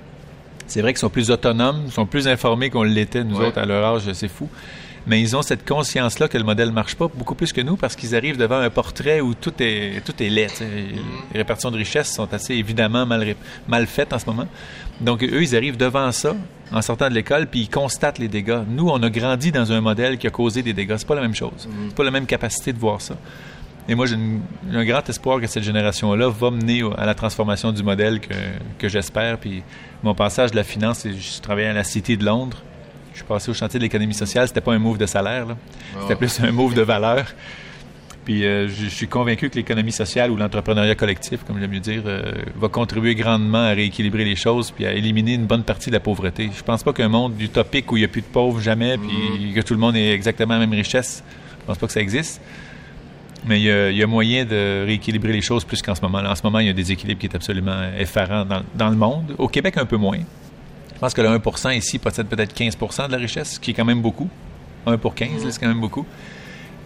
C'est 0.67 0.81
vrai 0.81 0.93
qu'ils 0.93 1.01
sont 1.01 1.11
plus 1.11 1.31
autonomes, 1.31 1.91
sont 1.91 2.07
plus 2.07 2.27
informés 2.27 2.71
qu'on 2.71 2.83
l'était, 2.83 3.25
nous 3.25 3.39
autres, 3.41 3.59
à 3.59 3.67
leur 3.67 3.85
âge, 3.85 4.13
c'est 4.15 4.29
fou 4.29 4.49
mais 5.07 5.21
ils 5.21 5.37
ont 5.37 5.43
cette 5.43 5.67
conscience-là 5.67 6.29
que 6.29 6.37
le 6.37 6.45
modèle 6.45 6.73
marche 6.73 6.97
pas 6.97 7.09
beaucoup 7.09 7.35
plus 7.35 7.53
que 7.53 7.61
nous 7.61 7.77
parce 7.77 7.95
qu'ils 7.95 8.17
arrivent 8.17 8.37
devant 8.37 8.59
un 8.59 8.71
portrait 8.71 9.21
où 9.21 9.35
tout 9.35 9.53
est 9.61 10.05
tout 10.05 10.21
est 10.23 10.29
laid. 10.29 10.49
Mm-hmm. 10.49 10.65
Les 11.33 11.39
répartitions 11.39 11.71
de 11.71 11.77
richesses 11.77 12.13
sont 12.13 12.33
assez 12.35 12.55
évidemment 12.55 13.07
mal, 13.07 13.37
mal 13.69 13.87
faites 13.87 14.13
en 14.13 14.19
ce 14.19 14.27
moment. 14.27 14.47
Donc 15.01 15.23
eux, 15.23 15.43
ils 15.43 15.55
arrivent 15.55 15.77
devant 15.77 16.11
ça 16.11 16.35
en 16.73 16.83
sortant 16.83 17.09
de 17.09 17.15
l'école 17.15 17.47
puis 17.47 17.61
ils 17.61 17.71
constatent 17.71 18.19
les 18.19 18.29
dégâts. 18.29 18.63
Nous, 18.69 18.89
on 18.89 19.01
a 19.03 19.11
grandi 19.11 19.53
dans 19.53 19.71
un 19.71 19.81
modèle 19.81 20.19
qui 20.19 20.27
a 20.27 20.31
causé 20.31 20.63
des 20.63 20.73
dégâts. 20.73 20.97
C'est 20.99 21.07
pas 21.07 21.15
la 21.15 21.23
même 21.23 21.35
chose. 21.35 21.69
Mm-hmm. 21.69 21.89
C'est 21.89 21.97
pas 21.97 22.05
la 22.05 22.11
même 22.11 22.27
capacité 22.27 22.73
de 22.73 22.79
voir 22.79 23.01
ça. 23.01 23.17
Et 23.89 23.95
moi, 23.95 24.07
j'ai 24.07 24.17
un 24.17 24.85
grand 24.85 25.09
espoir 25.09 25.41
que 25.41 25.47
cette 25.47 25.63
génération-là 25.63 26.29
va 26.29 26.51
mener 26.51 26.83
à 26.99 27.07
la 27.07 27.15
transformation 27.15 27.71
du 27.71 27.85
modèle 27.85 28.19
que, 28.19 28.35
que 28.81 28.89
j'espère. 28.89 29.39
Puis 29.39 29.63
mon 30.03 30.15
passage 30.15 30.51
de 30.51 30.57
la 30.57 30.65
finance, 30.65 31.07
je 31.07 31.41
travaillais 31.41 31.69
à 31.69 31.73
la 31.73 31.85
City 31.85 32.17
de 32.17 32.25
Londres. 32.25 32.63
Je 33.17 33.21
suis 33.21 33.29
passé 33.29 33.51
au 33.51 33.55
chantier 33.55 33.79
de 33.79 33.85
l'économie 33.85 34.13
sociale. 34.13 34.47
C'était 34.47 34.61
pas 34.61 34.75
un 34.75 34.79
move 34.79 34.99
de 34.99 35.07
salaire. 35.07 35.47
C'était 36.03 36.17
plus 36.17 36.39
un 36.41 36.53
move 36.53 36.75
de 36.75 36.83
valeur. 36.83 37.25
Puis 38.27 38.45
euh, 38.45 38.69
je, 38.69 38.89
suis 38.89 39.09
convaincu 39.09 39.49
que 39.49 39.55
l'économie 39.55 39.91
sociale 39.91 40.31
ou 40.31 40.37
l'entrepreneuriat 40.37 40.95
collectif, 40.97 41.43
comme 41.47 41.59
j'aime 41.59 41.71
mieux 41.71 41.81
dire, 41.81 42.03
euh, 42.05 42.33
va 42.57 42.69
contribuer 42.69 43.15
grandement 43.15 43.63
à 43.63 43.71
rééquilibrer 43.71 44.27
les 44.27 44.37
choses 44.37 44.71
puis 44.71 44.85
à 44.85 44.93
éliminer 44.93 45.33
une 45.33 45.47
bonne 45.47 45.63
partie 45.63 45.89
de 45.89 45.95
la 45.95 46.01
pauvreté. 46.01 46.51
Je 46.55 46.63
pense 46.63 46.83
pas 46.83 46.93
qu'un 46.93 47.09
monde 47.09 47.41
utopique 47.41 47.91
où 47.91 47.97
il 47.97 48.01
n'y 48.01 48.05
a 48.05 48.09
plus 48.09 48.21
de 48.21 48.27
pauvres 48.27 48.61
jamais 48.61 48.99
puis 48.99 49.53
mm. 49.53 49.55
que 49.55 49.61
tout 49.63 49.73
le 49.73 49.81
monde 49.81 49.97
ait 49.97 50.11
exactement 50.11 50.55
la 50.55 50.67
même 50.67 50.75
richesse, 50.75 51.25
je 51.61 51.67
pense 51.67 51.79
pas 51.79 51.87
que 51.87 51.95
ça 51.95 52.03
existe. 52.03 52.43
Mais 53.47 53.61
il 53.61 53.97
y, 53.97 54.03
a, 54.03 54.07
moyen 54.07 54.45
de 54.45 54.85
rééquilibrer 54.85 55.33
les 55.33 55.41
choses 55.41 55.65
plus 55.65 55.81
qu'en 55.81 55.95
ce 55.95 56.03
moment. 56.03 56.19
En 56.19 56.35
ce 56.35 56.43
moment, 56.43 56.59
il 56.59 56.67
y 56.67 56.71
a 56.71 56.73
des 56.73 56.91
équilibres 56.93 57.21
qui 57.21 57.27
est 57.27 57.37
absolument 57.37 57.81
effarant 57.97 58.45
dans, 58.45 58.63
dans 58.75 58.91
le 58.91 58.97
monde. 58.97 59.37
Au 59.39 59.47
Québec, 59.47 59.77
un 59.77 59.87
peu 59.87 59.97
moins. 59.97 60.19
Je 60.97 61.01
pense 61.01 61.13
que 61.13 61.21
le 61.21 61.29
1% 61.29 61.77
ici 61.77 61.99
possède 61.99 62.27
peut-être 62.27 62.59
15% 62.59 63.09
de 63.09 63.13
la 63.13 63.19
richesse, 63.19 63.57
ce 63.57 63.61
qui 63.61 63.73
est 63.73 63.75
quand 63.75 63.85
même 63.85 64.01
beaucoup. 64.01 64.31
1 64.87 64.97
pour 64.97 65.15
15, 65.15 65.47
c'est 65.51 65.61
quand 65.61 65.69
même 65.69 65.81
beaucoup. 65.81 66.07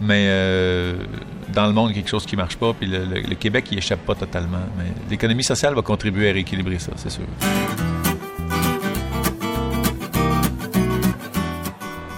Mais 0.01 0.25
euh, 0.27 0.97
dans 1.53 1.65
le 1.65 1.71
monde, 1.71 1.93
quelque 1.93 2.09
chose 2.09 2.25
qui 2.25 2.35
ne 2.35 2.41
marche 2.41 2.57
pas, 2.57 2.73
puis 2.73 2.87
le, 2.87 3.35
Québec, 3.35 3.67
il 3.71 3.77
échappe 3.77 4.05
pas 4.05 4.13
totalement. 4.13 4.59
Mais 4.77 4.91
l'économie 5.09 5.45
sociale 5.45 5.75
va 5.75 5.81
contribuer 5.81 6.29
à 6.29 6.33
rééquilibrer 6.33 6.77
ça, 6.77 6.91
c'est 6.97 7.09
sûr. 7.09 7.23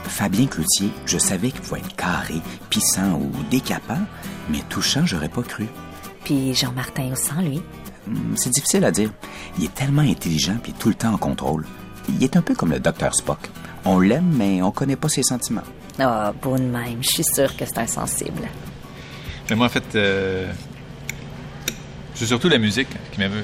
Fabien 0.05 0.47
Cloutier, 0.47 0.89
je 1.05 1.19
savais 1.19 1.51
qu'il 1.51 1.61
pouvait 1.61 1.81
être 1.81 1.95
carré, 1.95 2.41
pissant 2.71 3.19
ou 3.19 3.31
décapant, 3.51 4.01
mais 4.49 4.61
touchant, 4.67 5.05
j'aurais 5.05 5.29
pas 5.29 5.43
cru. 5.43 5.67
Puis 6.23 6.55
Jean-Martin 6.55 7.11
Haussan, 7.11 7.43
lui? 7.43 7.61
Hmm, 8.07 8.35
c'est 8.35 8.49
difficile 8.49 8.83
à 8.83 8.89
dire. 8.89 9.11
Il 9.59 9.65
est 9.65 9.75
tellement 9.75 10.01
intelligent 10.01 10.57
puis 10.63 10.73
tout 10.73 10.89
le 10.89 10.95
temps 10.95 11.13
en 11.13 11.17
contrôle. 11.17 11.65
Il 12.09 12.23
est 12.23 12.35
un 12.35 12.41
peu 12.41 12.55
comme 12.55 12.71
le 12.71 12.79
docteur 12.79 13.13
Spock. 13.15 13.39
On 13.85 13.99
l'aime, 13.99 14.33
mais 14.35 14.61
on 14.61 14.71
connaît 14.71 14.95
pas 14.95 15.09
ses 15.09 15.23
sentiments. 15.23 15.61
Ah, 15.99 16.31
oh, 16.31 16.37
bon 16.41 16.59
même. 16.59 17.01
Je 17.01 17.09
suis 17.09 17.23
sûr 17.23 17.55
que 17.55 17.65
c'est 17.65 17.77
insensible. 17.77 18.43
Mais 19.49 19.55
moi, 19.55 19.67
en 19.67 19.69
fait, 19.69 19.95
euh, 19.95 20.51
c'est 22.15 22.25
surtout 22.25 22.49
la 22.49 22.57
musique 22.57 22.89
qui 23.11 23.19
m'aime. 23.19 23.43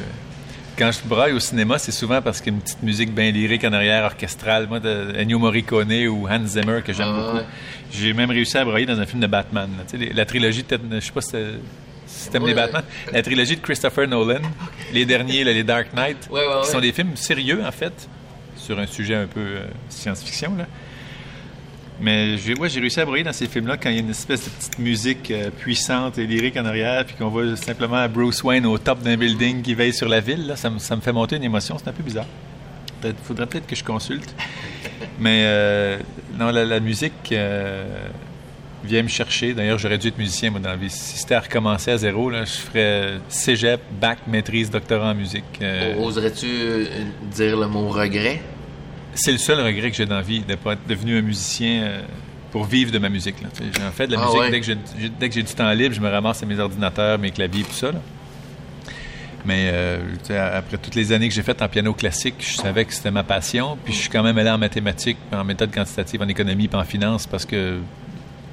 Quand 0.77 0.91
je 0.91 1.07
braille 1.07 1.33
au 1.33 1.39
cinéma, 1.39 1.77
c'est 1.77 1.91
souvent 1.91 2.21
parce 2.21 2.39
qu'il 2.39 2.53
y 2.53 2.55
a 2.55 2.57
une 2.57 2.63
petite 2.63 2.81
musique 2.83 3.13
bien 3.13 3.31
lyrique 3.31 3.65
en 3.65 3.73
arrière, 3.73 4.05
orchestrale. 4.05 4.67
Moi, 4.67 4.79
de 4.79 5.13
Ennio 5.17 5.37
Morricone 5.37 6.07
ou 6.07 6.27
Hans 6.27 6.45
Zimmer, 6.45 6.81
que 6.85 6.93
j'aime 6.93 7.09
ah, 7.11 7.21
beaucoup. 7.21 7.45
J'ai 7.91 8.13
même 8.13 8.29
réussi 8.29 8.57
à 8.57 8.63
brailler 8.63 8.85
dans 8.85 8.99
un 8.99 9.05
film 9.05 9.19
de 9.21 9.27
Batman. 9.27 9.69
la 10.13 10.25
trilogie, 10.25 10.65
je 10.69 10.99
sais 10.99 11.11
pas 11.11 11.21
si 11.21 11.35
si 12.09 12.29
t'aimes 12.29 12.45
les 12.45 12.53
Batman, 12.53 12.83
la 13.13 13.21
trilogie 13.21 13.55
de 13.55 13.61
Christopher 13.61 14.07
Nolan, 14.07 14.41
les 14.93 15.05
derniers, 15.05 15.43
les 15.43 15.63
Dark 15.63 15.93
Knight, 15.93 16.27
qui 16.27 16.69
sont 16.69 16.79
des 16.79 16.91
films 16.91 17.15
sérieux, 17.15 17.61
en 17.65 17.71
fait, 17.71 18.09
sur 18.69 18.77
un 18.77 18.85
sujet 18.85 19.15
un 19.15 19.25
peu 19.25 19.39
euh, 19.39 19.63
science-fiction. 19.89 20.55
Là. 20.55 20.67
Mais 22.01 22.37
j'ai 22.37 22.53
réussi 22.53 22.99
à 22.99 23.05
briller 23.05 23.23
dans 23.23 23.33
ces 23.33 23.47
films-là 23.47 23.77
quand 23.77 23.89
il 23.89 23.95
y 23.95 23.97
a 23.97 24.01
une 24.01 24.11
espèce 24.11 24.45
de 24.45 24.49
petite 24.51 24.77
musique 24.77 25.31
euh, 25.31 25.49
puissante 25.49 26.19
et 26.19 26.27
lyrique 26.27 26.55
en 26.55 26.65
arrière, 26.65 27.03
puis 27.03 27.15
qu'on 27.15 27.29
voit 27.29 27.55
simplement 27.55 28.07
Bruce 28.07 28.43
Wayne 28.43 28.67
au 28.67 28.77
top 28.77 29.01
d'un 29.01 29.17
building 29.17 29.63
qui 29.63 29.73
veille 29.73 29.91
sur 29.91 30.07
la 30.07 30.19
ville. 30.19 30.45
Là, 30.45 30.55
ça, 30.55 30.69
me 30.69 31.01
fait 31.01 31.11
monter 31.11 31.37
une 31.37 31.43
émotion. 31.43 31.77
C'est 31.79 31.89
un 31.89 31.93
peu 31.93 32.03
bizarre. 32.03 32.27
Il 33.03 33.13
faudrait 33.23 33.47
peut-être 33.47 33.65
que 33.65 33.75
je 33.75 33.83
consulte. 33.83 34.35
Mais 35.19 35.41
euh, 35.45 35.97
non, 36.37 36.51
la, 36.51 36.79
musique 36.79 37.33
vient 38.83 39.03
me 39.03 39.07
chercher. 39.07 39.53
D'ailleurs, 39.53 39.79
j'aurais 39.79 39.97
dû 39.97 40.09
être 40.09 40.17
musicien, 40.17 40.51
moi, 40.51 40.59
dans 40.59 40.69
la 40.69 40.75
vie. 40.75 40.91
Si 40.91 41.17
c'était 41.17 41.35
à 41.35 41.39
recommencer 41.39 41.89
à 41.91 41.97
zéro, 41.97 42.29
là, 42.29 42.45
je 42.45 42.51
ferais 42.51 43.13
cégep, 43.29 43.81
bac, 43.99 44.19
maîtrise, 44.27 44.69
doctorat 44.69 45.11
en 45.11 45.15
musique. 45.15 45.59
Oserais-tu 45.97 46.85
dire 47.35 47.57
le 47.57 47.67
mot 47.67 47.87
regret? 47.87 48.41
C'est 49.19 49.31
le 49.31 49.37
seul 49.37 49.59
regret 49.59 49.91
que 49.91 49.97
j'ai 49.97 50.05
dans 50.05 50.15
la 50.15 50.21
vie, 50.21 50.41
de 50.41 50.55
pas 50.55 50.73
être 50.73 50.87
devenu 50.87 51.17
un 51.17 51.21
musicien 51.21 51.83
euh, 51.83 52.01
pour 52.51 52.65
vivre 52.65 52.91
de 52.91 52.99
ma 52.99 53.09
musique. 53.09 53.35
J'en 53.41 53.91
fais 53.91 54.07
de 54.07 54.13
la 54.13 54.19
ah 54.21 54.25
musique 54.27 54.77
dès 55.19 55.29
que 55.29 55.35
j'ai 55.35 55.43
du 55.43 55.53
temps 55.53 55.71
libre, 55.71 55.93
je 55.93 56.01
me 56.01 56.09
ramasse 56.09 56.41
à 56.41 56.45
mes 56.45 56.59
ordinateurs, 56.59 57.19
mes 57.19 57.31
claviers, 57.31 57.63
tout 57.63 57.73
ça. 57.73 57.91
Mais 59.45 59.69
euh, 59.71 59.99
après 60.29 60.77
toutes 60.77 60.95
les 60.95 61.11
années 61.11 61.29
que 61.29 61.33
j'ai 61.33 61.43
faites 61.43 61.61
en 61.61 61.67
piano 61.67 61.93
classique, 61.93 62.35
je 62.39 62.55
savais 62.55 62.85
que 62.85 62.93
c'était 62.93 63.11
ma 63.11 63.23
passion. 63.23 63.77
Puis 63.83 63.93
je 63.93 63.99
suis 63.99 64.09
quand 64.09 64.23
même 64.23 64.37
allé 64.37 64.49
en 64.49 64.57
mathématiques, 64.57 65.17
en 65.31 65.43
méthode 65.43 65.71
quantitative, 65.73 66.21
en 66.21 66.27
économie, 66.27 66.67
puis 66.67 66.79
en 66.79 66.83
finance 66.83 67.25
parce 67.25 67.45
que 67.45 67.79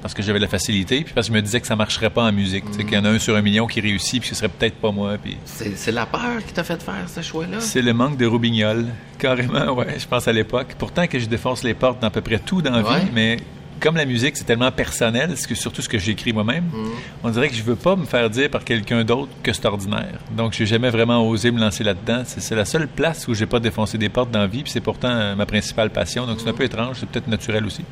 parce 0.01 0.13
que 0.13 0.21
j'avais 0.21 0.39
la 0.39 0.47
facilité, 0.47 1.03
puis 1.03 1.13
parce 1.13 1.27
que 1.27 1.33
je 1.33 1.37
me 1.37 1.41
disais 1.41 1.59
que 1.59 1.67
ça 1.67 1.75
marcherait 1.75 2.09
pas 2.09 2.23
en 2.23 2.31
musique. 2.31 2.65
Mm. 2.65 2.77
Qu'il 2.77 2.93
y 2.93 2.97
en 2.97 3.05
a 3.05 3.09
un 3.09 3.19
sur 3.19 3.35
un 3.35 3.41
million 3.41 3.67
qui 3.67 3.81
réussit, 3.81 4.21
puis 4.21 4.29
ce 4.29 4.35
serait 4.35 4.49
peut-être 4.49 4.75
pas 4.75 4.91
moi. 4.91 5.17
Puis... 5.21 5.37
C'est 5.45 5.91
la 5.91 6.05
peur 6.05 6.43
qui 6.45 6.53
t'a 6.53 6.63
fait 6.63 6.81
faire 6.81 7.07
ce 7.07 7.21
choix-là? 7.21 7.59
C'est 7.59 7.81
le 7.81 7.93
manque 7.93 8.17
de 8.17 8.25
roubignol, 8.25 8.87
carrément, 9.17 9.73
ouais, 9.75 9.95
je 9.99 10.07
pense 10.07 10.27
à 10.27 10.33
l'époque. 10.33 10.75
Pourtant 10.77 11.07
que 11.07 11.19
je 11.19 11.25
défonce 11.25 11.63
les 11.63 11.73
portes 11.73 12.01
dans 12.01 12.07
à 12.07 12.11
peu 12.11 12.21
près 12.21 12.39
tout 12.39 12.61
dans 12.61 12.71
la 12.71 12.81
vie, 12.81 13.07
mais 13.13 13.37
comme 13.79 13.95
la 13.95 14.05
musique, 14.05 14.37
c'est 14.37 14.43
tellement 14.43 14.71
personnel, 14.71 15.35
que 15.47 15.55
surtout 15.55 15.81
ce 15.81 15.89
que 15.89 15.99
j'écris 15.99 16.33
moi-même, 16.33 16.65
mm. 16.65 16.87
on 17.23 17.29
dirait 17.29 17.49
que 17.49 17.55
je 17.55 17.63
veux 17.63 17.75
pas 17.75 17.95
me 17.95 18.05
faire 18.05 18.29
dire 18.29 18.49
par 18.49 18.63
quelqu'un 18.63 19.03
d'autre 19.03 19.31
que 19.43 19.53
c'est 19.53 19.65
ordinaire. 19.65 20.19
Donc, 20.31 20.53
j'ai 20.53 20.65
jamais 20.65 20.89
vraiment 20.89 21.27
osé 21.27 21.51
me 21.51 21.59
lancer 21.59 21.83
là-dedans. 21.83 22.23
C'est 22.25 22.55
la 22.55 22.65
seule 22.65 22.87
place 22.87 23.27
où 23.27 23.33
j'ai 23.33 23.45
pas 23.45 23.59
défoncé 23.59 23.97
des 23.97 24.09
portes 24.09 24.31
dans 24.31 24.39
la 24.39 24.47
vie, 24.47 24.63
puis 24.63 24.71
c'est 24.71 24.81
pourtant 24.81 25.09
euh, 25.09 25.35
ma 25.35 25.45
principale 25.45 25.89
passion. 25.89 26.25
Donc, 26.25 26.39
c'est 26.41 26.49
un 26.49 26.53
peu 26.53 26.63
étrange, 26.63 26.97
c'est 26.99 27.09
peut-être 27.09 27.27
naturel 27.27 27.65
aussi. 27.65 27.83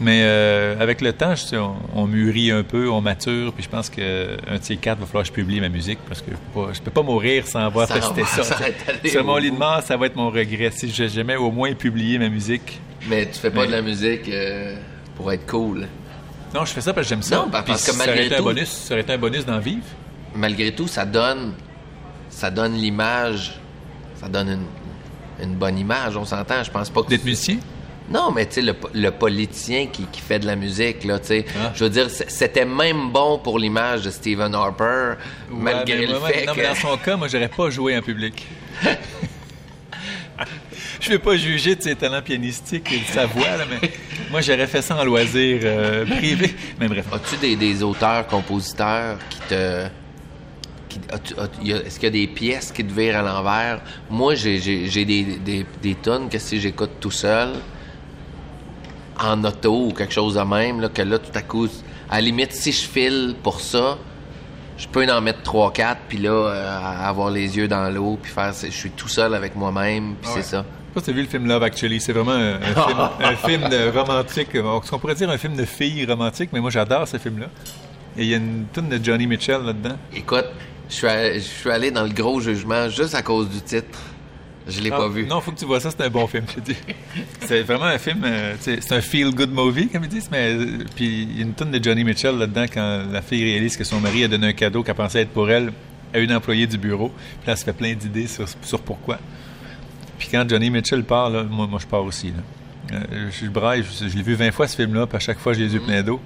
Mais 0.00 0.22
euh, 0.22 0.80
avec 0.80 1.02
le 1.02 1.12
temps, 1.12 1.34
je, 1.34 1.56
on, 1.56 1.76
on, 1.94 2.06
mûrit 2.06 2.50
un 2.50 2.62
peu, 2.62 2.88
on 2.88 3.02
mature, 3.02 3.52
puis 3.52 3.62
je 3.62 3.68
pense 3.68 3.90
qu'un 3.90 4.02
de 4.02 4.62
ces 4.62 4.78
quatre, 4.78 4.96
il 4.96 5.00
va 5.02 5.06
falloir 5.06 5.24
que 5.24 5.28
je 5.28 5.32
publie 5.32 5.60
ma 5.60 5.68
musique 5.68 5.98
parce 6.08 6.22
que 6.22 6.30
je 6.30 6.78
ne 6.78 6.84
peux 6.84 6.90
pas 6.90 7.02
mourir 7.02 7.46
sans 7.46 7.60
avoir 7.60 7.86
testé 7.86 8.24
ça. 8.24 8.42
Sur 9.04 9.24
mon 9.24 9.36
lit 9.36 9.50
de 9.50 9.58
mort, 9.58 9.82
ça 9.82 9.98
va 9.98 10.06
être 10.06 10.16
mon 10.16 10.30
regret. 10.30 10.70
Si 10.70 10.90
j'ai 10.90 11.10
jamais 11.10 11.36
au 11.36 11.50
moins 11.50 11.74
publié 11.74 12.18
ma 12.18 12.30
musique. 12.30 12.80
Mais 13.10 13.26
tu 13.26 13.38
fais 13.38 13.50
pas 13.50 13.66
de 13.66 13.72
la 13.72 13.82
musique 13.82 14.26
euh, 14.30 14.76
pour 15.16 15.30
être 15.32 15.46
cool. 15.46 15.86
Non, 16.54 16.64
je 16.64 16.72
fais 16.72 16.80
ça 16.80 16.94
parce 16.94 17.06
que 17.06 17.10
j'aime 17.10 17.22
ça. 17.22 17.36
Non, 17.36 17.50
parce 17.50 17.86
que 17.86 17.96
malgré 17.96 18.06
ça 18.06 18.12
aurait 18.12 18.26
été 18.26 18.36
un 18.36 18.42
bonus, 18.42 18.68
ça 18.68 18.94
aurait 18.94 19.02
été 19.02 19.12
un 19.12 19.18
bonus 19.18 19.44
d'en 19.44 19.58
vivre. 19.58 19.84
Malgré 20.34 20.72
tout, 20.74 20.88
ça 20.88 21.04
donne, 21.04 21.52
ça 22.30 22.50
donne 22.50 22.72
l'image, 22.72 23.60
ça 24.18 24.28
donne 24.28 24.48
une, 24.48 25.44
une 25.44 25.54
bonne 25.56 25.78
image. 25.78 26.16
On 26.16 26.24
s'entend. 26.24 26.64
Je 26.64 26.70
pense 26.70 26.88
pas 26.88 27.02
que 27.02 27.08
d'être 27.08 27.24
musicien? 27.24 27.58
Non, 28.10 28.32
mais 28.32 28.46
tu 28.46 28.54
sais, 28.54 28.74
le, 28.92 29.10
politicien 29.12 29.86
qui, 29.86 30.04
fait 30.20 30.40
de 30.40 30.46
la 30.46 30.56
musique, 30.56 31.04
là, 31.04 31.20
tu 31.20 31.26
sais, 31.28 31.44
ah. 31.56 31.70
je 31.74 31.84
veux 31.84 31.90
dire, 31.90 32.10
c'était 32.10 32.64
même 32.64 33.10
bon 33.10 33.38
pour 33.38 33.58
l'image 33.58 34.02
de 34.02 34.10
Stephen 34.10 34.52
Harper, 34.52 35.14
malgré 35.48 36.06
le 36.06 36.18
fait 36.18 36.46
non, 36.46 36.54
que... 36.54 36.60
Mais 36.60 36.66
dans 36.66 36.74
son 36.74 36.96
cas, 36.96 37.16
moi, 37.16 37.28
j'aurais 37.28 37.48
pas 37.48 37.70
joué 37.70 37.96
en 37.96 38.02
public. 38.02 38.48
je 41.00 41.08
vais 41.08 41.20
pas 41.20 41.36
juger 41.36 41.76
de 41.76 41.82
ses 41.82 41.94
talents 41.94 42.20
pianistiques 42.20 42.92
et 42.92 42.98
de 42.98 43.04
sa 43.04 43.26
voix, 43.26 43.56
là, 43.56 43.64
mais 43.70 43.92
moi, 44.28 44.40
j'aurais 44.40 44.66
fait 44.66 44.82
ça 44.82 44.96
en 44.96 45.04
loisir 45.04 45.60
euh, 45.62 46.04
privé. 46.04 46.52
Mais 46.80 46.88
bref. 46.88 47.06
As-tu 47.12 47.36
des, 47.36 47.54
des 47.54 47.82
auteurs, 47.84 48.26
compositeurs 48.26 49.18
qui 49.28 49.38
te... 49.48 49.86
Est-ce 51.84 51.94
qu'il 51.94 52.04
y 52.04 52.06
a 52.06 52.10
des 52.10 52.26
pièces 52.26 52.72
qui 52.72 52.84
te 52.84 52.92
virent 52.92 53.18
à 53.18 53.22
l'envers? 53.22 53.80
Moi, 54.10 54.34
j'ai 54.34 54.58
des, 55.04 55.04
des, 55.04 55.64
des 55.80 55.94
tonnes 55.94 56.28
que 56.28 56.40
si 56.40 56.60
j'écoute 56.60 56.90
tout 56.98 57.12
seul, 57.12 57.50
en 59.22 59.44
auto 59.44 59.86
ou 59.86 59.92
quelque 59.92 60.12
chose 60.12 60.34
de 60.34 60.40
même, 60.40 60.80
là, 60.80 60.88
que 60.88 61.02
là, 61.02 61.18
tout 61.18 61.30
à 61.34 61.42
coup, 61.42 61.68
à 62.08 62.16
la 62.16 62.20
limite, 62.22 62.52
si 62.52 62.72
je 62.72 62.88
file 62.88 63.36
pour 63.42 63.60
ça, 63.60 63.98
je 64.76 64.88
peux 64.88 65.06
en 65.10 65.20
mettre 65.20 65.42
3-4, 65.42 65.96
puis 66.08 66.18
là, 66.18 66.30
euh, 66.30 67.08
avoir 67.08 67.30
les 67.30 67.56
yeux 67.56 67.68
dans 67.68 67.88
l'eau, 67.90 68.18
puis 68.20 68.32
faire, 68.32 68.52
je 68.52 68.70
suis 68.70 68.90
tout 68.90 69.08
seul 69.08 69.34
avec 69.34 69.54
moi-même, 69.54 70.14
puis 70.20 70.30
c'est 70.34 70.42
ça. 70.42 70.64
Je 70.94 71.00
sais 71.00 71.06
pas 71.06 71.12
si 71.12 71.12
vu 71.12 71.22
le 71.22 71.28
film 71.28 71.46
Love 71.46 71.62
Actually? 71.62 72.00
C'est 72.00 72.12
vraiment 72.12 72.32
un, 72.32 72.58
film, 72.86 72.98
un 73.20 73.36
film 73.36 73.68
de 73.68 73.96
romantique. 73.96 74.48
Ce 74.52 74.90
qu'on 74.90 74.98
pourrait 74.98 75.14
dire 75.14 75.30
un 75.30 75.38
film 75.38 75.54
de 75.54 75.64
filles 75.64 76.04
romantique, 76.04 76.50
mais 76.52 76.60
moi 76.60 76.70
j'adore 76.70 77.06
ce 77.06 77.16
film-là. 77.16 77.46
Et 78.16 78.24
il 78.24 78.28
y 78.28 78.34
a 78.34 78.38
une 78.38 78.64
tonne 78.72 78.88
de 78.88 78.98
Johnny 79.02 79.28
Mitchell 79.28 79.62
là-dedans. 79.62 79.96
Écoute, 80.12 80.46
je 80.88 80.94
suis, 80.94 81.06
allé, 81.06 81.34
je 81.34 81.44
suis 81.44 81.70
allé 81.70 81.92
dans 81.92 82.02
le 82.02 82.08
gros 82.08 82.40
jugement 82.40 82.88
juste 82.88 83.14
à 83.14 83.22
cause 83.22 83.48
du 83.48 83.60
titre. 83.60 84.00
Je 84.70 84.80
l'ai 84.80 84.90
pas 84.90 85.08
vu. 85.08 85.26
Non, 85.26 85.40
faut 85.40 85.52
que 85.52 85.58
tu 85.58 85.64
vois 85.64 85.80
ça, 85.80 85.90
c'est 85.90 86.02
un 86.02 86.10
bon 86.10 86.26
film, 86.26 86.44
je 86.48 86.54
te 86.54 86.60
dis. 86.60 86.76
C'est 87.40 87.62
vraiment 87.62 87.86
un 87.86 87.98
film, 87.98 88.22
euh, 88.24 88.54
c'est 88.60 88.92
un 88.92 89.00
feel-good 89.00 89.50
movie, 89.50 89.88
comme 89.88 90.04
ils 90.04 90.08
disent, 90.08 90.28
mais 90.30 90.52
euh, 90.54 90.78
puis 90.94 91.22
il 91.30 91.36
y 91.36 91.40
a 91.40 91.42
une 91.42 91.54
tonne 91.54 91.70
de 91.70 91.82
Johnny 91.82 92.04
Mitchell 92.04 92.36
là-dedans 92.36 92.64
quand 92.72 93.04
la 93.10 93.22
fille 93.22 93.44
réalise 93.44 93.76
que 93.76 93.84
son 93.84 94.00
mari 94.00 94.24
a 94.24 94.28
donné 94.28 94.48
un 94.48 94.52
cadeau 94.52 94.82
qu'elle 94.82 94.94
pensait 94.94 95.22
être 95.22 95.30
pour 95.30 95.50
elle 95.50 95.72
à 96.14 96.18
une 96.18 96.32
employée 96.32 96.66
du 96.66 96.78
bureau. 96.78 97.08
Puis 97.08 97.46
là, 97.46 97.52
elle 97.52 97.58
se 97.58 97.64
fait 97.64 97.72
plein 97.72 97.94
d'idées 97.94 98.26
sur, 98.26 98.46
sur 98.62 98.80
pourquoi. 98.80 99.18
Puis 100.18 100.28
quand 100.30 100.48
Johnny 100.48 100.70
Mitchell 100.70 101.04
part, 101.04 101.30
là, 101.30 101.44
moi, 101.44 101.66
moi, 101.66 101.78
je 101.80 101.86
pars 101.86 102.04
aussi. 102.04 102.28
Là. 102.28 102.96
Euh, 103.12 103.30
je, 103.30 103.46
je 103.46 103.50
braille, 103.50 103.84
je, 103.84 104.08
je 104.08 104.16
l'ai 104.16 104.22
vu 104.22 104.34
20 104.34 104.50
fois 104.52 104.66
ce 104.66 104.76
film-là, 104.76 105.06
puis 105.06 105.16
à 105.16 105.20
chaque 105.20 105.38
fois, 105.38 105.52
j'ai 105.52 105.64
les 105.64 105.74
yeux 105.74 105.80
pleins 105.80 106.02
d'eau. 106.02 106.20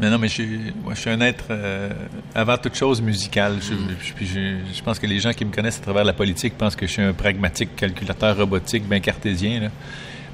Mais 0.00 0.10
non, 0.10 0.18
mais 0.18 0.28
je 0.28 0.34
suis, 0.34 0.60
moi, 0.84 0.94
je 0.94 1.00
suis 1.00 1.10
un 1.10 1.20
être 1.20 1.46
euh, 1.50 1.90
avant 2.34 2.56
toute 2.56 2.76
chose 2.76 3.02
musical. 3.02 3.56
Je, 3.60 3.74
je- 4.06 4.12
puis 4.14 4.26
je, 4.26 4.56
je 4.72 4.82
pense 4.82 4.98
que 4.98 5.06
les 5.06 5.18
gens 5.18 5.32
qui 5.32 5.44
me 5.44 5.50
connaissent 5.52 5.78
à 5.78 5.82
travers 5.82 6.04
la 6.04 6.12
politique 6.12 6.56
pensent 6.56 6.76
que 6.76 6.86
je 6.86 6.92
suis 6.92 7.02
un 7.02 7.12
pragmatique 7.12 7.74
calculateur 7.74 8.36
robotique, 8.36 8.88
bien 8.88 9.00
cartésien. 9.00 9.60
Là. 9.60 9.68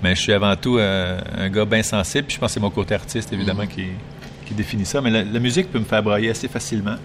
Mais 0.02 0.14
je 0.14 0.20
suis 0.20 0.32
avant 0.34 0.54
tout 0.56 0.76
euh, 0.76 1.18
un 1.38 1.48
gars 1.48 1.64
bien 1.64 1.82
sensible. 1.82 2.26
Puis 2.26 2.34
je 2.34 2.40
pense 2.40 2.50
que 2.50 2.54
c'est 2.54 2.60
mon 2.60 2.68
côté 2.70 2.94
artiste, 2.94 3.32
évidemment, 3.32 3.66
qui, 3.66 3.86
qui 4.44 4.52
définit 4.52 4.84
ça. 4.84 5.00
Mais 5.00 5.10
la, 5.10 5.24
la 5.24 5.38
musique 5.40 5.72
peut 5.72 5.78
me 5.78 5.84
faire 5.86 6.02
brailler 6.02 6.28
assez 6.28 6.48
facilement. 6.48 6.96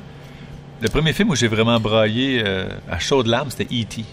Le 0.81 0.89
premier 0.89 1.13
film 1.13 1.29
où 1.29 1.35
j'ai 1.35 1.47
vraiment 1.47 1.79
braillé 1.79 2.41
euh, 2.45 2.67
à 2.91 2.99
chaudes 2.99 3.27
larmes, 3.27 3.49
c'était 3.51 3.73
E.T. 3.73 4.03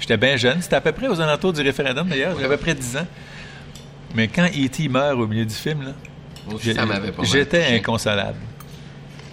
J'étais 0.00 0.16
bien 0.16 0.36
jeune. 0.36 0.60
C'était 0.60 0.76
à 0.76 0.80
peu 0.80 0.90
près 0.92 1.06
aux 1.06 1.20
alentours 1.20 1.52
du 1.52 1.60
référendum, 1.62 2.08
d'ailleurs. 2.08 2.32
J'avais 2.40 2.54
à 2.54 2.58
peu 2.58 2.62
près 2.64 2.74
10 2.74 2.96
ans. 2.96 3.06
Mais 4.14 4.26
quand 4.28 4.46
E.T. 4.46 4.88
meurt 4.88 5.16
au 5.18 5.26
milieu 5.28 5.44
du 5.44 5.54
film, 5.54 5.82
là, 5.82 5.92
Moi 6.48 6.60
J'étais 7.24 7.64
inconsolable. 7.76 8.38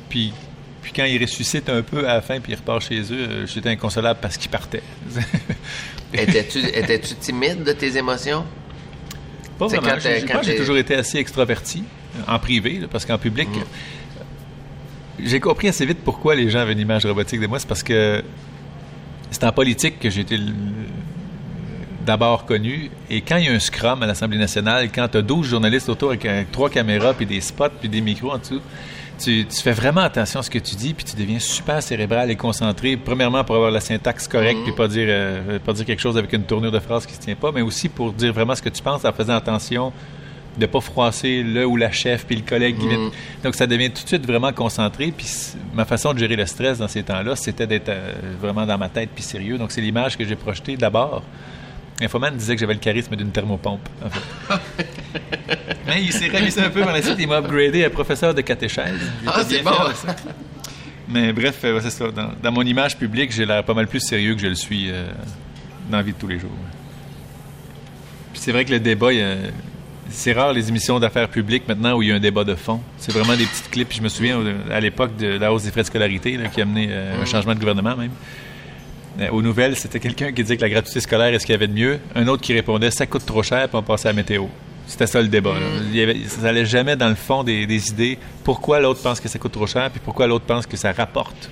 Puis, 0.09 0.33
puis 0.81 0.91
quand 0.95 1.05
il 1.05 1.21
ressuscite 1.21 1.69
un 1.69 1.81
peu 1.81 2.07
à 2.07 2.15
la 2.15 2.21
fin, 2.21 2.39
puis 2.39 2.51
il 2.53 2.55
repart 2.55 2.81
chez 2.81 3.01
eux, 3.01 3.05
euh, 3.29 3.45
j'étais 3.47 3.69
inconsolable 3.69 4.19
parce 4.21 4.37
qu'il 4.37 4.49
partait. 4.51 4.83
Étais-tu 6.13 7.15
timide 7.15 7.63
de 7.63 7.71
tes 7.73 7.97
émotions? 7.97 8.45
Pas 9.57 9.67
vraiment. 9.67 9.87
quand 9.89 9.99
Je- 9.99 10.25
quand 10.25 10.39
que 10.39 10.45
j'ai 10.45 10.55
toujours 10.57 10.77
été 10.77 10.95
assez 10.95 11.17
extraverti, 11.17 11.83
en 12.27 12.37
privé, 12.39 12.79
là, 12.79 12.87
parce 12.91 13.05
qu'en 13.05 13.17
public, 13.17 13.49
Mm. 13.49 13.63
j'ai 15.25 15.39
compris 15.39 15.67
assez 15.69 15.85
vite 15.85 15.99
pourquoi 16.03 16.35
les 16.35 16.49
gens 16.49 16.59
avaient 16.59 16.73
une 16.73 16.79
image 16.79 17.05
robotique 17.05 17.39
de 17.39 17.47
moi. 17.47 17.59
C'est 17.59 17.67
parce 17.67 17.83
que 17.83 18.23
c'est 19.31 19.43
en 19.43 19.51
politique 19.51 19.99
que 19.99 20.09
j'ai 20.09 20.21
été 20.21 20.37
d'abord 22.05 22.45
connu. 22.45 22.91
Et 23.09 23.21
quand 23.21 23.37
il 23.37 23.45
y 23.45 23.49
a 23.49 23.51
un 23.51 23.59
scrum 23.59 24.03
à 24.03 24.07
l'Assemblée 24.07 24.37
nationale, 24.37 24.89
quand 24.93 25.07
tu 25.07 25.17
as 25.17 25.21
12 25.21 25.47
journalistes 25.47 25.89
autour 25.89 26.09
avec, 26.09 26.51
trois 26.51 26.69
caméras, 26.69 27.13
puis 27.13 27.25
des 27.25 27.41
spots, 27.41 27.69
puis 27.79 27.89
des 27.89 28.01
micros 28.01 28.31
en 28.31 28.37
dessous, 28.37 28.61
tu, 29.19 29.45
tu 29.45 29.61
fais 29.61 29.71
vraiment 29.71 30.01
attention 30.01 30.39
à 30.39 30.43
ce 30.43 30.49
que 30.49 30.59
tu 30.59 30.75
dis, 30.75 30.93
puis 30.93 31.05
tu 31.05 31.15
deviens 31.15 31.39
super 31.39 31.81
cérébral 31.81 32.31
et 32.31 32.35
concentré. 32.35 32.97
Premièrement, 32.97 33.43
pour 33.43 33.55
avoir 33.55 33.71
la 33.71 33.79
syntaxe 33.79 34.27
correcte, 34.27 34.59
puis 34.63 34.73
pas 34.73 34.87
dire, 34.87 35.05
euh, 35.07 35.59
pas 35.59 35.73
dire 35.73 35.85
quelque 35.85 36.01
chose 36.01 36.17
avec 36.17 36.33
une 36.33 36.43
tournure 36.43 36.71
de 36.71 36.79
phrase 36.79 37.05
qui 37.05 37.13
se 37.13 37.19
tient 37.19 37.35
pas, 37.35 37.51
mais 37.51 37.61
aussi 37.61 37.89
pour 37.89 38.11
dire 38.11 38.33
vraiment 38.33 38.55
ce 38.55 38.61
que 38.61 38.69
tu 38.69 38.81
penses 38.81 39.05
en 39.05 39.13
faisant 39.13 39.35
attention 39.35 39.93
de 40.57 40.65
pas 40.65 40.81
froisser 40.81 41.43
le 41.43 41.65
ou 41.65 41.77
la 41.77 41.91
chef 41.91 42.25
puis 42.25 42.35
le 42.35 42.43
collègue 42.43 42.77
qui 42.77 42.87
vient. 42.87 43.09
Donc 43.43 43.55
ça 43.55 43.65
devient 43.65 43.89
tout 43.89 44.03
de 44.03 44.07
suite 44.07 44.25
vraiment 44.25 44.53
concentré. 44.53 45.11
Puis 45.15 45.27
ma 45.73 45.85
façon 45.85 46.13
de 46.13 46.19
gérer 46.19 46.35
le 46.35 46.45
stress 46.45 46.77
dans 46.77 46.87
ces 46.87 47.03
temps-là, 47.03 47.35
c'était 47.35 47.67
d'être 47.67 47.89
euh, 47.89 48.13
vraiment 48.39 48.65
dans 48.65 48.77
ma 48.77 48.89
tête 48.89 49.09
puis 49.13 49.23
sérieux. 49.23 49.57
Donc 49.57 49.71
c'est 49.71 49.81
l'image 49.81 50.17
que 50.17 50.25
j'ai 50.25 50.35
projetée 50.35 50.77
d'abord. 50.77 51.23
Infoman 52.01 52.35
disait 52.35 52.55
que 52.55 52.59
j'avais 52.59 52.73
le 52.73 52.79
charisme 52.79 53.15
d'une 53.15 53.31
thermopompe. 53.31 53.87
En 54.03 54.09
fait. 54.09 54.59
Mais 55.87 56.01
il 56.03 56.11
s'est 56.11 56.27
réalisé 56.27 56.61
un 56.61 56.69
peu 56.69 56.81
par 56.81 56.93
la 56.93 57.01
suite. 57.01 57.15
Il 57.19 57.27
m'a 57.27 57.37
upgradé 57.37 57.83
à 57.83 57.89
professeur 57.89 58.33
de 58.33 58.41
catéchèse. 58.41 58.99
Ah, 59.27 59.41
c'est 59.47 59.61
bon. 59.61 59.71
ça. 59.93 60.15
Mais 61.07 61.33
bref, 61.33 61.59
euh, 61.63 61.75
ouais, 61.75 61.81
c'est 61.81 61.91
ça. 61.91 62.09
Dans, 62.09 62.31
dans 62.41 62.51
mon 62.51 62.63
image 62.63 62.97
publique, 62.97 63.31
j'ai 63.31 63.45
l'air 63.45 63.63
pas 63.63 63.73
mal 63.73 63.87
plus 63.87 63.99
sérieux 63.99 64.33
que 64.35 64.41
je 64.41 64.47
le 64.47 64.55
suis 64.55 64.89
euh, 64.89 65.05
dans 65.89 65.97
la 65.97 66.03
vie 66.03 66.13
de 66.13 66.17
tous 66.17 66.27
les 66.27 66.39
jours. 66.39 66.49
Puis 68.31 68.41
c'est 68.41 68.51
vrai 68.51 68.65
que 68.65 68.71
le 68.71 68.79
débat, 68.79 69.09
c'est 70.09 70.33
rare 70.33 70.53
les 70.53 70.69
émissions 70.69 70.99
d'affaires 70.99 71.29
publiques 71.29 71.67
maintenant 71.67 71.97
où 71.97 72.01
il 72.01 72.09
y 72.09 72.11
a 72.11 72.15
un 72.15 72.19
débat 72.19 72.43
de 72.43 72.55
fond. 72.55 72.81
C'est 72.97 73.11
vraiment 73.13 73.35
des 73.35 73.45
petites 73.45 73.69
clips. 73.69 73.89
Puis 73.89 73.97
je 73.99 74.03
me 74.03 74.09
souviens 74.09 74.39
à 74.71 74.79
l'époque 74.79 75.15
de 75.17 75.37
la 75.37 75.53
hausse 75.53 75.63
des 75.63 75.71
frais 75.71 75.81
de 75.81 75.87
scolarité 75.87 76.37
là, 76.37 76.47
qui 76.49 76.61
a 76.61 76.63
amené 76.63 76.87
euh, 76.89 77.21
un 77.21 77.25
changement 77.25 77.53
de 77.53 77.59
gouvernement 77.59 77.95
même. 77.95 78.11
Euh, 79.19 79.29
aux 79.29 79.41
nouvelles, 79.41 79.75
c'était 79.75 79.99
quelqu'un 79.99 80.31
qui 80.31 80.41
disait 80.41 80.57
que 80.57 80.61
la 80.61 80.69
gratuité 80.69 80.99
scolaire, 80.99 81.33
est-ce 81.33 81.45
qu'il 81.45 81.53
y 81.53 81.55
avait 81.55 81.67
de 81.67 81.73
mieux? 81.73 81.99
Un 82.15 82.27
autre 82.27 82.41
qui 82.41 82.53
répondait, 82.53 82.89
ça 82.91 83.05
coûte 83.05 83.25
trop 83.25 83.43
cher, 83.43 83.67
puis 83.67 83.77
on 83.77 83.83
passait 83.83 84.07
à 84.07 84.11
la 84.11 84.15
météo. 84.15 84.45
C'était 84.87 85.07
ça 85.07 85.21
le 85.21 85.27
débat. 85.27 85.53
là. 85.53 85.65
Il 85.91 85.95
y 85.95 86.01
avait, 86.01 86.17
ça 86.27 86.41
n'allait 86.41 86.65
jamais 86.65 86.95
dans 86.95 87.09
le 87.09 87.15
fond 87.15 87.43
des, 87.43 87.65
des 87.67 87.89
idées. 87.89 88.17
Pourquoi 88.43 88.79
l'autre 88.79 89.01
pense 89.01 89.19
que 89.19 89.29
ça 89.29 89.39
coûte 89.39 89.51
trop 89.53 89.67
cher, 89.67 89.89
puis 89.91 90.01
pourquoi 90.03 90.27
l'autre 90.27 90.45
pense 90.45 90.65
que 90.65 90.75
ça 90.77 90.91
rapporte? 90.91 91.49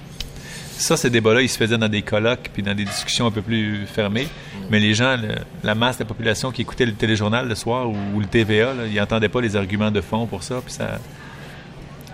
Ça, 0.77 0.97
ces 0.97 1.11
débats-là, 1.11 1.41
ils 1.43 1.49
se 1.49 1.57
faisaient 1.59 1.77
dans 1.77 1.87
des 1.87 2.01
colloques 2.01 2.49
puis 2.51 2.63
dans 2.63 2.73
des 2.73 2.85
discussions 2.85 3.27
un 3.27 3.31
peu 3.31 3.43
plus 3.43 3.85
fermées. 3.85 4.27
Mais 4.71 4.79
les 4.79 4.95
gens, 4.95 5.15
le- 5.15 5.35
la 5.63 5.75
masse 5.75 5.97
de 5.99 6.03
la 6.03 6.07
population 6.07 6.49
qui 6.51 6.63
écoutait 6.63 6.87
le 6.87 6.93
téléjournal 6.93 7.47
le 7.47 7.53
soir 7.53 7.87
ou, 7.87 7.95
ou 8.15 8.19
le 8.19 8.25
TVA, 8.25 8.73
là, 8.73 8.83
ils 8.87 8.95
n'entendaient 8.95 9.29
pas 9.29 9.41
les 9.41 9.55
arguments 9.55 9.91
de 9.91 10.01
fond 10.01 10.25
pour 10.25 10.41
ça. 10.41 10.59
Puis 10.65 10.73
ça, 10.73 10.97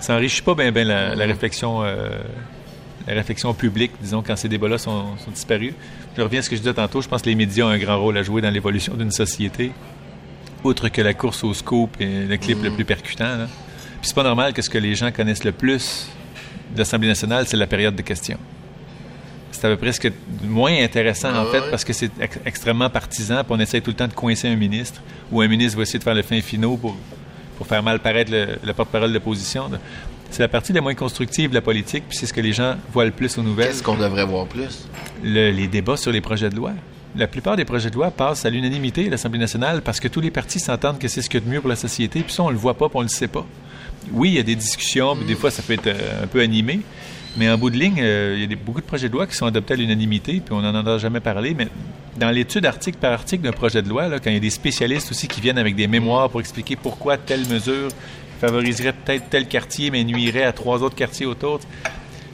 ça 0.02 0.16
enrichit 0.16 0.42
pas 0.42 0.54
bien 0.54 0.72
la, 0.72 1.16
la 1.16 1.26
réflexion, 1.26 1.84
euh, 1.84 2.10
la 3.08 3.14
réflexion 3.14 3.54
publique, 3.54 3.92
disons, 4.02 4.22
quand 4.22 4.36
ces 4.36 4.50
débats-là 4.50 4.78
sont, 4.78 5.18
sont 5.18 5.32
disparus. 5.32 5.74
Je 6.16 6.22
reviens 6.22 6.40
à 6.40 6.44
ce 6.44 6.50
que 6.50 6.56
je 6.56 6.62
disais 6.62 6.74
tantôt. 6.74 7.02
Je 7.02 7.08
pense 7.08 7.22
que 7.22 7.30
les 7.30 7.36
médias 7.36 7.66
ont 7.66 7.70
un 7.70 7.78
grand 7.78 8.00
rôle 8.00 8.18
à 8.18 8.24
jouer 8.24 8.42
dans 8.42 8.50
l'évolution 8.50 8.94
d'une 8.96 9.12
société, 9.12 9.72
outre 10.64 10.90
que 10.90 11.02
la 11.02 11.14
course 11.14 11.44
au 11.44 11.54
scoop 11.54 11.96
et 12.02 12.26
le 12.26 12.38
clip 12.38 12.62
le 12.64 12.72
plus 12.72 12.86
percutant. 12.86 13.38
là. 13.38 13.48
Puis 14.02 14.10
c'est 14.10 14.16
pas 14.16 14.24
normal 14.24 14.54
que 14.54 14.62
ce 14.62 14.70
que 14.70 14.78
les 14.78 14.94
gens 14.96 15.12
connaissent 15.12 15.44
le 15.44 15.52
plus 15.54 16.08
de 16.74 16.80
l'Assemblée 16.80 17.08
nationale, 17.08 17.46
c'est 17.48 17.58
la 17.58 17.68
période 17.68 17.96
de 17.96 18.02
questions. 18.02 18.38
C'est 19.52 19.66
à 19.66 19.70
peu 19.70 19.78
près 19.78 19.94
ce 19.94 20.00
que 20.00 20.10
moins 20.44 20.76
intéressant, 20.84 21.30
en 21.30 21.46
Ah 21.48 21.52
fait, 21.52 21.60
ouais? 21.62 21.70
parce 21.72 21.84
que 21.86 21.94
c'est 21.94 22.12
ex- 22.20 22.40
extrêmement 22.46 22.90
partisan, 22.90 23.38
puis 23.44 23.54
on 23.56 23.60
essaie 23.60 23.80
tout 23.82 23.90
le 23.92 23.96
temps 23.96 24.08
de 24.08 24.14
coincer 24.14 24.50
un 24.50 24.56
ministre, 24.56 25.02
ou 25.32 25.42
un 25.42 25.48
ministre 25.48 25.78
va 25.78 25.84
essayer 25.84 25.98
de 26.00 26.04
faire 26.04 26.14
le 26.14 26.22
fin 26.22 26.40
finot 26.42 26.78
pour, 26.78 26.96
pour 27.58 27.66
faire 27.66 27.82
mal 27.82 28.00
paraître 28.00 28.32
le, 28.32 28.60
le 28.64 28.74
porte-parole 28.74 29.10
de 29.10 29.14
l'opposition. 29.16 29.70
C'est 30.30 30.44
la 30.44 30.48
partie 30.48 30.74
la 30.74 30.82
moins 30.82 30.94
constructive 30.94 31.50
de 31.50 31.56
la 31.56 31.62
politique, 31.62 32.04
puis 32.08 32.18
c'est 32.18 32.26
ce 32.28 32.34
que 32.34 32.42
les 32.42 32.54
gens 32.54 32.76
voient 32.94 33.06
le 33.06 33.12
plus 33.12 33.38
aux 33.38 33.44
nouvelles. 33.44 33.68
Qu'est-ce 33.70 33.84
qu'on 33.84 33.96
devrait 33.98 34.26
voir 34.26 34.46
plus? 34.46 34.88
Le- 35.24 35.52
les 35.52 35.68
débats 35.68 35.98
sur 35.98 36.12
les 36.12 36.22
projets 36.22 36.50
de 36.50 36.56
loi. 36.56 36.72
La 37.16 37.26
plupart 37.28 37.56
des 37.56 37.66
projets 37.66 37.90
de 37.90 37.96
loi 37.96 38.12
passent 38.12 38.46
à 38.46 38.50
l'unanimité 38.50 39.08
à 39.08 39.10
l'Assemblée 39.10 39.40
nationale 39.40 39.82
parce 39.82 40.00
que 40.00 40.08
tous 40.08 40.22
les 40.22 40.30
partis 40.30 40.60
s'entendent 40.60 41.00
que 41.00 41.08
c'est 41.08 41.22
ce 41.22 41.30
qu'il 41.30 41.40
y 41.40 41.44
a 41.44 41.46
de 41.46 41.52
mieux 41.52 41.62
pour 41.62 41.70
la 41.70 41.76
société, 41.76 42.22
puis 42.22 42.34
ça, 42.34 42.44
on 42.44 42.50
le 42.50 42.58
voit 42.58 42.76
pas, 42.78 42.90
puis 42.90 42.98
on 43.00 43.02
le 43.02 43.08
sait 43.08 43.28
pas. 43.30 43.46
Oui, 44.12 44.30
il 44.30 44.36
y 44.36 44.40
a 44.40 44.44
des 44.44 44.56
discussions, 44.56 45.16
puis 45.16 45.26
des 45.26 45.36
fois, 45.36 45.50
ça 45.50 45.64
peut 45.64 45.74
être 45.74 45.88
euh, 45.88 46.24
un 46.24 46.28
peu 46.28 46.42
animé, 46.42 46.82
mais 47.38 47.50
en 47.50 47.58
bout 47.58 47.70
de 47.72 47.78
ligne, 47.78 47.96
euh, 48.00 48.34
il 48.36 48.42
y 48.42 48.44
a 48.44 48.48
des- 48.48 48.56
beaucoup 48.56 48.82
de 48.82 48.86
projets 48.86 49.08
de 49.08 49.14
loi 49.14 49.26
qui 49.26 49.36
sont 49.36 49.48
adoptés 49.48 49.74
à 49.74 49.78
l'unanimité, 49.78 50.34
puis 50.46 50.54
on 50.54 50.62
n'en 50.62 50.86
a 50.86 50.98
jamais 51.00 51.20
parlé, 51.22 51.56
mais 51.56 51.68
dans 52.18 52.30
l'étude 52.30 52.66
article 52.66 52.98
par 53.00 53.14
article 53.14 53.44
d'un 53.44 53.52
projet 53.52 53.82
de 53.82 53.90
loi, 53.90 54.08
là, 54.10 54.20
quand 54.20 54.30
il 54.30 54.34
y 54.34 54.38
a 54.38 54.42
des 54.42 54.50
spécialistes 54.52 55.10
aussi 55.12 55.28
qui 55.28 55.42
viennent 55.42 55.58
avec 55.58 55.76
des 55.76 55.88
mémoires 55.88 56.30
pour 56.30 56.40
expliquer 56.42 56.76
pourquoi 56.76 57.18
telle 57.18 57.48
mesure 57.48 57.88
favoriserait 58.38 58.94
peut-être 58.94 59.30
tel 59.30 59.48
quartier, 59.48 59.92
mais 59.92 60.04
nuirait 60.04 60.44
à 60.44 60.54
trois 60.54 60.84
autres 60.84 60.96
quartiers 60.96 61.26
autour, 61.26 61.60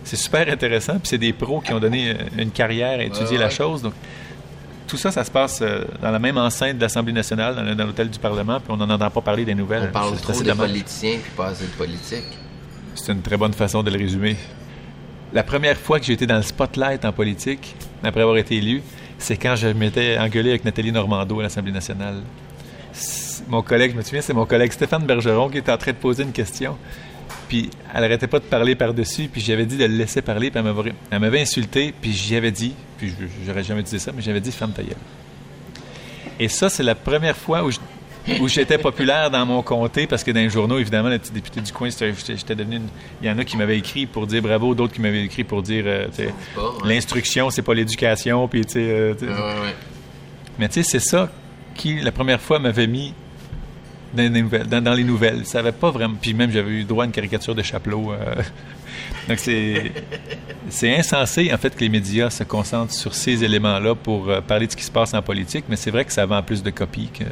c'est 0.03 0.15
super 0.17 0.47
intéressant, 0.49 0.93
puis 0.93 1.07
c'est 1.07 1.17
des 1.17 1.33
pros 1.33 1.61
qui 1.61 1.73
ont 1.73 1.79
donné 1.79 2.11
euh, 2.11 2.15
une 2.37 2.51
carrière 2.51 2.99
à 2.99 3.03
étudier 3.03 3.37
Ouais, 3.37 3.43
la 3.43 3.49
chose. 3.49 3.81
Donc, 3.81 3.93
tout 4.87 4.97
ça, 4.97 5.11
ça 5.11 5.23
se 5.23 5.31
passe 5.31 5.59
euh, 5.61 5.85
dans 6.01 6.11
la 6.11 6.19
même 6.19 6.37
enceinte 6.37 6.77
de 6.77 6.81
l'Assemblée 6.81 7.13
nationale, 7.13 7.75
dans, 7.75 7.85
l'hôtel 7.85 8.09
du 8.09 8.19
Parlement, 8.19 8.59
puis 8.59 8.69
on 8.69 8.77
n'en 8.77 8.89
entend 8.89 9.09
pas 9.09 9.21
parler 9.21 9.45
des 9.45 9.55
nouvelles. 9.55 9.87
On 9.89 9.91
parle 9.91 10.17
trop 10.17 10.41
de 10.41 10.51
politiciens 10.51 11.17
puis 11.21 11.31
pas 11.35 11.47
assez 11.47 11.65
de 11.65 11.71
politique. 11.71 12.25
C'est 12.95 13.11
une 13.11 13.21
très 13.21 13.37
bonne 13.37 13.53
façon 13.53 13.81
de 13.81 13.89
le 13.89 13.97
résumer. 13.97 14.35
La 15.33 15.43
première 15.43 15.77
fois 15.77 15.99
que 15.99 16.05
j'ai 16.05 16.13
été 16.13 16.27
dans 16.27 16.35
le 16.35 16.43
spotlight 16.43 17.05
en 17.05 17.11
politique, 17.11 17.75
après 18.03 18.21
avoir 18.21 18.37
été 18.37 18.57
élu, 18.57 18.83
c'est 19.17 19.37
quand 19.37 19.55
je 19.55 19.69
m'étais 19.69 20.17
engueulé 20.19 20.49
avec 20.51 20.65
Nathalie 20.65 20.91
Normando 20.91 21.39
à 21.39 21.43
l'Assemblée 21.43 21.71
nationale. 21.71 22.17
Mon 23.47 23.61
collègue, 23.61 23.91
je 23.91 23.97
me 23.97 24.01
souviens, 24.01 24.21
c'est 24.21 24.33
mon 24.33 24.45
collègue 24.45 24.71
Stéphane 24.71 25.05
Bergeron 25.05 25.49
qui 25.49 25.57
était 25.57 25.71
en 25.71 25.77
train 25.77 25.91
de 25.91 25.97
poser 25.97 26.23
une 26.23 26.31
question. 26.31 26.77
Puis 27.49 27.69
elle 27.93 28.03
arrêtait 28.03 28.27
pas 28.27 28.39
de 28.39 28.45
parler 28.45 28.75
par-dessus, 28.75 29.27
puis 29.31 29.41
j'avais 29.41 29.65
dit 29.65 29.77
de 29.77 29.85
le 29.85 29.95
laisser 29.95 30.21
parler, 30.21 30.49
puis 30.49 30.61
elle 31.11 31.19
m'avait, 31.19 31.41
insulté, 31.41 31.93
puis 31.99 32.11
j'y 32.11 32.35
avais 32.35 32.51
dit, 32.51 32.73
puis 32.97 33.09
je- 33.09 33.25
j'aurais 33.45 33.63
jamais 33.63 33.83
dit 33.83 33.99
ça, 33.99 34.11
mais 34.15 34.21
j'avais 34.21 34.41
dit 34.41 34.51
ferme 34.51 34.71
ta 34.71 34.81
gueule. 34.83 34.95
Et 36.39 36.47
ça, 36.47 36.69
c'est 36.69 36.83
la 36.83 36.95
première 36.95 37.35
fois 37.37 37.63
où 37.63 37.71
je- 37.71 37.77
où 38.39 38.47
j'étais 38.47 38.77
populaire 38.77 39.29
dans 39.29 39.45
mon 39.45 39.61
comté, 39.61 40.07
parce 40.07 40.23
que 40.23 40.31
dans 40.31 40.39
les 40.39 40.49
journaux, 40.49 40.79
évidemment, 40.79 41.09
le 41.09 41.19
petit 41.19 41.31
député 41.33 41.59
du 41.61 41.71
coin, 41.71 41.89
j'étais 41.89 42.55
devenu... 42.55 42.77
une- 42.77 42.87
Il 43.21 43.27
y 43.27 43.31
en 43.31 43.37
a 43.37 43.43
qui 43.43 43.57
m'avaient 43.57 43.77
écrit 43.77 44.05
pour 44.05 44.25
dire 44.25 44.41
bravo, 44.41 44.73
d'autres 44.73 44.93
qui 44.93 45.01
m'avaient 45.01 45.23
écrit 45.25 45.43
pour 45.43 45.61
dire... 45.61 45.83
euh, 45.85 46.07
ouais. 46.17 46.29
L'instruction, 46.85 47.49
c'est 47.49 47.61
pas 47.61 47.73
l'éducation, 47.73 48.47
puis 48.47 48.65
tu 48.65 48.73
sais... 48.73 48.79
euh, 48.79 49.13
ouais, 49.21 49.27
ouais. 49.27 49.75
mais 50.57 50.69
tu 50.69 50.81
sais, 50.81 50.83
c'est 50.83 51.05
ça 51.07 51.29
qui, 51.75 51.99
la 51.99 52.11
première 52.11 52.39
fois, 52.41 52.59
m'avait 52.59 52.87
mis 52.87 53.13
dans 54.13 54.23
les 54.23 54.41
nouvelles. 54.41 54.67
Dans, 54.67 54.93
les 54.93 55.03
nouvelles. 55.03 55.45
Ça 55.45 55.59
avait 55.59 55.71
pas 55.71 55.91
vraiment. 55.91 56.15
Puis 56.19 56.33
même, 56.33 56.51
j'avais 56.51 56.71
eu 56.71 56.83
droit 56.83 57.03
à 57.03 57.07
une 57.07 57.11
caricature 57.11 57.55
de 57.55 57.61
Chapelot. 57.61 58.13
euh. 58.13 58.35
Donc, 59.27 59.39
c'est, 59.39 59.91
c'est 60.69 60.95
insensé, 60.97 61.51
en 61.53 61.57
fait, 61.57 61.75
que 61.75 61.79
les 61.79 61.89
médias 61.89 62.29
se 62.29 62.43
concentrent 62.43 62.93
sur 62.93 63.13
ces 63.13 63.43
éléments-là 63.43 63.95
pour 63.95 64.29
euh, 64.29 64.41
parler 64.41 64.67
de 64.67 64.71
ce 64.71 64.77
qui 64.77 64.83
se 64.83 64.91
passe 64.91 65.13
en 65.13 65.21
politique, 65.21 65.65
mais 65.69 65.75
c'est 65.75 65.91
vrai 65.91 66.05
que 66.05 66.11
ça 66.11 66.25
vend 66.25 66.41
plus 66.43 66.61
de 66.61 66.69
copies 66.69 67.09
que 67.13 67.23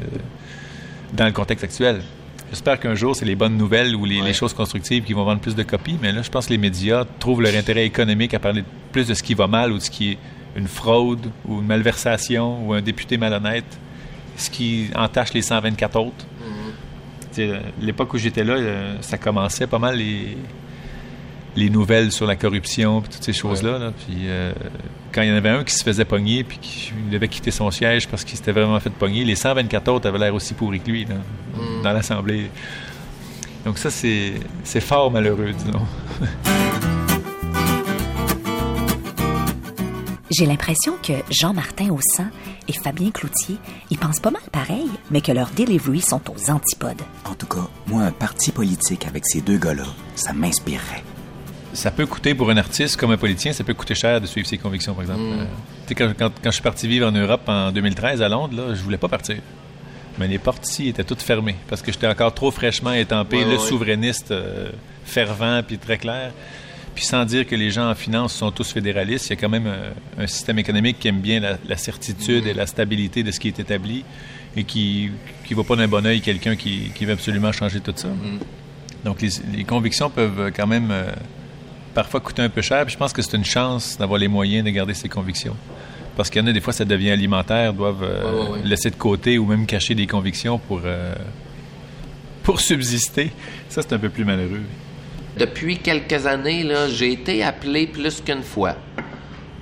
dans 1.12 1.26
le 1.26 1.32
contexte 1.32 1.64
actuel. 1.64 2.02
J'espère 2.50 2.80
qu'un 2.80 2.94
jour, 2.94 3.14
c'est 3.16 3.24
les 3.24 3.34
bonnes 3.34 3.56
nouvelles 3.56 3.94
ou 3.94 4.04
les, 4.04 4.20
les 4.20 4.32
choses 4.34 4.52
constructives 4.52 5.04
qui 5.04 5.12
vont 5.12 5.24
vendre 5.24 5.40
plus 5.40 5.54
de 5.54 5.62
copies, 5.62 5.98
mais 6.02 6.12
là, 6.12 6.22
je 6.22 6.30
pense 6.30 6.46
que 6.46 6.52
les 6.52 6.58
médias 6.58 7.04
trouvent 7.18 7.40
leur 7.40 7.54
intérêt 7.54 7.86
économique 7.86 8.34
à 8.34 8.38
parler 8.38 8.64
plus 8.90 9.06
de 9.06 9.14
ce 9.14 9.22
qui 9.22 9.34
va 9.34 9.46
mal 9.46 9.72
ou 9.72 9.78
de 9.78 9.82
ce 9.82 9.90
qui 9.90 10.12
est 10.12 10.18
une 10.56 10.68
fraude 10.68 11.30
ou 11.46 11.60
une 11.60 11.66
malversation 11.66 12.66
ou 12.66 12.74
un 12.74 12.82
député 12.82 13.16
malhonnête, 13.16 13.78
ce 14.36 14.50
qui 14.50 14.90
entache 14.94 15.32
les 15.32 15.42
124 15.42 15.98
autres. 15.98 16.26
L'époque 17.80 18.14
où 18.14 18.18
j'étais 18.18 18.44
là, 18.44 18.54
euh, 18.54 18.96
ça 19.00 19.18
commençait 19.18 19.66
pas 19.66 19.78
mal 19.78 19.96
les, 19.96 20.36
les 21.56 21.70
nouvelles 21.70 22.12
sur 22.12 22.26
la 22.26 22.36
corruption 22.36 23.00
puis 23.00 23.10
toutes 23.10 23.24
ces 23.24 23.32
choses-là. 23.32 23.78
là. 23.78 23.92
Puis 23.92 24.22
euh, 24.26 24.52
quand 25.12 25.22
il 25.22 25.28
y 25.28 25.32
en 25.32 25.36
avait 25.36 25.50
un 25.50 25.64
qui 25.64 25.74
se 25.74 25.84
faisait 25.84 26.04
pogner 26.04 26.44
puis 26.44 26.58
qui 26.58 26.92
devait 27.10 27.28
quitter 27.28 27.50
son 27.50 27.70
siège 27.70 28.08
parce 28.08 28.24
qu'il 28.24 28.36
s'était 28.36 28.52
vraiment 28.52 28.78
fait 28.80 28.90
pogner, 28.90 29.24
les 29.24 29.36
124 29.36 29.88
autres 29.88 30.08
avaient 30.08 30.18
l'air 30.18 30.34
aussi 30.34 30.54
pourris 30.54 30.80
que 30.80 30.90
lui 30.90 31.04
là, 31.04 31.16
dans 31.82 31.92
l'Assemblée. 31.92 32.50
Donc 33.64 33.78
ça, 33.78 33.90
c'est 33.90 34.34
c'est 34.64 34.80
fort 34.80 35.10
malheureux, 35.10 35.52
disons. 35.52 35.86
J'ai 40.30 40.46
l'impression 40.46 40.94
que 41.02 41.12
Jean-Martin 41.30 41.90
Haussan 41.90 42.30
et 42.68 42.72
Fabien 42.72 43.10
Cloutier, 43.10 43.56
ils 43.90 43.98
pensent 43.98 44.20
pas 44.20 44.30
mal 44.30 44.42
pareil, 44.52 44.86
mais 45.10 45.20
que 45.20 45.32
leurs 45.32 45.50
deliveries 45.50 46.00
sont 46.00 46.20
aux 46.30 46.50
antipodes. 46.50 47.02
En 47.24 47.34
tout 47.34 47.46
cas, 47.46 47.66
moi, 47.86 48.02
un 48.02 48.12
parti 48.12 48.50
politique 48.52 49.06
avec 49.06 49.24
ces 49.26 49.40
deux 49.40 49.58
gars-là, 49.58 49.84
ça 50.14 50.32
m'inspirerait. 50.32 51.02
Ça 51.74 51.90
peut 51.90 52.04
coûter 52.06 52.34
pour 52.34 52.50
un 52.50 52.56
artiste 52.58 52.96
comme 52.98 53.12
un 53.12 53.16
politicien, 53.16 53.52
ça 53.52 53.64
peut 53.64 53.72
coûter 53.74 53.94
cher 53.94 54.20
de 54.20 54.26
suivre 54.26 54.46
ses 54.46 54.58
convictions, 54.58 54.92
par 54.94 55.02
exemple. 55.02 55.20
Euh, 55.22 55.44
tu 55.86 55.88
sais, 55.88 55.94
quand, 55.94 56.12
quand- 56.18 56.32
quand 56.42 56.50
je 56.50 56.54
suis 56.54 56.62
parti 56.62 56.86
vivre 56.86 57.08
en 57.08 57.12
Europe 57.12 57.42
en 57.48 57.72
2013 57.72 58.20
à 58.22 58.28
Londres, 58.28 58.54
là, 58.56 58.74
je 58.74 58.82
voulais 58.82 58.98
pas 58.98 59.08
partir. 59.08 59.36
Mais 60.18 60.28
les 60.28 60.38
portes 60.38 60.68
ici 60.68 60.88
étaient 60.88 61.04
toutes 61.04 61.22
fermées 61.22 61.56
parce 61.68 61.80
que 61.80 61.90
j'étais 61.90 62.06
encore 62.06 62.34
trop 62.34 62.50
fraîchement 62.50 62.92
étampé, 62.92 63.38
Ouais, 63.38 63.44
le 63.44 63.50
ouais. 63.52 63.58
souverainiste 63.58 64.30
euh, 64.30 64.70
fervent 65.06 65.62
puis 65.66 65.78
très 65.78 65.96
clair. 65.96 66.32
Puis 66.94 67.04
sans 67.06 67.24
dire 67.24 67.46
que 67.46 67.54
les 67.54 67.70
gens 67.70 67.90
en 67.90 67.94
finance 67.94 68.34
sont 68.34 68.50
tous 68.50 68.70
fédéralistes, 68.72 69.26
il 69.28 69.30
y 69.30 69.32
a 69.32 69.36
quand 69.36 69.48
même 69.48 69.70
un 70.18 70.26
système 70.26 70.58
économique 70.58 70.98
qui 70.98 71.08
aime 71.08 71.20
bien 71.20 71.40
la, 71.40 71.56
la 71.66 71.76
certitude 71.78 72.46
et 72.46 72.52
la 72.52 72.66
stabilité 72.66 73.22
de 73.22 73.30
ce 73.30 73.40
qui 73.40 73.48
est 73.48 73.58
établi 73.58 74.04
et 74.56 74.64
qui 74.64 75.10
ne 75.48 75.54
voit 75.54 75.64
pas 75.64 75.76
d'un 75.76 75.88
bon 75.88 76.04
oeil 76.04 76.20
quelqu'un 76.20 76.54
qui, 76.54 76.90
qui 76.94 77.06
veut 77.06 77.14
absolument 77.14 77.50
changer 77.50 77.80
tout 77.80 77.94
ça. 77.96 78.08
Donc 79.04 79.22
les, 79.22 79.30
les 79.56 79.64
convictions 79.64 80.10
peuvent 80.10 80.52
quand 80.54 80.66
même 80.66 80.90
euh, 80.90 81.04
parfois 81.94 82.20
coûter 82.20 82.42
un 82.42 82.50
peu 82.50 82.60
cher. 82.60 82.84
Puis 82.84 82.92
je 82.92 82.98
pense 82.98 83.12
que 83.14 83.22
c'est 83.22 83.36
une 83.38 83.44
chance 83.44 83.96
d'avoir 83.98 84.18
les 84.18 84.28
moyens 84.28 84.62
de 84.64 84.70
garder 84.70 84.92
ses 84.94 85.08
convictions. 85.08 85.56
Parce 86.14 86.28
qu'il 86.28 86.42
y 86.42 86.44
en 86.44 86.46
a 86.48 86.52
des 86.52 86.60
fois, 86.60 86.74
ça 86.74 86.84
devient 86.84 87.10
alimentaire, 87.10 87.72
doivent 87.72 88.02
euh, 88.02 88.22
Ouais, 88.22 88.40
ouais, 88.42 88.50
ouais. 88.58 88.68
laisser 88.68 88.90
de 88.90 88.96
côté 88.96 89.38
ou 89.38 89.46
même 89.46 89.64
cacher 89.64 89.94
des 89.94 90.06
convictions 90.06 90.58
pour, 90.58 90.82
euh, 90.84 91.14
pour 92.42 92.60
subsister. 92.60 93.30
Ça, 93.70 93.80
c'est 93.80 93.94
un 93.94 93.98
peu 93.98 94.10
plus 94.10 94.26
malheureux. 94.26 94.60
Depuis 95.38 95.78
quelques 95.78 96.26
années, 96.26 96.66
j'ai 96.90 97.12
été 97.12 97.42
appelé 97.42 97.86
plus 97.86 98.20
qu'une 98.20 98.42
fois 98.42 98.76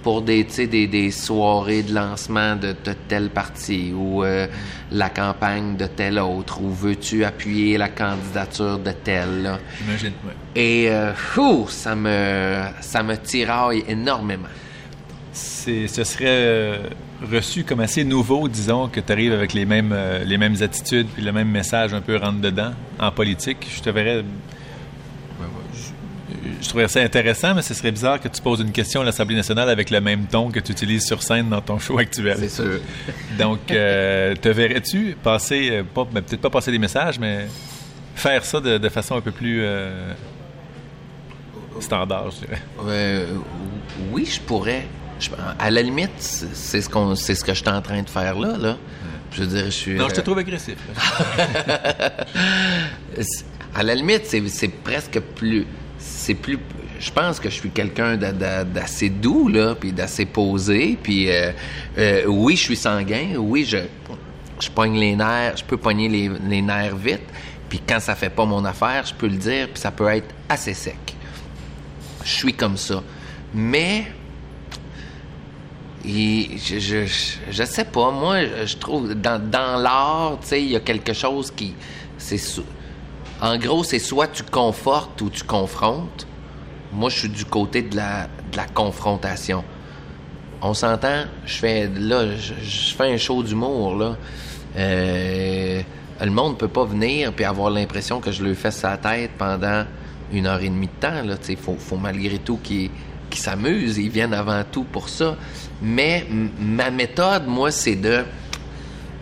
pour 0.02 0.22
des, 0.22 0.44
des, 0.44 0.86
des 0.86 1.10
soirées 1.10 1.82
de 1.82 1.94
lancement 1.94 2.56
de, 2.56 2.68
de 2.84 2.94
tel 3.06 3.28
parti 3.28 3.92
ou 3.94 4.24
euh, 4.24 4.46
la 4.90 5.10
campagne 5.10 5.76
de 5.76 5.86
tel 5.86 6.18
autre 6.18 6.62
ou 6.62 6.70
veux-tu 6.70 7.22
appuyer 7.24 7.76
la 7.76 7.88
candidature 7.90 8.78
de 8.78 8.92
tel. 8.92 9.42
là. 9.42 9.58
J'imagine. 9.78 10.12
Et 10.56 10.88
euh, 10.90 11.12
fou, 11.14 11.66
ça 11.68 11.94
me 11.94 12.62
ça 12.80 13.02
me 13.02 13.14
tiraille 13.16 13.84
énormément. 13.86 14.48
C'est- 15.32 15.86
ce 15.86 16.02
serait 16.02 16.24
euh, 16.28 16.78
reçu 17.30 17.62
comme 17.64 17.80
assez 17.80 18.02
nouveau, 18.02 18.48
disons, 18.48 18.88
que 18.88 19.00
tu 19.00 19.12
arrives 19.12 19.34
avec 19.34 19.52
les 19.52 19.66
mêmes, 19.66 19.94
les 20.24 20.38
mêmes 20.38 20.56
attitudes 20.62 21.06
puis 21.14 21.22
le 21.22 21.30
même 21.32 21.48
message 21.50 21.92
un 21.94 22.00
peu 22.00 22.16
rentre-dedans 22.16 22.72
en 22.98 23.12
politique. 23.12 23.66
Je 23.76 23.82
te 23.82 23.90
verrais. 23.90 24.24
Je, 26.60 26.68
trouverais 26.68 26.88
ça 26.88 27.00
intéressant, 27.00 27.54
mais 27.54 27.62
ce 27.62 27.74
serait 27.74 27.90
bizarre 27.92 28.20
que 28.20 28.28
tu 28.28 28.40
poses 28.42 28.60
une 28.60 28.72
question 28.72 29.00
à 29.00 29.04
l'Assemblée 29.04 29.36
nationale 29.36 29.68
avec 29.70 29.90
le 29.90 30.00
même 30.00 30.26
ton 30.26 30.50
que 30.50 30.60
tu 30.60 30.72
utilises 30.72 31.06
sur 31.06 31.22
scène 31.22 31.48
dans 31.48 31.60
ton 31.60 31.78
show 31.78 31.98
actuel. 31.98 32.36
C'est 32.38 32.48
sûr. 32.48 32.80
Donc, 33.38 33.70
euh, 33.70 34.34
te 34.36 34.48
verrais-tu 34.48 35.16
passer, 35.22 35.70
euh, 35.72 35.82
pas- 35.84 36.06
ben, 36.10 36.22
peut-être 36.22 36.40
pas 36.42 36.50
passer 36.50 36.70
des 36.70 36.78
messages, 36.78 37.18
mais 37.18 37.46
faire 38.14 38.44
ça 38.44 38.60
de, 38.60 38.78
de 38.78 38.88
façon 38.88 39.16
un 39.16 39.20
peu 39.20 39.30
plus 39.32 39.60
euh, 39.62 40.12
standard, 41.80 42.30
je 42.30 42.46
dirais? 42.46 42.62
Euh, 42.86 43.26
oui, 44.12 44.26
je 44.26 44.40
pourrais. 44.40 44.86
Je- 45.18 45.30
à 45.58 45.70
la 45.70 45.82
limite, 45.82 46.10
c'est 46.18 46.80
ce 46.82 46.88
qu'on 46.88 47.14
c'est 47.14 47.34
ce 47.34 47.44
que 47.44 47.52
je 47.54 47.60
suis 47.60 47.68
en 47.68 47.80
train 47.82 48.02
de 48.02 48.08
faire 48.10 48.38
là 48.38 48.56
là. 48.58 48.76
Je 49.32 49.42
veux 49.42 49.46
dire, 49.46 49.64
je 49.66 49.70
suis 49.70 49.94
Non, 49.94 50.08
je 50.08 50.14
te 50.14 50.20
trouve 50.22 50.38
agressif. 50.38 50.76
À 53.74 53.82
la 53.84 53.94
limite, 53.94 54.22
c'est 54.26 54.46
c'est 54.48 54.68
presque 54.68 55.20
plus. 55.20 55.66
C'est 56.20 56.34
plus. 56.34 56.58
Je 56.98 57.10
pense 57.10 57.40
que 57.40 57.48
je 57.48 57.54
suis 57.54 57.70
quelqu'un 57.70 58.18
d'a- 58.18 58.30
d'a- 58.32 58.62
d'assez 58.62 59.08
doux, 59.08 59.48
là, 59.48 59.74
puis 59.74 59.90
d'assez 59.90 60.26
posé. 60.26 60.98
Puis, 61.02 61.30
euh, 61.30 61.50
euh, 61.96 62.26
oui, 62.26 62.56
je 62.56 62.62
suis 62.62 62.76
sanguin. 62.76 63.36
Oui, 63.38 63.64
je, 63.64 63.78
je 64.60 64.68
les 64.98 65.16
nerfs. 65.16 65.56
Je 65.56 65.64
peux 65.64 65.78
pogner 65.78 66.10
les, 66.10 66.30
les 66.46 66.60
nerfs 66.60 66.94
vite. 66.96 67.22
Puis, 67.70 67.80
quand 67.88 68.00
ça 68.00 68.14
fait 68.14 68.28
pas 68.28 68.44
mon 68.44 68.62
affaire, 68.66 69.06
je 69.06 69.14
peux 69.14 69.28
le 69.28 69.36
dire, 69.38 69.68
puis 69.72 69.80
ça 69.80 69.90
peut 69.90 70.08
être 70.08 70.28
assez 70.46 70.74
sec. 70.74 70.98
Je 72.22 72.30
suis 72.30 72.52
comme 72.52 72.76
ça. 72.76 73.02
Mais. 73.54 74.04
Je, 76.04 76.78
je, 76.78 77.06
je- 77.50 77.62
sais 77.64 77.84
pas, 77.86 78.10
moi, 78.10 78.44
je, 78.66 78.76
trouve, 78.76 79.14
dans, 79.14 79.38
dans 79.40 79.76
l'art, 79.80 80.38
tu 80.42 80.48
sais, 80.48 80.62
il 80.62 80.70
y 80.70 80.76
a 80.76 80.80
quelque 80.80 81.14
chose 81.14 81.50
qui. 81.50 81.74
c'est 82.18 82.38
En 83.40 83.56
gros, 83.56 83.84
c'est 83.84 83.98
soit 83.98 84.28
tu 84.28 84.42
confortes 84.42 85.20
ou 85.22 85.30
tu 85.30 85.44
confrontes. 85.44 86.26
Moi, 86.92 87.08
je 87.08 87.20
suis 87.20 87.28
du 87.28 87.44
côté 87.44 87.82
de 87.82 87.96
la, 87.96 88.28
confrontation. 88.74 89.64
On 90.60 90.74
s'entend, 90.74 91.24
je 91.46 91.54
fais, 91.54 91.88
là, 91.88 92.36
je, 92.36 92.52
je 92.62 92.94
fais 92.94 93.12
un 93.12 93.16
show 93.16 93.42
d'humour, 93.42 93.96
là. 93.96 94.16
Euh, 94.76 95.82
le 96.20 96.30
monde 96.30 96.58
peut 96.58 96.68
pas 96.68 96.84
venir 96.84 97.32
puis 97.32 97.44
avoir 97.44 97.70
l'impression 97.70 98.20
que 98.20 98.30
je 98.30 98.44
lui 98.44 98.54
fais 98.54 98.70
sa 98.70 98.96
tête 98.98 99.32
pendant 99.38 99.84
une 100.32 100.46
heure 100.46 100.60
et 100.60 100.68
demie 100.68 100.88
de 100.88 101.00
temps, 101.00 101.22
là. 101.24 101.36
Faut, 101.56 101.96
malgré 101.96 102.38
tout 102.38 102.58
qu'ils 102.62 102.90
qu'ils 103.30 103.40
s'amusent. 103.40 103.96
Ils 103.96 104.10
viennent 104.10 104.34
avant 104.34 104.62
tout 104.70 104.84
pour 104.84 105.08
ça. 105.08 105.36
Mais 105.80 106.26
ma 106.58 106.90
méthode, 106.90 107.46
moi, 107.46 107.70
c'est 107.70 107.96
de 107.96 108.24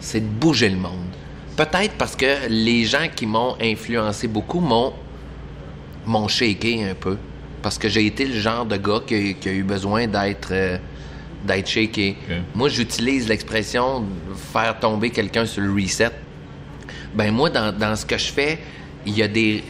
c'est 0.01 0.21
de 0.21 0.27
bouger 0.27 0.71
le 0.71 0.77
monde. 0.77 1.15
Peut-être 1.59 1.95
parce 1.99 2.15
que 2.15 2.47
les 2.49 2.85
gens 2.85 3.09
qui 3.13 3.27
m'ont 3.27 3.57
influencé 3.61 4.29
beaucoup 4.29 4.61
m'ont 4.61 4.93
m'ont 6.07 6.29
shaké 6.29 6.89
un 6.89 6.95
peu. 6.95 7.19
Parce 7.61 7.79
que 7.79 7.89
j'ai 7.89 8.07
été 8.07 8.27
le 8.27 8.39
genre 8.39 8.65
de 8.65 8.77
gars 8.77 9.01
qui 9.05 9.15
a, 9.17 9.33
qui 9.33 9.49
a 9.49 9.53
eu 9.53 9.65
besoin 9.65 10.07
d'être 10.07 10.51
euh, 10.53 10.79
d'être 11.45 11.69
shaké. 11.69 12.17
Moi, 12.55 12.69
j'utilise 12.69 13.29
l'expression 13.29 14.03
de 14.03 14.35
faire 14.53 14.79
tomber 14.79 15.11
quelqu'un 15.11 15.47
sur 15.47 15.63
le 15.63 15.73
reset. 15.73 16.13
Ben 17.15 17.33
moi, 17.33 17.51
dans, 17.51 17.77
dans 17.77 17.97
ce 17.97 18.07
que 18.07 18.19
je 18.19 18.27
fais, 18.27 18.61
il 19.05 19.19
y 19.19 19.23
a 19.25 19.29
des... 19.29 19.65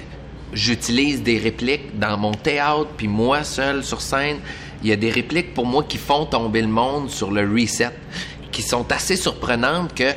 J'utilise 0.52 1.22
des 1.22 1.38
répliques 1.38 1.98
dans 1.98 2.18
mon 2.18 2.32
théâtre, 2.32 2.88
puis 2.98 3.08
moi, 3.08 3.44
seul, 3.44 3.82
sur 3.82 4.02
scène, 4.02 4.38
il 4.82 4.90
y 4.90 4.92
a 4.92 4.96
des 4.96 5.10
répliques 5.10 5.54
pour 5.54 5.64
moi 5.64 5.84
qui 5.84 5.96
font 5.96 6.26
tomber 6.26 6.60
le 6.60 6.68
monde 6.68 7.08
sur 7.08 7.30
le 7.30 7.50
reset, 7.50 7.90
qui 8.52 8.62
sont 8.62 8.90
assez 8.92 9.16
surprenantes 9.16 9.94
que 9.94 10.12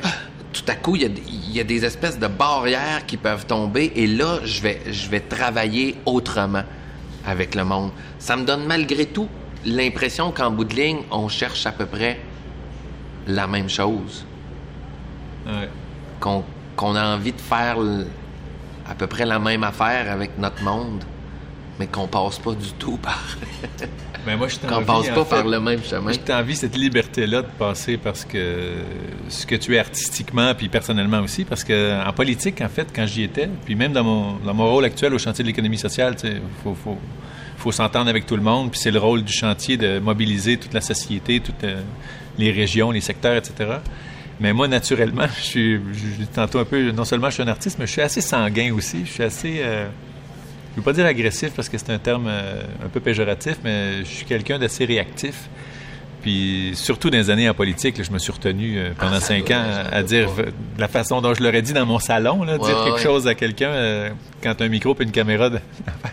tout 0.52 0.64
à 0.68 0.74
coup, 0.74 0.96
il 0.96 1.02
y, 1.02 1.04
a, 1.04 1.08
des- 1.08 1.22
il 1.28 1.52
y 1.56 1.60
a 1.60 1.64
des 1.64 1.84
espèces 1.84 2.18
de 2.18 2.26
barrières 2.26 3.06
qui 3.06 3.16
peuvent 3.16 3.46
tomber, 3.46 3.92
et 3.96 4.06
là, 4.06 4.38
je 4.44 4.60
vais, 4.60 4.80
je 4.90 5.08
vais 5.08 5.20
travailler 5.20 5.96
autrement 6.06 6.64
avec 7.26 7.54
le 7.54 7.64
monde. 7.64 7.90
Ça 8.18 8.36
me 8.36 8.44
donne 8.44 8.64
malgré 8.66 9.06
tout 9.06 9.28
l'impression 9.64 10.32
qu'en 10.32 10.50
bout 10.50 10.64
de 10.64 10.74
ligne, 10.74 10.98
on 11.10 11.28
cherche 11.28 11.66
à 11.66 11.72
peu 11.72 11.86
près 11.86 12.20
la 13.26 13.46
même 13.46 13.68
chose 13.68 14.24
Ouais. 15.46 15.68
qu'on 16.20 16.94
a 16.96 17.14
envie 17.16 17.32
de 17.32 17.40
faire 17.40 17.76
à 18.88 18.94
peu 18.94 19.06
près 19.08 19.24
la 19.26 19.38
même 19.38 19.64
affaire 19.64 20.10
avec 20.10 20.38
notre 20.38 20.62
monde, 20.62 21.02
mais 21.82 21.88
qu'on 21.88 22.06
passe 22.06 22.38
pas 22.38 22.52
du 22.52 22.72
tout 22.78 22.96
par. 22.96 23.20
Ben, 24.24 24.36
moi, 24.36 24.46
je 24.46 24.56
qu'on 24.56 24.84
passe 24.84 25.10
en 25.10 25.14
pas 25.14 25.24
fait. 25.24 25.30
par 25.30 25.48
le 25.48 25.58
même 25.58 25.82
chemin. 25.82 26.12
Je 26.12 26.18
t'envie 26.20 26.54
cette 26.54 26.76
liberté-là 26.76 27.42
de 27.42 27.48
passer 27.58 27.96
parce 27.96 28.24
que 28.24 28.74
ce 29.28 29.44
que 29.44 29.56
tu 29.56 29.74
es 29.74 29.80
artistiquement 29.80 30.54
puis 30.54 30.68
personnellement 30.68 31.18
aussi, 31.18 31.44
parce 31.44 31.64
que 31.64 32.00
en 32.08 32.12
politique, 32.12 32.60
en 32.60 32.68
fait, 32.68 32.86
quand 32.94 33.04
j'y 33.04 33.24
étais, 33.24 33.48
puis 33.64 33.74
même 33.74 33.92
dans 33.92 34.04
mon, 34.04 34.36
dans 34.36 34.54
mon 34.54 34.70
rôle 34.70 34.84
actuel 34.84 35.12
au 35.12 35.18
chantier 35.18 35.42
de 35.42 35.48
l'économie 35.48 35.76
sociale, 35.76 36.14
il 36.22 36.40
faut, 36.62 36.76
faut, 36.76 36.98
faut 37.56 37.72
s'entendre 37.72 38.08
avec 38.08 38.24
tout 38.24 38.36
le 38.36 38.42
monde, 38.42 38.70
puis 38.70 38.78
c'est 38.78 38.92
le 38.92 39.00
rôle 39.00 39.24
du 39.24 39.32
chantier 39.32 39.76
de 39.76 39.98
mobiliser 39.98 40.56
toute 40.56 40.72
la 40.72 40.82
société, 40.82 41.40
toutes 41.40 41.64
euh, 41.64 41.82
les 42.38 42.52
régions, 42.52 42.92
les 42.92 43.00
secteurs, 43.00 43.34
etc. 43.34 43.78
Mais 44.38 44.52
moi, 44.52 44.68
naturellement, 44.68 45.26
je 45.36 45.42
suis, 45.42 45.74
je, 45.74 46.24
tantôt 46.32 46.60
un 46.60 46.64
peu, 46.64 46.92
non 46.92 47.04
seulement 47.04 47.28
je 47.28 47.34
suis 47.34 47.42
un 47.42 47.48
artiste, 47.48 47.76
mais 47.80 47.88
je 47.88 47.92
suis 47.92 48.02
assez 48.02 48.20
sanguin 48.20 48.72
aussi. 48.72 49.04
Je 49.04 49.10
suis 49.10 49.24
assez, 49.24 49.56
euh, 49.64 49.88
je 50.72 50.76
veux 50.76 50.82
pas 50.82 50.92
dire 50.92 51.06
agressif 51.06 51.52
parce 51.54 51.68
que 51.68 51.78
c'est 51.78 51.90
un 51.90 51.98
terme 51.98 52.26
euh, 52.28 52.62
un 52.84 52.88
peu 52.88 53.00
péjoratif, 53.00 53.56
mais 53.62 53.98
je 54.00 54.08
suis 54.08 54.24
quelqu'un 54.24 54.58
d'assez 54.58 54.84
réactif. 54.84 55.48
Puis 56.22 56.70
surtout 56.74 57.10
dans 57.10 57.18
les 57.18 57.30
années 57.30 57.48
en 57.48 57.54
politique, 57.54 58.02
je 58.02 58.10
me 58.12 58.18
suis 58.18 58.32
retenu 58.32 58.78
euh, 58.78 58.92
pendant 58.96 59.16
ah, 59.16 59.20
cinq 59.20 59.50
ans 59.50 59.62
à, 59.90 60.02
dire 60.02 60.30
la 60.78 60.88
façon 60.88 61.20
dont 61.20 61.34
je 61.34 61.42
l'aurais 61.42 61.62
dit 61.62 61.72
dans 61.72 61.84
mon 61.84 61.98
salon, 61.98 62.44
là, 62.44 62.58
dire 62.58 62.84
quelque 62.84 63.00
chose 63.00 63.26
à 63.26 63.34
quelqu'un 63.34 64.10
quand 64.42 64.60
un 64.60 64.68
micro 64.68 64.96
et 64.98 65.02
une 65.02 65.10
caméra 65.10 65.50
de, 65.50 65.58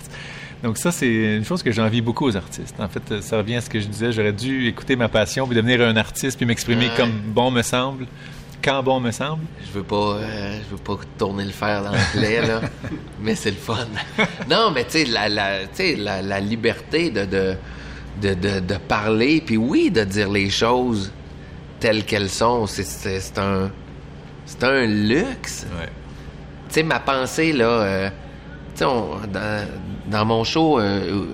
Donc 0.63 0.77
ça, 0.77 0.91
c'est 0.91 1.37
une 1.37 1.45
chose 1.45 1.63
que 1.63 1.71
j'envie 1.71 2.01
beaucoup 2.01 2.25
aux 2.25 2.35
artistes. 2.35 2.75
En 2.79 2.89
fait, 2.89 3.21
ça 3.21 3.37
revient 3.37 3.55
à 3.55 3.61
ce 3.61 3.69
que 3.69 3.79
je 3.79 3.87
disais. 3.87 4.11
J'aurais 4.11 4.33
dû 4.33 4.67
écouter 4.67 4.95
ma 4.95 5.07
passion, 5.07 5.47
puis 5.47 5.55
devenir 5.55 5.81
un 5.81 5.95
artiste, 5.95 6.37
puis 6.37 6.45
m'exprimer 6.45 6.89
comme 6.97 7.11
bon 7.11 7.49
me 7.49 7.61
semble, 7.61 8.07
bon 8.83 8.99
me 8.99 9.11
semble. 9.11 9.43
Je 9.65 9.71
veux 9.71 9.83
pas, 9.83 9.95
euh, 9.95 10.59
je 10.63 10.75
veux 10.75 10.81
pas 10.81 10.97
tourner 11.17 11.45
le 11.45 11.51
fer 11.51 11.83
dans 11.83 11.91
le 11.91 12.11
plaie, 12.11 12.45
là, 12.45 12.61
mais 13.21 13.35
c'est 13.35 13.51
le 13.51 13.57
fun. 13.57 13.87
non, 14.49 14.71
mais 14.71 14.85
tu 14.85 14.91
sais, 14.91 15.05
la, 15.05 15.29
la, 15.29 16.21
la, 16.21 16.39
liberté 16.39 17.09
de 17.09 17.25
de, 17.25 17.55
de, 18.21 18.59
de, 18.59 18.75
parler, 18.75 19.41
puis 19.45 19.57
oui, 19.57 19.91
de 19.91 20.03
dire 20.03 20.29
les 20.29 20.49
choses 20.49 21.11
telles 21.79 22.03
qu'elles 22.03 22.29
sont, 22.29 22.67
c'est 22.67 23.37
un, 23.37 23.71
c'est 24.45 24.63
un 24.63 24.85
luxe. 24.85 25.65
Ouais. 25.79 25.87
Tu 26.67 26.75
sais, 26.75 26.83
ma 26.83 26.99
pensée, 26.99 27.53
là... 27.53 27.65
Euh, 27.65 28.09
dans, 28.81 30.25
mon 30.25 30.43
show, 30.43 30.79
euh, 30.79 31.25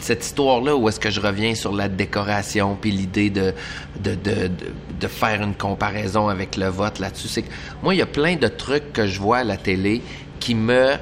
cette 0.00 0.24
histoire-là 0.24 0.76
où 0.76 0.88
est-ce 0.88 1.00
que 1.00 1.10
je 1.10 1.20
reviens 1.20 1.54
sur 1.54 1.72
la 1.72 1.88
décoration 1.88 2.76
puis 2.80 2.90
l'idée 2.90 3.30
de 3.30 3.54
de, 4.00 5.08
faire 5.08 5.42
une 5.42 5.54
comparaison 5.54 6.28
avec 6.28 6.56
le 6.56 6.66
vote 6.66 6.98
là-dessus, 6.98 7.28
c'est 7.28 7.42
que 7.42 7.50
moi, 7.82 7.94
il 7.94 7.98
y 7.98 8.02
a 8.02 8.06
plein 8.06 8.36
de 8.36 8.48
trucs 8.48 8.92
que 8.92 9.06
je 9.06 9.20
vois 9.20 9.38
à 9.38 9.44
la 9.44 9.56
télé 9.56 10.02
qui 10.40 10.54
me... 10.54 10.94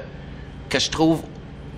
que 0.69 0.79
je 0.79 0.89
trouve... 0.89 1.23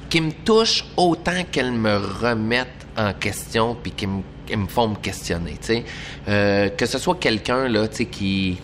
qui 0.09 0.19
me 0.19 0.31
touchent 0.31 0.85
autant 0.97 1.43
qu'elles 1.49 1.71
me 1.71 1.95
remettent 1.95 2.67
en 2.97 3.13
question 3.13 3.77
puis 3.81 3.91
qui 3.91 4.07
me, 4.07 4.67
font 4.67 4.89
me 4.89 4.95
questionner, 4.95 5.53
tu 5.61 5.67
sais. 5.67 5.85
Euh, 6.27 6.69
que 6.69 6.85
ce 6.85 6.97
soit 6.97 7.15
quelqu'un, 7.15 7.67
là, 7.69 7.87
tu 7.87 7.97
sais, 7.97 8.05
qui 8.05 8.57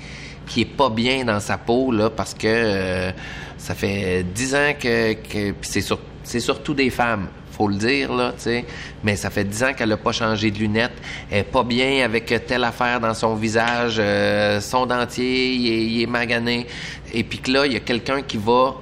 qui 0.46 0.62
est 0.62 0.66
pas 0.66 0.90
bien 0.90 1.24
dans 1.24 1.40
sa 1.40 1.58
peau 1.58 1.92
là 1.94 2.10
parce 2.10 2.34
que 2.34 2.48
euh, 2.48 3.12
ça 3.58 3.74
fait 3.76 4.24
dix 4.24 4.54
ans 4.56 4.74
que, 4.78 5.14
que 5.14 5.56
c'est 5.62 5.80
sur, 5.80 6.00
c'est 6.24 6.42
surtout 6.42 6.74
des 6.74 6.90
femmes 6.90 7.30
faut 7.56 7.68
le 7.68 7.76
dire, 7.76 8.12
là, 8.12 8.32
tu 8.36 8.44
sais. 8.44 8.66
Mais 9.04 9.16
ça 9.16 9.30
fait 9.30 9.44
dix 9.44 9.64
ans 9.64 9.74
qu'elle 9.74 9.90
n'a 9.90 9.98
pas 9.98 10.12
changé 10.12 10.50
de 10.50 10.58
lunettes. 10.58 10.94
Elle 11.30 11.38
n'est 11.38 11.44
pas 11.44 11.64
bien 11.64 12.04
avec 12.04 12.26
telle 12.48 12.64
affaire 12.64 13.00
dans 13.00 13.14
son 13.14 13.36
visage. 13.36 13.98
Euh, 14.00 14.60
son 14.60 14.88
dentier, 14.88 15.54
il 15.54 16.02
est, 16.02 16.08
magané. 16.08 16.66
Et 17.14 17.24
puis 17.24 17.38
que 17.38 17.52
là, 17.52 17.68
il 17.68 17.74
y 17.74 17.76
a 17.76 17.80
quelqu'un 17.80 18.24
qui 18.24 18.38
va 18.38 18.76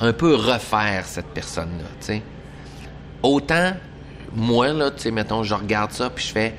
un 0.00 0.12
peu 0.12 0.34
refaire 0.34 1.04
cette 1.06 1.26
personne-là, 1.26 1.88
tu 2.00 2.06
sais. 2.06 2.22
Autant, 3.22 3.72
moi, 4.34 4.68
là, 4.72 4.90
tu 4.90 5.02
sais, 5.02 5.10
mettons, 5.10 5.42
je 5.42 5.54
regarde 5.54 5.92
ça, 5.92 6.10
puis 6.10 6.24
je 6.24 6.32
fais... 6.32 6.54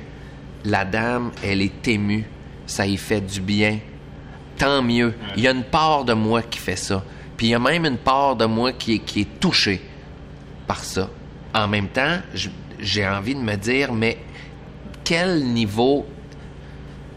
La 0.68 0.84
dame, 0.84 1.32
elle 1.44 1.62
est 1.62 1.88
émue. 1.88 2.26
Ça 2.66 2.88
y 2.88 2.98
fait 2.98 3.22
du 3.22 3.40
bien 3.40 3.78
tant 4.58 4.82
mieux. 4.82 5.14
Il 5.38 5.44
y 5.44 5.48
a 5.48 5.52
une 5.52 5.64
part 5.64 6.06
de 6.06 6.14
moi 6.14 6.42
qui 6.42 6.58
fait 6.58 6.76
ça. 6.76 7.04
Puis 7.38 7.48
il 7.48 7.50
y 7.52 7.54
a 7.54 7.60
même 7.60 7.86
une 7.86 7.98
part 7.98 8.36
de 8.36 8.46
moi 8.46 8.72
qui 8.72 8.96
est, 8.96 9.00
qui 9.00 9.22
est 9.22 9.40
touchée 9.40 9.80
par 10.68 10.84
ça. 10.84 11.10
En 11.54 11.68
même 11.68 11.88
temps, 11.88 12.20
j'ai 12.80 13.08
envie 13.08 13.36
de 13.36 13.40
me 13.40 13.56
dire, 13.56 13.94
mais 13.94 14.18
quel 15.04 15.44
niveau 15.46 16.06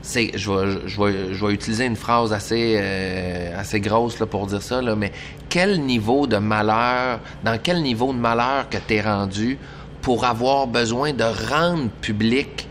c'est, 0.09 0.31
je, 0.39 0.51
vais, 0.51 1.53
utiliser 1.53 1.85
une 1.85 1.97
phrase 1.97 2.33
assez, 2.33 2.77
euh, 2.81 3.61
assez 3.61 3.81
grosse 3.81 4.19
là, 4.21 4.27
pour 4.27 4.47
dire 4.47 4.63
ça, 4.63 4.81
là, 4.81 4.97
mais 4.97 5.13
quel 5.49 5.81
niveau 5.83 6.27
de 6.27 6.39
malheur, 6.39 7.21
dans 7.45 7.59
quel 7.63 7.83
niveau 7.83 8.13
de 8.13 8.19
malheur 8.19 8.69
que 8.71 8.79
tu 8.79 8.95
es 8.95 9.01
rendu 9.03 9.59
pour 10.01 10.25
avoir 10.25 10.67
besoin 10.67 11.13
de 11.13 11.25
rendre 11.51 11.91
public 12.01 12.69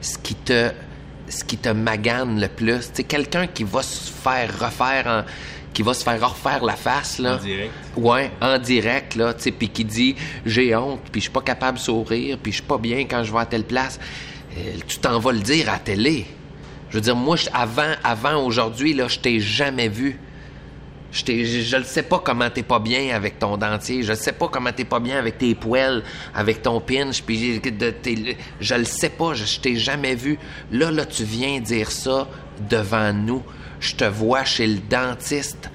ce 0.00 0.18
qui 0.18 0.34
te 0.34 0.70
ce 1.28 1.44
qui 1.44 1.58
te 1.58 1.68
magane 1.68 2.40
le 2.40 2.48
plus? 2.48 2.90
Quelqu'un 3.06 3.46
qui 3.46 3.62
va 3.62 3.82
se 3.82 4.10
faire 4.10 4.50
refaire 4.58 5.24
qui 5.72 5.82
va 5.82 5.94
se 5.94 6.02
faire 6.02 6.28
refaire 6.28 6.64
la 6.64 6.76
face 6.76 7.18
là. 7.18 7.36
En 7.36 7.38
direct. 7.38 7.72
Ouais, 7.96 8.30
en 8.40 8.58
direct 8.58 9.14
là, 9.14 9.34
tu 9.34 9.42
sais, 9.42 9.50
puis 9.52 9.68
qui 9.68 9.84
dit 9.84 10.16
j'ai 10.44 10.74
honte, 10.74 11.00
puis 11.12 11.20
je 11.20 11.24
suis 11.24 11.32
pas 11.32 11.42
capable 11.42 11.78
de 11.78 11.82
sourire, 11.82 12.38
puis 12.42 12.52
je 12.52 12.56
suis 12.56 12.66
pas 12.66 12.78
bien 12.78 13.00
quand 13.04 13.22
je 13.22 13.32
vais 13.32 13.38
à 13.38 13.46
telle 13.46 13.64
place. 13.64 13.98
Euh, 14.56 14.76
tu 14.86 14.98
t'en 14.98 15.18
vas 15.18 15.32
le 15.32 15.40
dire 15.40 15.68
à 15.68 15.72
la 15.72 15.78
télé. 15.78 16.26
Je 16.90 16.96
veux 16.96 17.00
dire, 17.00 17.16
moi, 17.16 17.36
avant, 17.52 17.94
avant 18.02 18.44
aujourd'hui, 18.44 18.94
là, 18.94 19.06
je 19.06 19.18
t'ai 19.20 19.38
jamais 19.38 19.88
vu. 19.88 20.18
Je 21.12 21.76
ne 21.76 21.82
sais 21.82 22.02
pas 22.02 22.20
comment 22.20 22.50
t'es 22.50 22.62
pas 22.62 22.78
bien 22.78 23.14
avec 23.14 23.38
ton 23.38 23.56
dentier. 23.56 24.02
Je 24.02 24.10
ne 24.10 24.16
sais 24.16 24.32
pas 24.32 24.48
comment 24.48 24.72
t'es 24.72 24.84
pas 24.84 25.00
bien 25.00 25.18
avec 25.18 25.38
tes 25.38 25.54
poêles, 25.54 26.02
avec 26.34 26.62
ton 26.62 26.80
pinch. 26.80 27.22
Puis 27.22 27.60
je 28.60 28.74
le 28.74 28.84
sais 28.84 29.08
pas. 29.08 29.34
Je, 29.34 29.58
t'ai 29.58 29.76
jamais 29.76 30.14
vu. 30.14 30.38
Là, 30.70 30.90
là, 30.90 31.04
tu 31.04 31.24
viens 31.24 31.60
dire 31.60 31.90
ça 31.90 32.28
devant 32.68 33.12
nous. 33.12 33.42
Je 33.80 33.94
te 33.94 34.04
vois 34.04 34.44
chez 34.44 34.66
le 34.66 34.78
dentiste. 34.78 35.70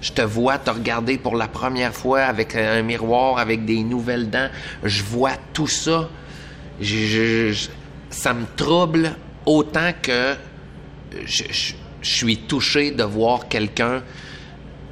Je 0.00 0.12
te 0.12 0.22
vois 0.22 0.58
te 0.58 0.70
regarder 0.70 1.18
pour 1.18 1.36
la 1.36 1.46
première 1.46 1.92
fois 1.92 2.22
avec 2.22 2.56
un 2.56 2.82
miroir, 2.82 3.38
avec 3.38 3.66
des 3.66 3.82
nouvelles 3.82 4.30
dents. 4.30 4.48
Je 4.82 5.02
vois 5.02 5.36
tout 5.52 5.66
ça. 5.66 6.08
ça 8.10 8.34
me 8.34 8.46
trouble 8.56 9.14
autant 9.44 9.92
que 10.00 10.34
je 11.26 11.74
suis 12.02 12.38
touché 12.38 12.92
de 12.92 13.04
voir 13.04 13.48
quelqu'un 13.48 14.02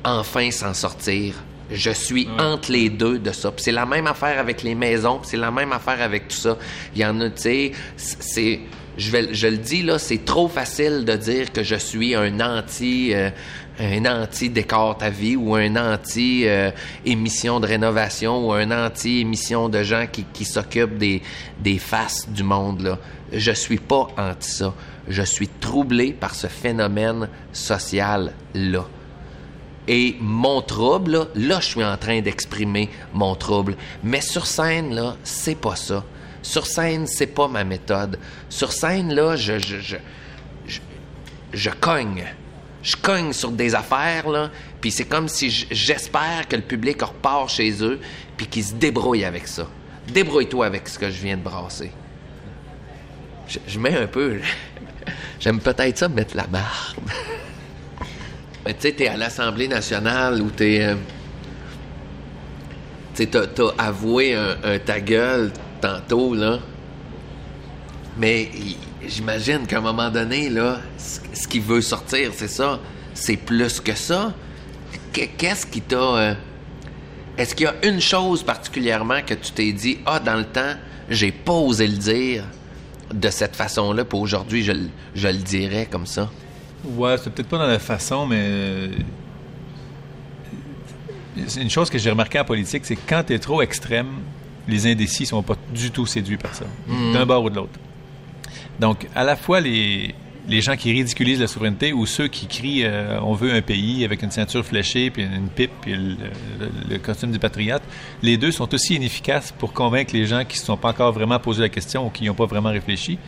enfin 0.05 0.51
s'en 0.51 0.75
sortir. 0.75 1.35
Je 1.71 1.91
suis 1.91 2.29
entre 2.39 2.73
les 2.73 2.89
deux 2.89 3.19
de 3.19 3.31
ça. 3.31 3.53
c'est 3.59 3.73
la 3.73 3.85
même 3.85 4.07
affaire 4.07 4.39
avec 4.39 4.63
les 4.63 4.75
maisons, 4.75 5.21
c'est 5.23 5.37
la 5.37 5.51
même 5.51 5.73
affaire 5.73 6.01
avec 6.01 6.29
tout 6.29 6.37
ça. 6.37 6.57
Il 6.95 7.01
y 7.01 7.05
en 7.05 7.21
a, 7.21 7.29
tu 7.29 7.43
sais, 7.43 7.73
c'est 7.97 8.61
je, 8.99 9.47
le 9.47 9.57
dis 9.57 9.83
là, 9.83 9.99
c'est 9.99 10.25
trop 10.25 10.49
facile 10.49 11.05
de 11.05 11.15
dire 11.15 11.53
que 11.53 11.63
je 11.63 11.77
suis 11.77 12.17
un 12.17 12.41
anti, 12.41 13.15
euh, 13.15 13.31
un 13.79 14.05
anti 14.07 14.51
décor 14.51 14.99
ta 14.99 15.09
vie 15.09 15.37
ou 15.37 15.55
un 15.55 15.77
anti 15.77 16.43
euh, 16.47 16.71
de 17.05 17.67
rénovation 17.67 18.49
ou 18.49 18.53
un 18.53 18.87
anti 18.87 19.21
émission 19.21 19.69
de 19.69 19.85
gens 19.85 20.07
qui, 20.11 20.45
s'occupent 20.45 20.99
des, 20.99 21.23
faces 21.79 22.29
du 22.29 22.43
monde 22.43 22.83
là. 22.83 22.99
Je 23.33 23.53
suis 23.53 23.79
pas 23.79 24.09
anti 24.17 24.51
ça. 24.51 24.75
Je 25.07 25.23
suis 25.23 25.49
troublé 25.49 26.13
par 26.13 26.35
ce 26.35 26.49
phénomène 26.49 27.29
social 27.53 28.33
là. 28.55 28.85
Et 29.87 30.17
mon 30.21 30.61
trouble, 30.61 31.13
là, 31.13 31.27
là 31.35 31.61
je 31.61 31.67
suis 31.67 31.85
en 31.85 31.97
train 31.97 32.21
d'exprimer 32.21 32.91
mon 33.15 33.37
trouble. 33.37 33.77
Mais 34.03 34.21
sur 34.21 34.47
scène, 34.47 34.95
là, 34.95 35.17
c'est 35.23 35.59
pas 35.59 35.77
ça. 35.77 36.05
Sur 36.49 36.67
scène, 36.67 37.07
c'est 37.07 37.27
pas 37.27 37.47
ma 37.47 37.63
méthode. 37.63 38.19
Sur 38.49 38.73
scène, 38.73 39.15
là, 39.15 39.37
je, 39.37 39.59
je, 39.59 39.97
je, 41.53 41.69
cogne. 41.69 42.25
Je 42.83 42.97
cogne 42.97 43.35
sur 43.35 43.51
des 43.51 43.75
affaires, 43.75 44.31
là, 44.31 44.51
puis 44.81 44.91
c'est 44.91 45.05
comme 45.05 45.29
si 45.29 45.51
j'espère 45.71 46.49
que 46.49 46.57
le 46.57 46.63
public 46.63 47.03
repart 47.03 47.51
chez 47.51 47.85
eux, 47.85 48.01
puis 48.39 48.47
qu'ils 48.47 48.65
se 48.65 48.73
débrouillent 48.73 49.27
avec 49.27 49.47
ça. 49.47 49.69
Débrouille-toi 50.11 50.65
avec 50.65 50.89
ce 50.89 50.99
que 50.99 51.11
je 51.11 51.21
viens 51.21 51.37
de 51.37 51.43
brasser. 51.43 51.91
Je, 53.67 53.79
mets 53.79 53.99
un 53.99 54.07
peu... 54.07 54.41
J'aime 55.41 55.61
peut-être 55.61 55.99
ça 55.99 56.09
mettre 56.09 56.35
la 56.35 56.47
barbe. 56.47 57.11
tu 58.65 58.75
sais, 58.79 58.93
t'es 58.93 59.09
à 59.09 59.19
l'Assemblée 59.19 59.69
nationale 59.69 60.41
où 60.41 60.49
t'es. 60.49 60.81
Euh, 60.81 60.95
tu 63.15 63.25
sais, 63.25 63.27
t'as, 63.27 63.45
avoué 63.77 64.35
ta 64.87 64.99
gueule 64.99 65.53
tantôt, 65.81 66.35
là. 66.35 66.59
Mais 68.19 68.51
j'imagine 69.07 69.67
qu'à 69.67 69.79
un 69.79 69.83
moment 69.83 70.11
donné, 70.11 70.49
là, 70.51 70.81
ce, 70.99 71.47
qui 71.47 71.61
veut 71.61 71.81
sortir, 71.81 72.33
c'est 72.35 72.49
ça. 72.49 72.81
C'est 73.15 73.37
plus 73.37 73.81
que 73.81 73.95
ça. 73.95 74.35
Qu'est-ce 75.13 75.67
qui 75.67 75.81
t'a. 75.81 75.97
Euh, 75.97 76.35
est-ce 77.37 77.55
qu'il 77.55 77.67
y 77.67 77.69
a 77.69 77.75
une 77.89 78.01
chose 78.01 78.43
particulièrement 78.43 79.21
que 79.25 79.35
tu 79.35 79.53
t'es 79.53 79.73
dit, 79.73 79.99
ah, 80.07 80.19
dans 80.19 80.37
le 80.37 80.45
temps, 80.45 80.75
j'ai 81.09 81.31
pas 81.31 81.53
osé 81.53 81.87
le 81.87 81.97
dire 81.97 82.45
de 83.13 83.31
cette 83.31 83.57
façon-là, 83.57 84.05
puis 84.05 84.19
aujourd'hui, 84.19 84.63
je, 84.63 84.73
je 85.15 85.29
le 85.29 85.39
dirais 85.39 85.87
comme 85.91 86.07
ça? 86.07 86.31
Ouais, 86.85 87.17
c'est 87.17 87.31
peut-être 87.33 87.49
pas 87.49 87.59
dans 87.59 87.67
la 87.67 87.79
façon, 87.79 88.27
mais 88.27 88.41
euh, 88.43 88.89
une 91.57 91.71
chose 91.71 91.91
que 91.91 91.99
j'ai 91.99 92.11
remarqué 92.11 92.39
en 92.39 92.45
politique, 92.45 92.85
c'est 92.85 92.97
que 92.97 93.09
quand 93.09 93.25
tu 93.27 93.35
es 93.35 93.39
trop 93.39 93.63
extrême, 93.63 94.09
les 94.69 94.87
indécis 94.87 95.27
sont 95.27 95.43
pas 95.43 95.57
du 95.75 95.91
tout 95.91 96.07
séduits 96.07 96.37
par 96.37 96.55
ça, 96.55 96.67
hmm. 96.87 97.13
d'un 97.13 97.27
bord 97.27 97.45
ou 97.45 97.51
de 97.51 97.57
l'autre. 97.57 97.79
Donc, 98.79 99.09
à 99.15 99.25
la 99.25 99.35
fois, 99.35 99.61
les, 99.61 100.15
les 100.49 100.61
gens 100.61 100.77
qui 100.77 100.93
ridiculisent 100.93 101.41
la 101.41 101.47
souveraineté 101.47 101.93
ou 101.93 102.07
ceux 102.07 102.29
qui 102.29 102.47
crient 102.47 102.85
euh, 102.85 103.19
on 103.21 103.35
veut 103.35 103.53
un 103.53 103.61
pays 103.61 104.05
avec 104.05 104.23
une 104.23 104.31
ceinture 104.31 104.65
fléchée, 104.65 105.11
puis 105.11 105.25
une 105.25 105.49
pipe, 105.49 105.73
puis 105.81 105.95
le, 105.95 106.17
le, 106.89 106.99
costume 106.99 107.33
du 107.33 107.39
patriote, 107.39 107.83
les 108.23 108.37
deux 108.37 108.53
sont 108.53 108.73
aussi 108.73 108.95
inefficaces 108.95 109.53
pour 109.53 109.73
convaincre 109.73 110.15
les 110.15 110.27
gens 110.27 110.45
qui 110.45 110.57
ne 110.57 110.61
se 110.61 110.67
sont 110.67 110.77
pas 110.77 110.91
encore 110.91 111.13
vraiment 111.13 111.39
posé 111.39 111.63
la 111.63 111.69
question 111.69 112.07
ou 112.07 112.11
qui 112.11 112.25
n'ont 112.25 112.35
pas 112.35 112.47
vraiment 112.47 112.71
réfléchi. 112.71 113.19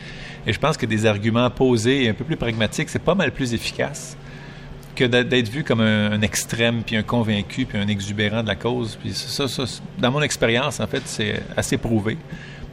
Et 0.47 0.53
je 0.53 0.59
pense 0.59 0.77
que 0.77 0.85
des 0.85 1.05
arguments 1.05 1.49
posés 1.49 2.05
et 2.05 2.09
un 2.09 2.13
peu 2.13 2.23
plus 2.23 2.37
pragmatiques, 2.37 2.89
c'est 2.89 2.99
pas 2.99 3.15
mal 3.15 3.31
plus 3.31 3.53
efficace 3.53 4.17
que 4.95 5.05
d'être 5.05 5.49
vu 5.49 5.63
comme 5.63 5.81
un, 5.81 6.21
extrême, 6.21 6.83
puis 6.85 6.95
un 6.95 7.03
convaincu, 7.03 7.65
puis 7.65 7.77
un 7.77 7.87
exubérant 7.87 8.43
de 8.43 8.47
la 8.47 8.55
cause. 8.55 8.97
Puis 9.01 9.13
ça, 9.13 9.47
ça 9.47 9.63
dans 9.97 10.11
mon 10.11 10.21
expérience, 10.21 10.79
en 10.79 10.87
fait, 10.87 11.03
c'est 11.05 11.41
assez 11.55 11.77
prouvé. 11.77 12.17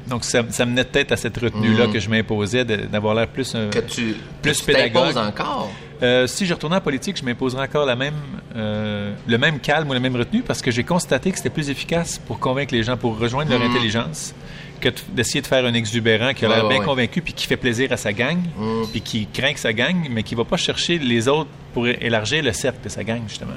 Donc, 0.09 0.25
ça, 0.25 0.43
ça 0.51 0.65
menait 0.65 0.85
peut-être 0.85 1.13
à 1.13 1.17
cette 1.17 1.37
retenue-là 1.37 1.87
mm. 1.87 1.93
que 1.93 2.01
je 2.01 2.09
m'imposais 2.09 2.65
d'avoir 2.65 3.15
l'air 3.15 3.29
plus, 3.29 3.55
un, 3.55 3.69
que 3.69 3.81
tu, 3.81 4.17
plus 4.41 4.63
pédagogue. 4.63 5.17
encore? 5.17 5.71
Euh, 6.03 6.27
si 6.27 6.47
je 6.47 6.55
retournais 6.55 6.77
en 6.77 6.81
politique, 6.81 7.17
je 7.17 7.25
m'imposerais 7.25 7.65
encore 7.65 7.85
la 7.85 7.97
même, 7.97 8.15
euh, 8.57 9.13
le 9.27 9.39
même 9.39 9.59
calme 9.59 9.91
ou 9.91 9.93
la 9.93 10.01
même 10.01 10.17
retenue 10.17 10.43
parce 10.43 10.63
que 10.63 10.71
j'ai 10.71 10.85
constaté 10.85 11.31
que 11.31 11.37
c'était 11.37 11.51
plus 11.51 11.71
efficace 11.71 12.19
pour 12.19 12.39
convaincre 12.39 12.73
les 12.73 12.85
gens, 12.85 12.97
pour 12.97 13.19
rejoindre 13.19 13.51
leur 13.51 13.61
mm. 13.61 13.71
intelligence, 13.71 14.35
que 14.81 14.89
d'essayer 15.11 15.41
de 15.41 15.47
faire 15.47 15.65
un 15.65 15.75
exubérant 15.75 16.33
qui 16.33 16.45
a 16.45 16.49
l'air 16.49 16.69
bien 16.69 16.81
convaincu 16.81 17.21
puis 17.23 17.33
qui 17.33 17.47
fait 17.47 17.57
plaisir 17.57 17.93
à 17.93 17.97
sa 17.97 18.13
gang, 18.13 18.39
mm. 18.39 18.85
puis 18.91 19.01
qui 19.01 19.27
craint 19.27 19.53
que 19.53 19.61
sa 19.61 19.73
gang, 19.73 20.09
mais 20.11 20.23
qui 20.23 20.35
va 20.35 20.45
pas 20.45 20.57
chercher 20.57 20.99
les 20.99 21.29
autres 21.29 21.51
pour 21.75 21.87
élargir 21.87 22.43
le 22.43 22.53
cercle 22.53 22.83
de 22.85 22.89
sa 22.89 23.05
gang, 23.05 23.23
justement. 23.29 23.53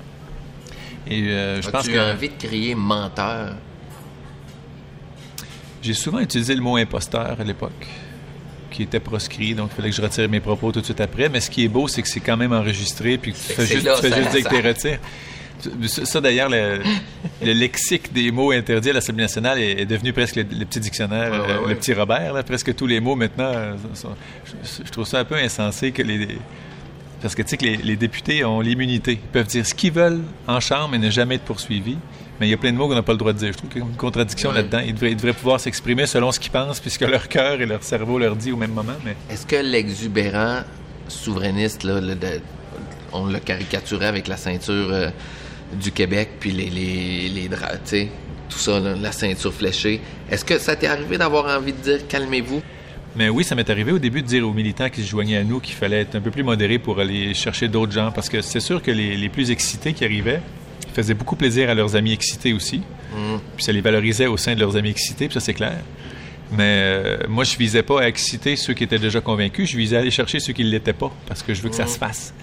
Et 1.07 1.29
euh, 1.29 1.61
je 1.61 1.69
pense 1.69 1.87
que. 1.87 2.13
envie 2.13 2.29
de 2.29 2.35
crier 2.35 2.75
menteur? 2.75 3.55
J'ai 5.81 5.93
souvent 5.93 6.19
utilisé 6.19 6.53
le 6.53 6.61
mot 6.61 6.75
imposteur 6.75 7.37
à 7.39 7.43
l'époque, 7.43 7.87
qui 8.69 8.83
était 8.83 8.99
proscrit, 8.99 9.55
donc 9.55 9.71
il 9.71 9.75
fallait 9.75 9.89
que 9.89 9.95
je 9.95 10.01
retire 10.01 10.29
mes 10.29 10.39
propos 10.39 10.71
tout 10.71 10.79
de 10.79 10.85
suite 10.85 11.01
après. 11.01 11.27
Mais 11.27 11.39
ce 11.39 11.49
qui 11.49 11.63
est 11.65 11.69
beau, 11.69 11.87
c'est 11.87 12.03
que 12.03 12.07
c'est 12.07 12.19
quand 12.19 12.37
même 12.37 12.53
enregistré, 12.53 13.17
puis 13.17 13.33
que 13.33 13.37
tu 13.37 13.43
fais 13.43 13.65
juste, 13.65 13.89
tu 13.95 14.01
fais 14.01 14.15
juste 14.15 14.31
dire 14.31 14.47
que 14.47 14.55
tu 14.55 14.67
retires. 14.67 14.99
Ça, 15.87 16.21
d'ailleurs, 16.21 16.49
le, 16.49 16.81
lexique 17.41 18.13
des 18.13 18.31
mots 18.31 18.51
interdits 18.51 18.89
à 18.89 18.93
l'Assemblée 18.93 19.23
nationale 19.23 19.59
est, 19.59 19.85
devenu 19.85 20.13
presque 20.13 20.35
le, 20.35 20.43
petit 20.43 20.79
dictionnaire, 20.79 21.33
euh, 21.33 21.67
le 21.67 21.75
petit 21.75 21.93
Robert. 21.93 22.43
presque 22.43 22.75
tous 22.75 22.87
les 22.87 22.99
mots 22.99 23.15
maintenant, 23.15 23.51
euh, 23.53 23.73
je, 24.85 24.91
trouve 24.91 25.05
ça 25.05 25.19
un 25.19 25.25
peu 25.25 25.35
insensé 25.35 25.91
que 25.91 26.01
les... 26.01 26.37
Parce 27.21 27.35
que 27.35 27.43
tu 27.43 27.49
sais 27.49 27.57
que 27.57 27.65
les, 27.65 27.77
les 27.77 27.95
députés 27.95 28.43
ont 28.43 28.61
l'immunité. 28.61 29.13
Ils 29.13 29.19
peuvent 29.19 29.45
dire 29.45 29.65
ce 29.65 29.75
qu'ils 29.75 29.91
veulent 29.91 30.23
en 30.47 30.59
chambre 30.59 30.95
et 30.95 30.97
ne 30.97 31.11
jamais 31.11 31.35
être 31.35 31.43
poursuivis 31.43 31.97
mais 32.41 32.47
il 32.47 32.49
y 32.49 32.55
a 32.55 32.57
plein 32.57 32.71
de 32.71 32.77
mots 32.77 32.87
qu'on 32.87 32.95
n'a 32.95 33.03
pas 33.03 33.11
le 33.11 33.19
droit 33.19 33.33
de 33.33 33.37
dire. 33.37 33.51
Je 33.51 33.57
trouve 33.59 33.69
qu'il 33.69 33.83
y 33.83 33.85
a 33.85 33.87
une 33.87 33.95
contradiction 33.95 34.51
là-dedans. 34.51 34.79
Ils 34.83 34.95
devraient, 34.95 35.31
pouvoir 35.31 35.59
s'exprimer 35.59 36.07
selon 36.07 36.31
ce 36.31 36.39
qu'ils 36.39 36.51
pensent, 36.51 36.79
puisque 36.79 37.01
leur 37.01 37.27
cœur 37.27 37.61
et 37.61 37.67
leur 37.67 37.83
cerveau 37.83 38.17
leur 38.17 38.35
dit 38.35 38.51
au 38.51 38.57
même 38.57 38.71
moment. 38.71 38.95
Mais... 39.05 39.15
Est-ce 39.29 39.45
que 39.45 39.57
l'exubérant 39.57 40.61
souverainiste, 41.07 41.83
là, 41.83 41.99
on 43.13 43.27
l'a 43.27 43.39
caricaturé 43.39 44.07
avec 44.07 44.27
la 44.27 44.37
ceinture 44.37 44.91
euh, 44.91 45.09
du 45.79 45.91
Québec, 45.91 46.29
puis 46.39 46.51
les, 46.51 46.69
les, 46.69 47.29
les 47.29 47.47
draps, 47.47 47.95
tout 48.49 48.57
ça, 48.57 48.79
la 48.79 49.11
ceinture 49.11 49.53
fléchée. 49.53 50.01
Est-ce 50.29 50.43
que 50.43 50.57
ça 50.57 50.75
t'est 50.75 50.87
arrivé 50.87 51.17
d'avoir 51.17 51.57
envie 51.57 51.73
de 51.73 51.77
dire 51.77 52.07
calmez-vous? 52.07 52.61
Mais 53.15 53.29
oui, 53.29 53.43
ça 53.43 53.55
m'est 53.55 53.69
arrivé 53.69 53.91
au 53.91 53.99
début 53.99 54.21
de 54.21 54.27
dire 54.27 54.47
aux 54.47 54.53
militants 54.53 54.89
qui 54.89 55.01
se 55.01 55.09
joignaient 55.09 55.37
à 55.37 55.43
nous 55.43 55.59
qu'il 55.59 55.75
fallait 55.75 56.01
être 56.01 56.15
un 56.15 56.21
peu 56.21 56.31
plus 56.31 56.43
modéré 56.43 56.79
pour 56.79 56.99
aller 56.99 57.33
chercher 57.33 57.67
d'autres 57.67 57.91
gens, 57.91 58.11
parce 58.11 58.29
que 58.29 58.41
c'est 58.41 58.61
sûr 58.61 58.81
que 58.81 58.91
les, 58.91 59.17
les 59.17 59.29
plus 59.29 59.51
excités 59.51 59.93
qui 59.93 60.05
arrivaient, 60.05 60.41
faisait 60.93 61.13
beaucoup 61.13 61.35
plaisir 61.35 61.69
à 61.69 61.73
leurs 61.73 61.95
amis 61.95 62.13
excités 62.13 62.53
aussi. 62.53 62.77
Mm. 62.77 63.37
Puis 63.55 63.65
ça 63.65 63.71
les 63.71 63.81
valorisait 63.81 64.27
au 64.27 64.37
sein 64.37 64.55
de 64.55 64.59
leurs 64.59 64.77
amis 64.77 64.89
excités, 64.89 65.27
puis 65.27 65.33
ça 65.33 65.39
c'est 65.39 65.53
clair. 65.53 65.77
Mais 66.51 66.63
euh, 66.81 67.17
moi, 67.29 67.45
je 67.45 67.55
visais 67.57 67.83
pas 67.83 68.01
à 68.01 68.07
exciter 68.07 68.57
ceux 68.57 68.73
qui 68.73 68.83
étaient 68.83 68.99
déjà 68.99 69.21
convaincus, 69.21 69.71
je 69.71 69.77
visais 69.77 69.97
à 69.97 69.99
aller 69.99 70.11
chercher 70.11 70.39
ceux 70.39 70.53
qui 70.53 70.63
ne 70.63 70.69
l'étaient 70.69 70.93
pas, 70.93 71.11
parce 71.27 71.43
que 71.43 71.53
je 71.53 71.61
veux 71.61 71.69
que 71.69 71.75
ça 71.75 71.85
mm. 71.85 71.89
se 71.89 71.97
fasse. 71.97 72.33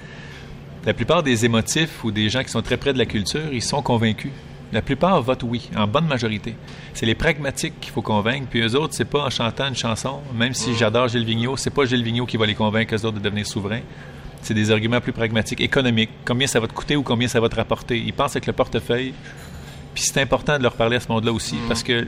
La 0.89 0.95
plupart 0.95 1.23
des 1.23 1.45
émotifs 1.45 2.03
ou 2.03 2.11
des 2.11 2.31
gens 2.31 2.43
qui 2.43 2.49
sont 2.49 2.63
très 2.63 2.79
près 2.79 2.95
de 2.95 2.99
la 2.99 3.05
culture, 3.05 3.53
ils 3.53 3.63
sont 3.63 3.83
convaincus. 3.83 4.33
La 4.73 4.81
plupart 4.81 5.21
votent 5.21 5.43
oui, 5.43 5.69
en 5.77 5.87
bonne 5.87 6.07
majorité. 6.07 6.55
C'est 6.95 7.05
les 7.05 7.15
pragmatiques 7.15 7.79
qu'il 7.79 7.93
faut 7.93 8.01
convaincre, 8.01 8.47
puis 8.49 8.63
eux 8.63 8.75
autres, 8.75 8.95
c'est 8.95 9.05
pas 9.05 9.21
en 9.21 9.29
chantant 9.29 9.69
une 9.69 9.77
chanson, 9.77 10.21
même 10.35 10.55
si 10.55 10.71
mm. 10.71 10.77
j'adore 10.79 11.09
Gilles 11.09 11.27
Vigneault, 11.27 11.59
c'est 11.59 11.69
pas 11.69 11.85
Gilles 11.85 12.03
Vigneault 12.03 12.25
qui 12.25 12.39
va 12.39 12.47
les 12.47 12.55
convaincre 12.55 12.95
eux 12.95 13.05
autres 13.05 13.19
de 13.19 13.23
devenir 13.23 13.47
souverains. 13.47 13.83
C'est 14.41 14.55
des 14.55 14.71
arguments 14.71 15.03
plus 15.03 15.13
pragmatiques, 15.13 15.61
économiques. 15.61 16.09
Combien 16.25 16.47
ça 16.47 16.59
va 16.59 16.67
te 16.67 16.73
coûter 16.73 16.97
ou 16.97 17.03
combien 17.03 17.29
ça 17.29 17.39
va 17.39 17.51
te 17.51 17.57
rapporter? 17.57 17.99
Ils 17.99 18.15
pensent 18.15 18.37
avec 18.37 18.47
le 18.47 18.55
portefeuille. 18.55 19.13
Puis 19.93 20.05
c'est 20.05 20.23
important 20.23 20.57
de 20.57 20.63
leur 20.63 20.73
parler 20.73 20.97
à 20.97 21.01
ce 21.01 21.09
monde-là 21.13 21.33
aussi, 21.33 21.57
mm. 21.57 21.69
parce 21.69 21.83
que 21.83 22.07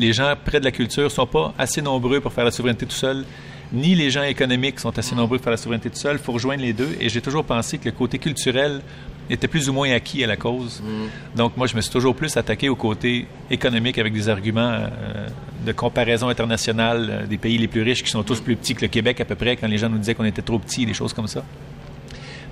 les 0.00 0.12
gens 0.12 0.34
près 0.44 0.58
de 0.58 0.64
la 0.64 0.72
culture 0.72 1.12
sont 1.12 1.28
pas 1.28 1.54
assez 1.56 1.80
nombreux 1.80 2.20
pour 2.20 2.32
faire 2.32 2.44
la 2.44 2.50
souveraineté 2.50 2.86
tout 2.86 2.92
seul, 2.92 3.24
ni 3.72 3.94
les 3.94 4.10
gens 4.10 4.22
économiques 4.22 4.80
sont 4.80 4.96
assez 4.98 5.14
nombreux 5.14 5.38
pour 5.38 5.44
faire 5.44 5.50
la 5.50 5.56
souveraineté 5.56 5.90
tout 5.90 5.96
seul. 5.96 6.16
Il 6.16 6.22
faut 6.22 6.32
rejoindre 6.32 6.62
les 6.62 6.72
deux. 6.72 6.96
Et 7.00 7.08
j'ai 7.08 7.20
toujours 7.20 7.44
pensé 7.44 7.78
que 7.78 7.86
le 7.86 7.92
côté 7.92 8.18
culturel 8.18 8.80
était 9.28 9.48
plus 9.48 9.68
ou 9.68 9.72
moins 9.72 9.90
acquis 9.90 10.22
à 10.22 10.26
la 10.26 10.36
cause. 10.36 10.80
Mm. 10.80 11.36
Donc 11.36 11.56
moi, 11.56 11.66
je 11.66 11.76
me 11.76 11.80
suis 11.80 11.90
toujours 11.90 12.14
plus 12.14 12.36
attaqué 12.36 12.68
au 12.68 12.76
côté 12.76 13.26
économique 13.50 13.98
avec 13.98 14.12
des 14.12 14.28
arguments 14.28 14.60
euh, 14.72 15.26
de 15.64 15.72
comparaison 15.72 16.28
internationale 16.28 17.08
euh, 17.10 17.26
des 17.26 17.38
pays 17.38 17.58
les 17.58 17.68
plus 17.68 17.82
riches 17.82 18.02
qui 18.04 18.10
sont 18.10 18.22
tous 18.22 18.40
plus 18.40 18.56
petits 18.56 18.74
que 18.74 18.82
le 18.82 18.88
Québec 18.88 19.20
à 19.20 19.24
peu 19.24 19.34
près, 19.34 19.56
quand 19.56 19.66
les 19.66 19.78
gens 19.78 19.88
nous 19.88 19.98
disaient 19.98 20.14
qu'on 20.14 20.24
était 20.24 20.42
trop 20.42 20.58
petits, 20.58 20.86
des 20.86 20.94
choses 20.94 21.12
comme 21.12 21.26
ça. 21.26 21.42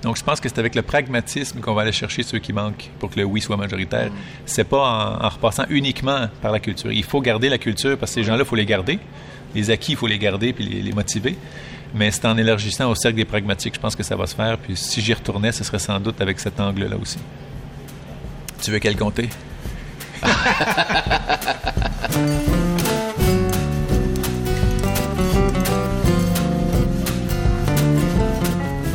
Donc, 0.03 0.19
je 0.19 0.23
pense 0.23 0.39
que 0.39 0.51
c'est 0.51 0.59
avec 0.59 0.75
le 0.75 0.83
pragmatisme 0.83 1.61
qu'on 1.61 1.73
va 1.73 1.83
aller 1.83 1.93
chercher 1.93 2.23
ceux 2.23 2.39
qui 2.39 2.53
manquent 2.53 2.91
pour 2.99 3.11
que 3.11 3.19
le 3.19 3.25
oui 3.25 3.41
soit 3.41 3.57
majoritaire. 3.57 4.11
Mm. 4.11 4.15
C'est 4.45 4.65
pas 4.65 5.19
en, 5.23 5.29
repassant 5.29 5.65
uniquement 5.71 6.29
par 6.43 6.53
la 6.53 6.61
culture. 6.61 6.93
Il 6.93 7.05
faut 7.05 7.23
garder 7.23 7.49
la 7.49 7.59
culture 7.59 7.97
parce 7.97 8.11
que 8.11 8.17
ces 8.17 8.25
gens-là, 8.25 8.41
il 8.41 8.47
faut 8.47 8.57
les 8.57 8.67
garder. 8.67 8.99
Les 9.55 9.71
acquis, 9.71 9.93
il 9.93 9.97
faut 9.97 10.07
les 10.07 10.19
garder 10.19 10.53
puis 10.53 10.65
les, 10.65 10.93
motiver. 10.93 11.37
Mais 11.95 12.11
c'est 12.11 12.27
en 12.27 12.37
élargissant 12.37 12.91
au 12.91 12.95
cercle 12.95 13.17
des 13.17 13.25
pragmatiques, 13.25 13.75
je 13.75 13.81
pense 13.81 13.95
que 13.95 14.03
ça 14.03 14.17
va 14.17 14.27
se 14.27 14.35
faire. 14.35 14.59
Puis 14.59 14.77
si 14.77 15.01
j'y 15.01 15.15
retournais, 15.15 15.53
ce 15.53 15.65
serait 15.65 15.79
sans 15.79 16.01
doute 16.01 16.21
avec 16.21 16.41
cet 16.41 16.61
angle-là 16.61 16.97
aussi. 17.01 17.19
Tu 18.63 18.71
veux 18.71 18.79
qu'elle 18.79 18.97
compter? 18.97 19.29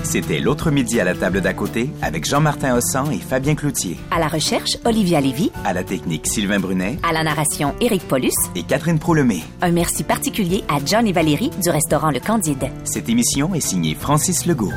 C'était 0.10 0.40
l'autre 0.40 0.72
midi 0.72 1.00
à 1.00 1.04
la 1.04 1.14
table 1.14 1.40
d'à 1.40 1.54
côté 1.54 1.92
avec 2.02 2.26
Jean-Martin 2.26 2.76
Hossan 2.76 3.12
et 3.12 3.20
Fabien 3.20 3.54
Cloutier. 3.54 3.96
À 4.10 4.18
la 4.18 4.28
recherche, 4.28 4.72
Olivia 4.84 5.22
Lévy. 5.22 5.52
À 5.64 5.72
la 5.72 5.84
technique, 5.84 6.26
Sylvain 6.26 6.60
Brunet. 6.60 6.98
À 7.08 7.14
la 7.14 7.24
narration, 7.24 7.76
Éric 7.80 8.08
Paulus. 8.08 8.34
Et 8.56 8.64
Catherine 8.64 8.98
Prolemé. 8.98 9.44
Un 9.62 9.70
merci 9.70 10.04
particulier 10.04 10.64
à 10.68 10.80
John 10.84 11.06
et 11.06 11.12
Valérie 11.12 11.52
du 11.62 11.70
restaurant 11.70 12.10
Le 12.10 12.20
Candide. 12.20 12.72
Cette 12.86 13.08
émission 13.08 13.54
est 13.54 13.60
signée 13.60 13.94
Francis 13.94 14.48
Legault. 14.48 14.74